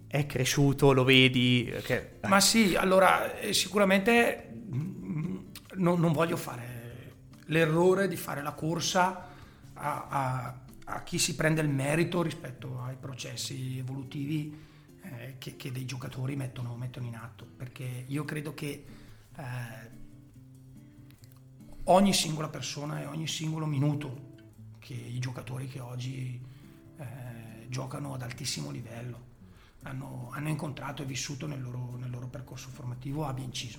è 0.07 0.27
cresciuto, 0.27 0.93
lo 0.93 1.05
vedi? 1.05 1.73
Che... 1.83 2.19
Ma 2.27 2.41
sì, 2.41 2.75
allora 2.75 3.39
eh, 3.39 3.53
sicuramente 3.53 4.51
mm, 4.75 5.39
non, 5.77 6.01
non, 6.01 6.13
voglio 6.13 6.37
fare 6.37 7.15
l'errore 7.47 8.09
di 8.09 8.17
fare 8.17 8.43
la 8.43 8.53
corsa 8.53 9.29
a, 9.75 10.07
a, 10.09 10.61
a, 10.85 11.03
chi 11.05 11.19
si 11.19 11.37
prende 11.37 11.61
il 11.61 11.69
merito 11.69 12.23
rispetto 12.23 12.83
ai 12.83 12.97
processi 12.99 13.79
evolutivi 13.79 14.67
eh, 15.03 15.37
che, 15.39 15.57
che, 15.57 15.71
dei 15.71 15.85
giocatori 15.85 16.35
mettono, 16.35 16.75
mettono, 16.75 17.07
in 17.07 17.15
atto, 17.15 17.47
perché 17.57 18.05
io 18.07 18.25
credo 18.25 18.53
che... 18.53 18.85
Eh, 19.37 19.99
ogni 21.91 22.13
singola 22.13 22.49
persona 22.49 23.01
e 23.01 23.07
ogni 23.07 23.27
singolo 23.27 23.67
minuto 23.67 24.29
che 24.79 24.95
i 24.95 25.19
giocatori 25.19 25.67
che 25.67 25.81
oggi 25.81 26.41
eh, 26.97 27.67
giocano 27.69 28.15
ad 28.15 28.23
altissimo 28.23 28.71
livello 28.71 29.29
hanno, 29.83 30.29
hanno, 30.33 30.49
incontrato 30.49 31.03
e 31.03 31.07
vissuto 31.07 31.47
nel 31.47 31.61
loro, 31.61 31.97
nel 31.97 32.11
loro 32.11 32.29
percorso 32.29 32.69
formativo 32.69 33.27
abbia 33.27 33.45
inciso, 33.45 33.79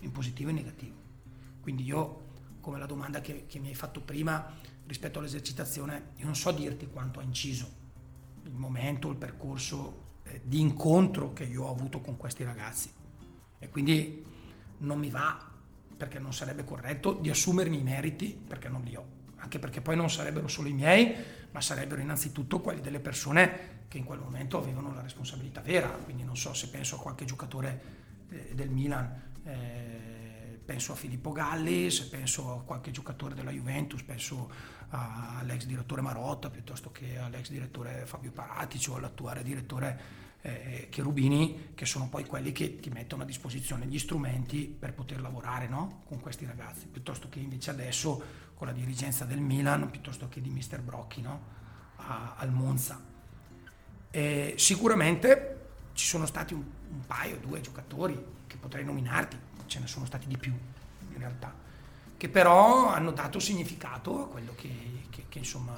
in 0.00 0.10
positivo 0.10 0.48
e 0.48 0.52
in 0.52 0.58
negativo. 0.58 0.94
Quindi 1.60 1.84
io, 1.84 2.24
come 2.60 2.78
la 2.78 2.86
domanda 2.86 3.20
che, 3.20 3.46
che 3.46 3.58
mi 3.58 3.68
hai 3.68 3.74
fatto 3.74 4.00
prima 4.00 4.52
rispetto 4.86 5.18
all'esercitazione, 5.18 6.12
io 6.16 6.24
non 6.24 6.34
so 6.34 6.50
dirti 6.50 6.88
quanto 6.88 7.20
ha 7.20 7.22
inciso 7.22 7.84
il 8.44 8.54
momento, 8.54 9.08
il 9.10 9.16
percorso 9.16 10.14
eh, 10.24 10.40
di 10.44 10.60
incontro 10.60 11.32
che 11.32 11.44
io 11.44 11.64
ho 11.64 11.70
avuto 11.70 12.00
con 12.00 12.16
questi 12.16 12.42
ragazzi. 12.42 12.90
E 13.58 13.68
quindi 13.68 14.24
non 14.78 14.98
mi 14.98 15.10
va 15.10 15.54
perché 15.96 16.18
non 16.18 16.32
sarebbe 16.32 16.64
corretto, 16.64 17.12
di 17.12 17.30
assumermi 17.30 17.78
i 17.78 17.82
meriti, 17.82 18.38
perché 18.46 18.68
non 18.68 18.82
li 18.82 18.94
ho, 18.94 19.04
anche 19.36 19.58
perché 19.58 19.80
poi 19.80 19.96
non 19.96 20.10
sarebbero 20.10 20.48
solo 20.48 20.68
i 20.68 20.72
miei, 20.72 21.14
ma 21.50 21.60
sarebbero 21.60 22.00
innanzitutto 22.00 22.60
quelli 22.60 22.80
delle 22.80 23.00
persone 23.00 23.84
che 23.88 23.98
in 23.98 24.04
quel 24.04 24.18
momento 24.18 24.58
avevano 24.58 24.92
la 24.92 25.00
responsabilità 25.00 25.60
vera, 25.60 25.88
quindi 25.88 26.24
non 26.24 26.36
so 26.36 26.52
se 26.52 26.68
penso 26.68 26.96
a 26.96 27.00
qualche 27.00 27.24
giocatore 27.24 27.80
eh, 28.28 28.52
del 28.54 28.70
Milan, 28.70 29.22
eh, 29.44 30.60
penso 30.64 30.92
a 30.92 30.96
Filippo 30.96 31.32
Galli, 31.32 31.90
se 31.90 32.08
penso 32.08 32.52
a 32.52 32.62
qualche 32.62 32.90
giocatore 32.90 33.34
della 33.34 33.52
Juventus, 33.52 34.02
penso 34.02 34.74
all'ex 34.88 35.64
direttore 35.64 36.00
Marotta 36.00 36.48
piuttosto 36.48 36.92
che 36.92 37.18
all'ex 37.18 37.50
direttore 37.50 38.06
Fabio 38.06 38.30
Paratici 38.30 38.90
o 38.90 38.94
all'attuale 38.96 39.42
direttore 39.42 40.24
eh, 40.46 40.86
Cherubini, 40.90 41.72
che 41.74 41.86
sono 41.86 42.08
poi 42.08 42.24
quelli 42.24 42.52
che 42.52 42.78
ti 42.78 42.88
mettono 42.88 43.22
a 43.22 43.26
disposizione 43.26 43.86
gli 43.86 43.98
strumenti 43.98 44.64
per 44.66 44.94
poter 44.94 45.20
lavorare 45.20 45.66
no? 45.66 46.02
con 46.06 46.20
questi 46.20 46.44
ragazzi, 46.44 46.86
piuttosto 46.86 47.28
che 47.28 47.40
invece 47.40 47.70
adesso 47.70 48.44
con 48.54 48.68
la 48.68 48.72
dirigenza 48.72 49.24
del 49.24 49.40
Milan, 49.40 49.90
piuttosto 49.90 50.28
che 50.28 50.40
di 50.40 50.48
Mister 50.48 50.80
Brocchi 50.80 51.20
no? 51.20 51.40
a, 51.96 52.36
al 52.36 52.52
Monza. 52.52 53.02
E 54.10 54.54
sicuramente 54.56 55.54
ci 55.94 56.06
sono 56.06 56.26
stati 56.26 56.54
un, 56.54 56.64
un 56.90 57.06
paio, 57.06 57.38
due 57.38 57.60
giocatori 57.60 58.16
che 58.46 58.56
potrei 58.56 58.84
nominarti, 58.84 59.36
ce 59.66 59.80
ne 59.80 59.88
sono 59.88 60.06
stati 60.06 60.28
di 60.28 60.36
più 60.36 60.52
in 60.52 61.18
realtà, 61.18 61.52
che 62.16 62.28
però 62.28 62.88
hanno 62.88 63.10
dato 63.10 63.40
significato 63.40 64.22
a 64.22 64.28
quello 64.28 64.54
che, 64.54 64.70
che, 65.10 65.24
che 65.28 65.38
insomma 65.38 65.74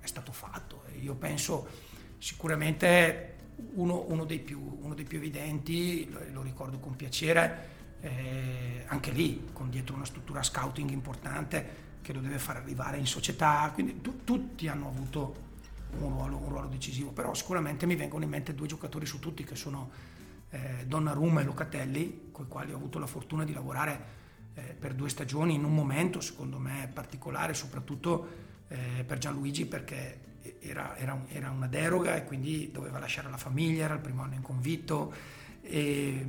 è 0.00 0.06
stato 0.06 0.32
fatto. 0.32 0.84
Io 1.00 1.14
penso 1.14 1.88
sicuramente 2.18 3.39
uno, 3.74 4.04
uno, 4.08 4.24
dei 4.24 4.40
più, 4.40 4.78
uno, 4.80 4.94
dei 4.94 5.04
più, 5.04 5.18
evidenti, 5.18 6.08
lo, 6.10 6.20
lo 6.32 6.42
ricordo 6.42 6.78
con 6.78 6.96
piacere, 6.96 7.68
eh, 8.00 8.84
anche 8.86 9.10
lì 9.10 9.48
con 9.52 9.70
dietro 9.70 9.94
una 9.94 10.04
struttura 10.04 10.42
scouting 10.42 10.90
importante 10.90 11.88
che 12.02 12.12
lo 12.12 12.20
deve 12.20 12.38
far 12.38 12.56
arrivare 12.56 12.96
in 12.98 13.06
società, 13.06 13.70
quindi 13.72 14.00
tu, 14.00 14.24
tutti 14.24 14.68
hanno 14.68 14.88
avuto 14.88 15.48
un 15.98 16.10
ruolo, 16.10 16.36
un 16.36 16.48
ruolo, 16.48 16.68
decisivo, 16.68 17.10
però 17.10 17.34
sicuramente 17.34 17.86
mi 17.86 17.96
vengono 17.96 18.24
in 18.24 18.30
mente 18.30 18.54
due 18.54 18.66
giocatori 18.66 19.06
su 19.06 19.18
tutti 19.18 19.44
che 19.44 19.56
sono 19.56 19.90
eh, 20.50 20.86
Donnarumma 20.86 21.40
e 21.40 21.44
Locatelli, 21.44 22.28
con 22.32 22.46
i 22.46 22.48
quali 22.48 22.72
ho 22.72 22.76
avuto 22.76 22.98
la 22.98 23.06
fortuna 23.06 23.44
di 23.44 23.52
lavorare 23.52 24.18
eh, 24.54 24.62
per 24.78 24.94
due 24.94 25.08
stagioni 25.08 25.54
in 25.54 25.64
un 25.64 25.74
momento 25.74 26.20
secondo 26.20 26.58
me 26.58 26.90
particolare, 26.92 27.54
soprattutto 27.54 28.48
eh, 28.68 29.04
per 29.04 29.18
Gianluigi 29.18 29.66
perché 29.66 30.29
era, 30.60 30.96
era, 30.96 31.24
era, 31.28 31.50
una 31.50 31.66
deroga 31.66 32.16
e 32.16 32.24
quindi 32.24 32.70
doveva 32.72 32.98
lasciare 32.98 33.28
la 33.30 33.36
famiglia, 33.36 33.84
era 33.84 33.94
il 33.94 34.00
primo 34.00 34.22
anno 34.22 34.34
in 34.34 34.42
convitto 34.42 35.12
e, 35.62 36.26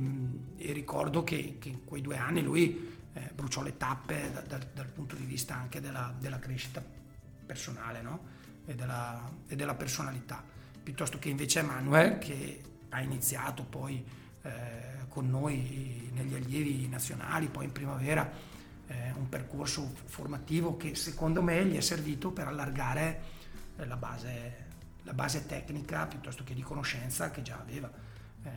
e 0.56 0.72
ricordo 0.72 1.24
che, 1.24 1.56
che, 1.58 1.68
in 1.68 1.84
quei 1.84 2.02
due 2.02 2.16
anni 2.16 2.42
lui 2.42 2.96
eh, 3.12 3.30
bruciò 3.34 3.62
le 3.62 3.76
tappe 3.76 4.30
da, 4.32 4.40
da, 4.40 4.58
dal 4.72 4.88
punto 4.88 5.14
di 5.16 5.24
vista 5.24 5.54
anche 5.54 5.80
della, 5.80 6.14
della 6.18 6.38
crescita 6.38 6.82
personale. 7.46 8.02
No? 8.02 8.40
e 8.64 8.74
della, 8.74 9.30
e 9.46 9.56
della 9.56 9.74
personalità, 9.74 10.42
piuttosto 10.82 11.18
che 11.18 11.28
invece 11.28 11.60
Emanuele 11.60 12.18
che 12.18 12.60
ha 12.90 13.00
iniziato 13.00 13.64
poi 13.64 14.04
eh, 14.42 14.50
con 15.08 15.28
noi 15.28 16.10
negli 16.12 16.34
allievi 16.34 16.88
nazionali, 16.88 17.48
poi 17.48 17.64
in 17.64 17.72
primavera, 17.72 18.30
eh, 18.86 19.12
un 19.16 19.28
percorso 19.28 19.92
formativo 20.04 20.76
che 20.76 20.94
secondo 20.94 21.42
me 21.42 21.64
gli 21.64 21.76
è 21.76 21.80
servito 21.80 22.30
per 22.30 22.48
allargare 22.48 23.40
la, 23.76 23.96
base, 23.96 24.66
la, 25.02 25.14
base, 25.14 25.46
tecnica 25.46 26.06
piuttosto 26.06 26.44
che 26.44 26.54
di 26.54 26.62
conoscenza 26.62 27.30
che 27.30 27.42
già 27.42 27.58
aveva. 27.58 27.90
Eh, 28.44 28.50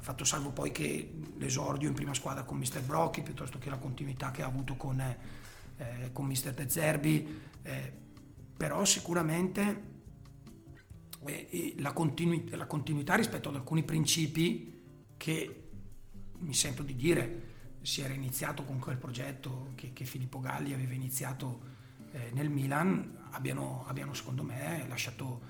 fatto 0.00 0.24
salvo 0.24 0.50
poi 0.50 0.72
che 0.72 1.12
l'esordio 1.36 1.88
in 1.88 1.94
prima 1.94 2.14
squadra 2.14 2.42
con 2.42 2.58
Mister 2.58 2.82
Brocchi, 2.82 3.22
piuttosto 3.22 3.58
che 3.58 3.70
la 3.70 3.78
continuità 3.78 4.30
che 4.30 4.42
ha 4.42 4.46
avuto 4.46 4.76
con, 4.76 5.00
eh, 5.00 6.10
con 6.12 6.26
Mister 6.26 6.54
De 6.54 6.68
Zerbi, 6.68 7.40
eh, 7.62 7.92
però 8.56 8.84
sicuramente 8.84 9.82
eh, 11.26 11.74
la, 11.78 11.92
continu- 11.92 12.54
la, 12.54 12.66
continuità 12.66 13.14
rispetto 13.14 13.50
ad 13.50 13.56
alcuni 13.56 13.82
principi 13.82 14.80
che 15.16 15.68
mi 16.38 16.54
sento 16.54 16.82
di 16.82 16.96
dire 16.96 17.48
si 17.82 18.00
era 18.00 18.14
iniziato 18.14 18.64
con 18.64 18.78
quel 18.78 18.96
progetto 18.96 19.72
che, 19.74 19.92
che 19.92 20.04
Filippo 20.04 20.40
Galli 20.40 20.72
aveva 20.72 20.94
iniziato 20.94 21.60
eh, 22.12 22.30
nel 22.32 22.48
Milan 22.48 23.18
abbiano, 23.30 23.84
abbiano, 23.86 24.14
secondo 24.14 24.42
me 24.42 24.84
lasciato, 24.88 25.40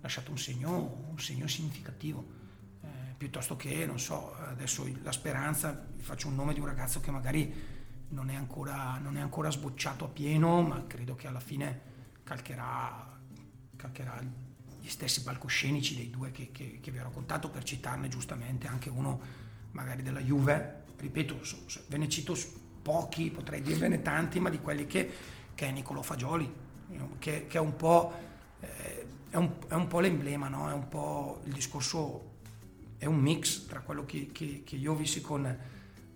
lasciato 0.00 0.30
un, 0.30 0.38
segno, 0.38 1.04
un, 1.08 1.18
segno, 1.18 1.46
significativo. 1.46 2.36
Eh, 2.82 2.88
piuttosto 3.16 3.56
che 3.56 3.86
non 3.86 3.98
so 3.98 4.34
adesso 4.34 4.88
la 5.02 5.12
speranza 5.12 5.86
faccio 5.98 6.28
un 6.28 6.34
nome 6.34 6.54
di 6.54 6.60
un 6.60 6.66
ragazzo 6.66 7.00
che 7.00 7.10
magari 7.10 7.52
non 8.10 8.30
è 8.30 8.34
ancora, 8.34 8.98
non 8.98 9.16
è 9.16 9.20
ancora 9.20 9.50
sbocciato 9.50 10.04
a 10.04 10.08
pieno 10.08 10.62
ma 10.62 10.86
credo 10.86 11.14
che 11.16 11.26
alla 11.26 11.40
fine 11.40 11.80
calcherà, 12.22 13.18
calcherà 13.76 14.22
gli 14.80 14.88
stessi 14.88 15.22
palcoscenici 15.22 15.96
dei 15.96 16.10
due 16.10 16.30
che, 16.30 16.50
che, 16.52 16.78
che, 16.80 16.90
vi 16.90 16.98
ho 16.98 17.02
raccontato, 17.02 17.50
per 17.50 17.64
citarne 17.64 18.08
giustamente 18.08 18.66
anche 18.66 18.88
uno 18.88 19.20
magari 19.72 20.02
della 20.02 20.20
Juve, 20.20 20.84
ripeto, 20.96 21.40
ve 21.88 21.96
ne 21.98 22.08
cito 22.08 22.36
pochi, 22.82 23.30
potrei 23.30 23.60
dirvene 23.60 24.00
tanti, 24.02 24.40
ma 24.40 24.48
di 24.48 24.58
quelli 24.60 24.86
che, 24.86 25.10
che 25.54 25.66
è 25.66 25.70
Niccolò 25.70 26.02
Fagioli, 26.02 26.50
che, 27.18 27.46
che 27.46 27.58
è 27.58 27.60
un 27.60 27.76
po'... 27.76 28.12
Eh, 28.60 29.06
è 29.30 29.36
un, 29.36 29.52
è 29.68 29.74
un, 29.74 29.86
po' 29.88 30.00
l'emblema, 30.00 30.48
no? 30.48 30.70
è 30.70 30.72
un 30.72 30.88
po' 30.88 31.42
il 31.44 31.52
discorso, 31.52 32.36
è 32.96 33.04
un 33.04 33.18
mix 33.18 33.66
tra 33.66 33.80
quello 33.80 34.06
che, 34.06 34.28
che, 34.32 34.62
che 34.64 34.76
io 34.76 34.94
visto 34.94 35.20
con, 35.20 35.58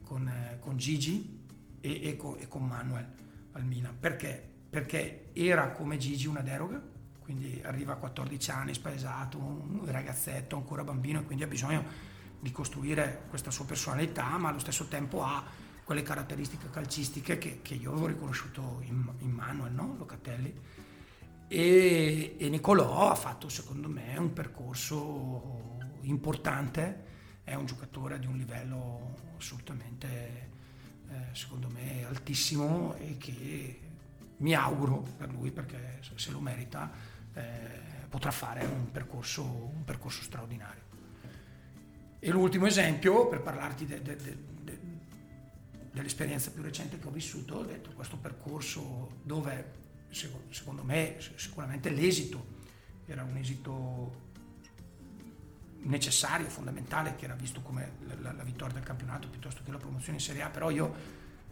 con, 0.02 0.32
con 0.60 0.76
Gigi 0.78 1.44
e, 1.80 2.08
e, 2.08 2.16
con, 2.16 2.36
e, 2.38 2.48
con, 2.48 2.66
Manuel 2.66 3.06
al 3.52 3.64
Milan. 3.66 3.94
Perché? 4.00 4.52
perché 4.72 5.28
era 5.34 5.72
come 5.72 5.98
Gigi 5.98 6.26
una 6.26 6.40
deroga, 6.40 6.80
quindi 7.20 7.60
arriva 7.62 7.92
a 7.92 7.96
14 7.96 8.50
anni, 8.52 8.72
spaesato, 8.72 9.36
un 9.36 9.82
ragazzetto, 9.84 10.56
ancora 10.56 10.82
bambino 10.82 11.20
e 11.20 11.24
quindi 11.24 11.44
ha 11.44 11.46
bisogno 11.46 11.84
di 12.40 12.50
costruire 12.52 13.24
questa 13.28 13.50
sua 13.50 13.66
personalità, 13.66 14.38
ma 14.38 14.48
allo 14.48 14.58
stesso 14.58 14.86
tempo 14.86 15.22
ha 15.22 15.44
quelle 15.84 16.02
caratteristiche 16.02 16.70
calcistiche 16.70 17.38
che, 17.38 17.60
che 17.62 17.74
io 17.74 17.90
avevo 17.90 18.06
riconosciuto 18.06 18.80
in, 18.82 19.10
in 19.18 19.30
Manuel, 19.30 19.72
no? 19.72 19.96
Locatelli. 19.98 20.54
E, 21.48 22.36
e 22.38 22.48
Nicolò 22.48 23.10
ha 23.10 23.14
fatto 23.14 23.48
secondo 23.48 23.88
me 23.88 24.16
un 24.16 24.32
percorso 24.32 25.78
importante, 26.02 27.04
è 27.44 27.54
un 27.54 27.66
giocatore 27.66 28.18
di 28.18 28.26
un 28.26 28.36
livello 28.36 29.32
assolutamente, 29.36 30.50
eh, 31.10 31.14
secondo 31.32 31.68
me, 31.68 32.04
altissimo 32.04 32.94
e 32.94 33.16
che 33.18 33.80
mi 34.38 34.54
auguro 34.54 35.04
per 35.16 35.30
lui, 35.30 35.50
perché 35.50 36.00
se 36.14 36.30
lo 36.30 36.40
merita, 36.40 36.90
eh, 37.34 37.42
potrà 38.08 38.30
fare 38.30 38.64
un 38.64 38.90
percorso, 38.90 39.42
un 39.42 39.84
percorso, 39.84 40.22
straordinario. 40.22 40.82
E 42.18 42.30
l'ultimo 42.30 42.66
esempio, 42.66 43.26
per 43.26 43.40
parlarti 43.40 43.84
de, 43.84 44.00
de, 44.00 44.16
de, 44.16 44.36
dell'esperienza 45.92 46.50
più 46.50 46.62
recente 46.62 46.98
che 46.98 47.06
ho 47.06 47.10
vissuto, 47.10 47.56
ho 47.56 47.64
detto 47.64 47.90
questo 47.92 48.16
percorso 48.16 49.18
dove 49.22 49.80
secondo 50.50 50.82
me 50.82 51.16
sicuramente 51.36 51.90
l'esito 51.90 52.60
era 53.06 53.22
un 53.22 53.36
esito 53.36 54.30
necessario, 55.82 56.48
fondamentale, 56.48 57.16
che 57.16 57.24
era 57.24 57.34
visto 57.34 57.60
come 57.60 57.92
la, 58.20 58.32
la, 58.32 58.42
vittoria 58.42 58.74
del 58.74 58.84
campionato 58.84 59.28
piuttosto 59.28 59.62
che 59.64 59.70
la 59.70 59.78
promozione 59.78 60.18
in 60.18 60.24
Serie 60.24 60.42
A, 60.42 60.48
però 60.48 60.70
io 60.70 60.94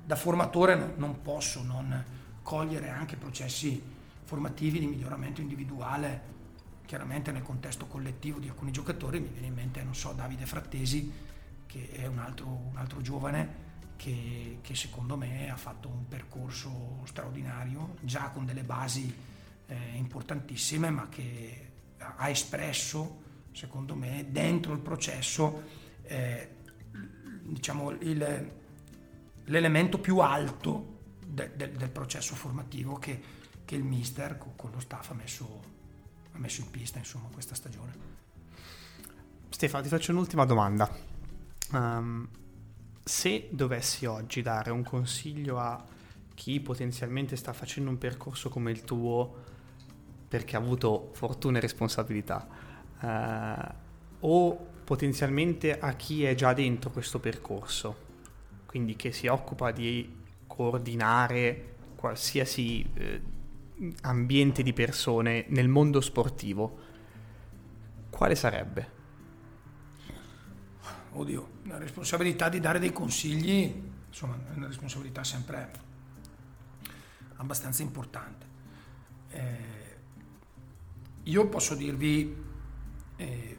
da 0.05 0.17
formatore 0.17 0.75
non, 0.77 0.95
non 0.97 1.23
posso 1.23 1.63
non 1.63 2.05
cogliere 2.43 2.89
anche 2.89 3.17
processi 3.17 3.83
formativi 4.25 4.79
di 4.79 4.87
miglioramento 4.87 5.41
individuale, 5.41 6.39
chiaramente 6.87 7.33
nel 7.33 7.43
contesto 7.43 7.87
collettivo 7.87 8.39
di 8.39 8.49
alcuni 8.49 8.71
giocatori, 8.71 9.21
mi 9.21 9.29
viene 9.29 9.49
in 9.49 9.55
mente, 9.55 9.83
non 9.83 9.95
so, 9.95 10.13
Davide 10.13 10.47
Frattesi, 10.47 11.13
che 11.67 11.91
è 11.91 12.07
un 12.07 12.19
altro, 12.19 12.47
un 12.47 12.77
altro 12.77 13.01
giovane 13.01 13.69
che, 14.01 14.61
che, 14.63 14.75
secondo 14.75 15.15
me 15.15 15.51
ha 15.51 15.59
fatto 15.59 15.89
un 15.89 16.09
percorso 16.09 17.03
straordinario, 17.05 17.97
già 18.01 18.31
con 18.31 18.47
delle 18.47 18.63
basi 18.63 19.15
eh, 19.67 19.77
importantissime, 19.97 20.89
ma 20.89 21.11
che 21.11 21.69
ha 21.99 22.31
espresso, 22.31 23.21
secondo 23.53 23.95
me, 23.95 24.25
dentro 24.31 24.73
il 24.73 24.79
processo, 24.79 25.65
eh, 26.05 26.49
diciamo, 27.43 27.91
il, 27.91 28.53
l'elemento 29.45 29.99
più 29.99 30.17
alto 30.21 31.01
de, 31.27 31.51
de, 31.55 31.71
del 31.73 31.91
processo 31.91 32.35
formativo 32.35 32.95
che, 32.95 33.21
che 33.67 33.75
il 33.75 33.85
mister 33.85 34.39
con, 34.57 34.71
lo 34.71 34.81
staff 34.81 35.11
ha 35.11 35.15
messo, 35.15 35.63
ha 36.33 36.39
messo, 36.39 36.63
in 36.63 36.71
pista 36.71 36.97
insomma 36.97 37.29
questa 37.31 37.55
stagione. 37.55 38.09
Stefano 39.51 39.83
ti 39.83 39.91
faccio 39.91 40.13
un'ultima 40.13 40.47
domanda. 40.47 40.91
Um, 41.73 42.27
se 43.03 43.49
dovessi 43.51 44.07
oggi 44.07 44.43
dare 44.43 44.71
un 44.71 44.83
consiglio 44.83 45.59
a 45.59 45.83
chi 46.35 46.61
potenzialmente 46.61 47.37
sta 47.37 47.53
facendo 47.53 47.91
un 47.91 47.99
percorso 47.99 48.49
come 48.49 48.71
il 48.71 48.85
tuo 48.85 49.49
perché 50.29 50.57
ha 50.57 50.59
avuto 50.59 51.11
fortuna 51.13 51.59
e 51.59 51.61
responsabilità 51.61 52.47
uh, 53.01 53.75
o 54.21 54.67
potenzialmente 54.85 55.79
a 55.79 55.93
chi 55.95 56.25
è 56.25 56.35
già 56.35 56.53
dentro 56.53 56.91
questo 56.91 57.19
percorso 57.19 58.09
quindi 58.67 58.95
che 58.95 59.11
si 59.11 59.27
occupa 59.27 59.73
di 59.73 60.19
coordinare 60.47 61.75
qualsiasi 61.97 62.89
eh, 62.95 63.21
ambiente 64.03 64.63
di 64.63 64.73
persone 64.73 65.45
nel 65.49 65.69
mondo 65.69 66.01
sportivo, 66.01 66.79
quale 68.11 68.35
sarebbe? 68.35 68.99
Oddio, 71.13 71.49
la 71.71 71.79
responsabilità 71.79 72.49
di 72.49 72.59
dare 72.59 72.81
dei 72.81 72.93
consigli, 72.93 73.73
insomma, 74.09 74.37
è 74.53 74.57
una 74.57 74.67
responsabilità 74.67 75.23
sempre 75.23 75.71
abbastanza 77.37 77.83
importante. 77.83 78.47
Eh, 79.31 79.97
io 81.23 81.49
posso 81.49 81.77
dirvi, 81.77 82.37
eh, 83.17 83.59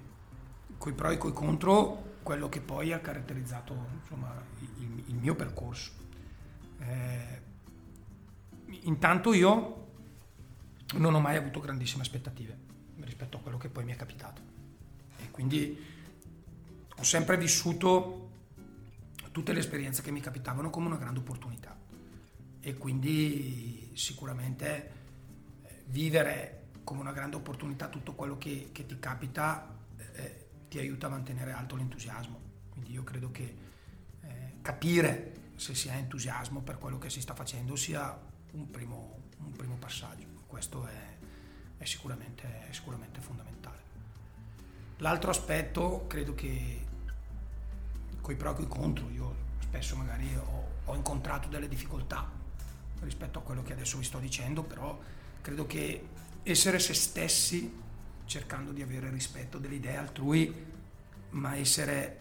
coi 0.78 0.94
pro 0.94 1.10
e 1.10 1.18
coi 1.18 1.32
contro, 1.32 2.18
quello 2.22 2.50
che 2.50 2.60
poi 2.60 2.92
ha 2.92 3.00
caratterizzato 3.00 3.74
insomma, 4.02 4.36
il, 4.80 5.04
il 5.08 5.16
mio 5.16 5.34
percorso. 5.34 5.92
Eh, 6.80 7.42
intanto 8.82 9.34
io 9.34 9.88
non 10.96 11.14
ho 11.14 11.20
mai 11.22 11.38
avuto 11.38 11.62
grandissime 11.62 12.02
aspettative 12.02 12.58
rispetto 13.00 13.38
a 13.38 13.40
quello 13.40 13.58
che 13.58 13.70
poi 13.70 13.86
mi 13.86 13.94
è 13.94 13.96
capitato 13.96 14.42
e 15.18 15.32
quindi 15.32 16.01
ho 17.02 17.04
sempre 17.04 17.36
vissuto 17.36 18.30
tutte 19.32 19.54
le 19.54 19.60
esperienze 19.60 20.04
che 20.04 20.12
mi 20.12 20.20
capitavano 20.20 20.70
come 20.70 20.86
una 20.86 20.98
grande 20.98 21.18
opportunità. 21.20 21.76
E 22.60 22.78
quindi 22.78 23.90
sicuramente 23.96 24.92
eh, 25.64 25.84
vivere 25.88 26.68
come 26.84 27.00
una 27.00 27.12
grande 27.12 27.38
opportunità 27.38 27.88
tutto 27.88 28.14
quello 28.14 28.38
che, 28.38 28.70
che 28.72 28.86
ti 28.86 29.00
capita 29.00 29.76
eh, 30.14 30.50
ti 30.70 30.78
aiuta 30.78 31.08
a 31.08 31.10
mantenere 31.10 31.54
alto 31.54 31.76
l'entusiasmo. 31.76 32.40
Quindi 32.70 32.92
io 32.92 33.04
credo 33.04 33.32
che 33.32 33.58
eh, 34.22 34.54
capire 34.62 35.54
se 35.56 35.74
si 35.74 35.90
ha 35.90 35.96
entusiasmo 35.96 36.62
per 36.62 36.78
quello 36.78 37.00
che 37.00 37.10
si 37.10 37.20
sta 37.20 37.34
facendo 37.34 37.76
sia 37.76 38.16
un 38.52 38.70
primo, 38.70 39.22
un 39.40 39.52
primo 39.54 39.76
passaggio. 39.78 40.28
Questo 40.46 40.86
è, 40.86 41.18
è, 41.78 41.86
sicuramente, 41.86 42.68
è 42.70 42.72
sicuramente 42.72 43.20
fondamentale. 43.22 43.80
L'altro 44.98 45.32
aspetto, 45.32 46.06
credo 46.06 46.36
che 46.36 46.90
coi 48.22 48.36
pro 48.36 48.52
e 48.52 48.56
coi 48.56 48.68
contro, 48.68 49.10
io 49.10 49.36
spesso 49.60 49.96
magari 49.96 50.34
ho, 50.36 50.68
ho 50.86 50.96
incontrato 50.96 51.48
delle 51.48 51.68
difficoltà 51.68 52.30
rispetto 53.02 53.40
a 53.40 53.42
quello 53.42 53.64
che 53.64 53.74
adesso 53.74 53.98
vi 53.98 54.04
sto 54.04 54.20
dicendo, 54.20 54.64
però 54.64 54.98
credo 55.42 55.66
che 55.66 56.08
essere 56.44 56.80
se 56.80 56.94
stessi 56.94 57.80
cercando 58.26 58.72
di 58.72 58.82
avere 58.82 59.10
rispetto 59.10 59.58
delle 59.58 59.76
idee 59.76 59.98
altrui, 59.98 60.66
ma 61.32 61.56
essere 61.56 62.20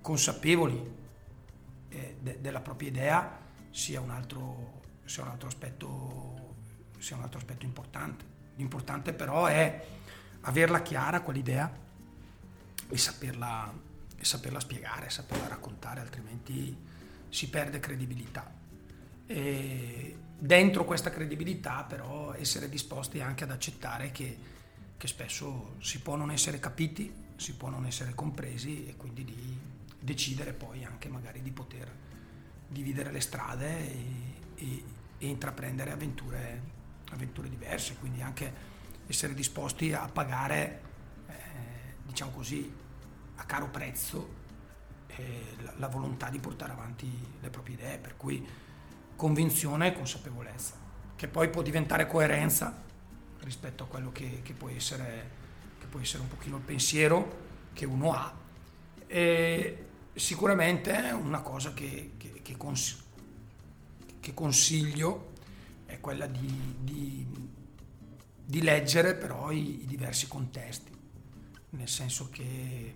consapevoli 0.00 0.94
eh, 1.88 2.16
de- 2.20 2.40
della 2.40 2.60
propria 2.60 2.88
idea 2.88 3.38
sia 3.70 4.00
un 4.00 4.10
altro, 4.10 4.80
sia 5.04 5.22
un 5.22 5.30
altro 5.30 5.48
aspetto 5.48 6.40
sia 7.00 7.16
un 7.16 7.22
altro 7.22 7.38
aspetto 7.38 7.64
importante. 7.64 8.24
L'importante 8.56 9.12
però 9.12 9.46
è 9.46 9.86
averla 10.42 10.82
chiara 10.82 11.22
quell'idea 11.22 11.72
e 12.88 12.96
saperla, 12.98 13.72
e 14.20 14.24
saperla 14.24 14.60
spiegare, 14.60 15.08
saperla 15.08 15.48
raccontare, 15.48 16.00
altrimenti 16.00 16.76
si 17.30 17.48
perde 17.48 17.80
credibilità. 17.80 18.52
E 19.26 20.16
dentro 20.38 20.84
questa 20.84 21.10
credibilità 21.10 21.84
però 21.84 22.34
essere 22.34 22.68
disposti 22.68 23.20
anche 23.20 23.44
ad 23.44 23.50
accettare 23.50 24.10
che, 24.10 24.38
che 24.96 25.06
spesso 25.06 25.76
si 25.78 26.00
può 26.00 26.16
non 26.16 26.30
essere 26.30 26.58
capiti, 26.58 27.12
si 27.36 27.54
può 27.54 27.70
non 27.70 27.86
essere 27.86 28.14
compresi 28.14 28.86
e 28.86 28.96
quindi 28.96 29.24
di 29.24 29.58
decidere 29.98 30.52
poi 30.52 30.84
anche 30.84 31.08
magari 31.08 31.40
di 31.40 31.50
poter 31.50 31.90
dividere 32.68 33.10
le 33.10 33.20
strade 33.20 33.78
e, 33.78 34.04
e, 34.56 34.84
e 35.18 35.26
intraprendere 35.26 35.92
avventure 35.92 36.78
avventure 37.10 37.48
diverse, 37.48 37.96
quindi 37.96 38.22
anche 38.22 38.68
essere 39.06 39.34
disposti 39.34 39.92
a 39.92 40.08
pagare, 40.08 40.80
eh, 41.28 41.32
diciamo 42.06 42.30
così, 42.30 42.72
a 43.40 43.44
caro 43.44 43.68
prezzo 43.68 44.38
eh, 45.06 45.56
la, 45.62 45.72
la, 45.78 45.88
volontà 45.88 46.28
di 46.28 46.38
portare 46.38 46.72
avanti 46.72 47.10
le 47.40 47.48
proprie 47.48 47.74
idee, 47.74 47.98
per 47.98 48.16
cui 48.16 48.46
convinzione 49.16 49.88
e 49.88 49.92
consapevolezza, 49.92 50.74
che 51.16 51.26
poi 51.26 51.48
può 51.48 51.62
diventare 51.62 52.06
coerenza 52.06 52.82
rispetto 53.40 53.84
a 53.84 53.86
quello 53.86 54.12
che, 54.12 54.40
che, 54.42 54.52
può, 54.52 54.68
essere, 54.68 55.30
che 55.78 55.86
può 55.86 56.00
essere 56.00 56.22
un 56.22 56.28
pochino 56.28 56.56
il 56.56 56.62
pensiero 56.62 57.38
che 57.72 57.86
uno 57.86 58.12
ha. 58.12 58.32
E 59.06 59.86
sicuramente 60.12 60.92
una 61.18 61.40
cosa 61.40 61.72
che, 61.72 62.12
che, 62.18 62.40
che, 62.42 62.56
cons- 62.56 63.04
consiglio 64.34 65.32
è 65.86 65.98
quella 65.98 66.26
di, 66.26 66.76
di, 66.78 67.26
di 68.44 68.62
leggere 68.62 69.14
però 69.14 69.50
i, 69.50 69.82
i, 69.82 69.86
diversi 69.86 70.28
contesti, 70.28 70.92
nel 71.70 71.88
senso 71.88 72.28
che 72.30 72.94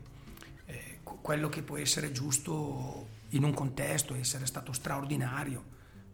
quello 1.25 1.49
che 1.49 1.63
può 1.63 1.79
essere 1.79 2.13
giusto 2.13 3.09
in 3.31 3.45
un 3.45 3.55
contesto, 3.55 4.15
essere 4.15 4.45
stato 4.45 4.75
straordinario 4.75 5.65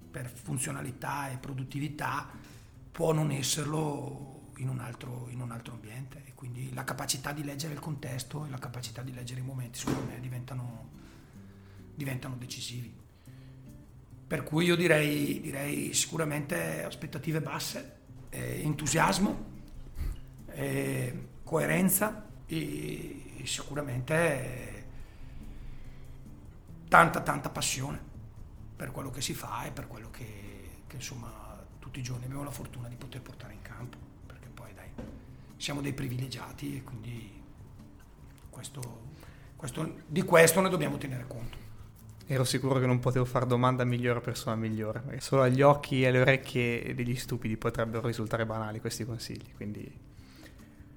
per 0.08 0.30
funzionalità 0.30 1.32
e 1.32 1.36
produttività, 1.36 2.28
può 2.92 3.12
non 3.12 3.32
esserlo 3.32 4.52
in 4.58 4.68
un 4.68 4.78
altro, 4.78 5.26
in 5.30 5.40
un 5.40 5.50
altro 5.50 5.72
ambiente. 5.72 6.22
E 6.26 6.34
quindi 6.36 6.72
la 6.72 6.84
capacità 6.84 7.32
di 7.32 7.42
leggere 7.42 7.74
il 7.74 7.80
contesto 7.80 8.46
e 8.46 8.50
la 8.50 8.58
capacità 8.58 9.02
di 9.02 9.12
leggere 9.12 9.40
i 9.40 9.42
momenti, 9.42 9.80
secondo 9.80 10.02
me, 10.04 10.20
diventano, 10.20 10.90
diventano 11.92 12.36
decisivi. 12.36 12.94
Per 14.28 14.44
cui 14.44 14.66
io 14.66 14.76
direi, 14.76 15.40
direi 15.40 15.92
sicuramente 15.92 16.84
aspettative 16.84 17.40
basse, 17.40 17.96
eh, 18.28 18.60
entusiasmo, 18.62 19.44
eh, 20.52 21.26
coerenza 21.42 22.28
e, 22.46 23.42
sicuramente 23.42 24.69
tanta 26.90 27.20
tanta 27.20 27.48
passione 27.50 27.98
per 28.74 28.90
quello 28.90 29.10
che 29.10 29.20
si 29.20 29.32
fa 29.32 29.64
e 29.64 29.70
per 29.70 29.86
quello 29.86 30.10
che, 30.10 30.82
che 30.88 30.96
insomma 30.96 31.30
tutti 31.78 32.00
i 32.00 32.02
giorni 32.02 32.24
abbiamo 32.24 32.42
la 32.42 32.50
fortuna 32.50 32.88
di 32.88 32.96
poter 32.96 33.22
portare 33.22 33.52
in 33.52 33.62
campo, 33.62 33.96
perché 34.26 34.48
poi 34.48 34.74
dai, 34.74 34.88
siamo 35.56 35.80
dei 35.80 35.92
privilegiati 35.92 36.78
e 36.78 36.82
quindi 36.82 37.42
questo, 38.50 39.02
questo, 39.54 39.98
di 40.04 40.22
questo 40.22 40.60
ne 40.60 40.68
dobbiamo 40.68 40.98
tenere 40.98 41.24
conto 41.28 41.68
ero 42.26 42.44
sicuro 42.44 42.78
che 42.78 42.86
non 42.86 43.00
potevo 43.00 43.24
fare 43.24 43.44
domanda 43.44 43.84
migliore 43.84 44.18
a 44.18 44.22
persona 44.22 44.54
migliore, 44.54 45.00
perché 45.00 45.20
solo 45.20 45.42
agli 45.42 45.62
occhi 45.62 46.02
e 46.02 46.06
alle 46.06 46.20
orecchie 46.20 46.94
degli 46.94 47.16
stupidi 47.16 47.56
potrebbero 47.56 48.06
risultare 48.06 48.46
banali 48.46 48.80
questi 48.80 49.04
consigli, 49.04 49.52
quindi... 49.56 49.82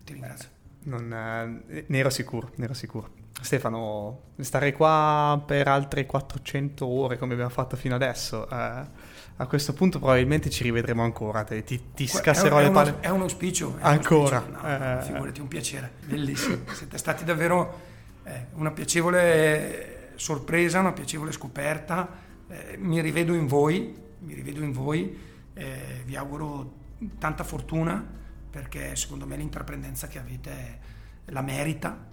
Ti 0.04 0.14
ringrazio. 0.14 0.50
Non, 0.84 1.12
eh, 1.12 1.86
ne 1.88 1.98
ero 1.98 2.12
sicuro, 2.12 2.52
ne 2.56 2.66
ero 2.66 2.76
sicuro. 2.76 3.23
Stefano, 3.42 4.34
starei 4.40 4.72
qua 4.74 5.42
per 5.46 5.68
altre 5.68 6.06
400 6.06 6.86
ore 6.86 7.18
come 7.18 7.34
abbiamo 7.34 7.50
fatto 7.50 7.76
fino 7.76 7.96
adesso. 7.96 8.50
Eh, 8.50 9.12
a 9.36 9.48
questo 9.48 9.74
punto 9.74 10.00
probabilmente 10.00 10.50
ci 10.50 10.64
rivedremo 10.64 11.04
ancora, 11.04 11.44
ti, 11.44 11.64
ti, 11.64 11.82
ti 11.94 12.08
scasserò 12.08 12.60
le 12.60 12.72
palle. 12.72 13.00
È 13.00 13.10
un 13.10 13.22
auspicio. 13.22 13.78
È 13.78 13.82
ancora. 13.82 14.40
Un 14.48 14.56
auspicio. 14.56 14.68
No, 14.68 15.00
eh, 15.00 15.02
figurati, 15.02 15.42
un 15.42 15.48
piacere, 15.48 15.92
bellissimo. 16.06 16.58
Siete 16.72 16.98
stati 16.98 17.24
davvero 17.24 17.80
eh, 18.24 18.48
una 18.54 18.72
piacevole 18.72 20.12
sorpresa, 20.16 20.80
una 20.80 20.94
piacevole 20.94 21.32
scoperta, 21.32 22.08
eh, 22.48 22.78
mi 22.78 23.02
rivedo 23.02 23.34
in 23.34 23.48
voi, 23.48 23.94
mi 24.20 24.34
rivedo 24.34 24.64
in 24.64 24.72
voi, 24.72 25.18
eh, 25.54 26.02
vi 26.06 26.16
auguro 26.16 26.82
tanta 27.18 27.44
fortuna 27.44 28.22
perché 28.50 28.96
secondo 28.96 29.26
me 29.26 29.36
l'intraprendenza 29.36 30.08
che 30.08 30.20
avete 30.20 30.80
la 31.26 31.42
merita, 31.42 32.06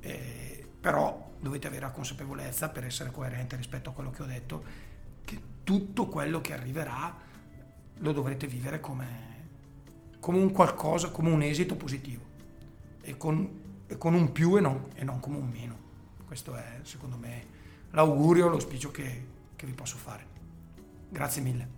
eh, 0.00 0.57
però 0.80 1.32
dovete 1.40 1.66
avere 1.66 1.82
la 1.82 1.90
consapevolezza 1.90 2.68
per 2.68 2.84
essere 2.84 3.10
coerente 3.10 3.56
rispetto 3.56 3.90
a 3.90 3.92
quello 3.92 4.10
che 4.10 4.22
ho 4.22 4.26
detto, 4.26 4.64
che 5.24 5.40
tutto 5.64 6.06
quello 6.06 6.40
che 6.40 6.52
arriverà 6.52 7.16
lo 7.98 8.12
dovrete 8.12 8.46
vivere 8.46 8.80
come, 8.80 9.06
come 10.20 10.38
un 10.38 10.52
qualcosa, 10.52 11.10
come 11.10 11.30
un 11.30 11.42
esito 11.42 11.76
positivo 11.76 12.22
e 13.02 13.16
con, 13.16 13.82
e 13.86 13.96
con 13.96 14.14
un 14.14 14.32
più 14.32 14.56
e 14.56 14.60
non, 14.60 14.88
e 14.94 15.04
non 15.04 15.20
come 15.20 15.36
un 15.36 15.48
meno. 15.48 15.86
Questo 16.26 16.54
è 16.54 16.80
secondo 16.82 17.16
me 17.16 17.46
l'augurio, 17.90 18.48
l'auspicio 18.48 18.90
che, 18.90 19.26
che 19.56 19.66
vi 19.66 19.72
posso 19.72 19.96
fare. 19.96 20.26
Grazie 21.08 21.42
mille. 21.42 21.77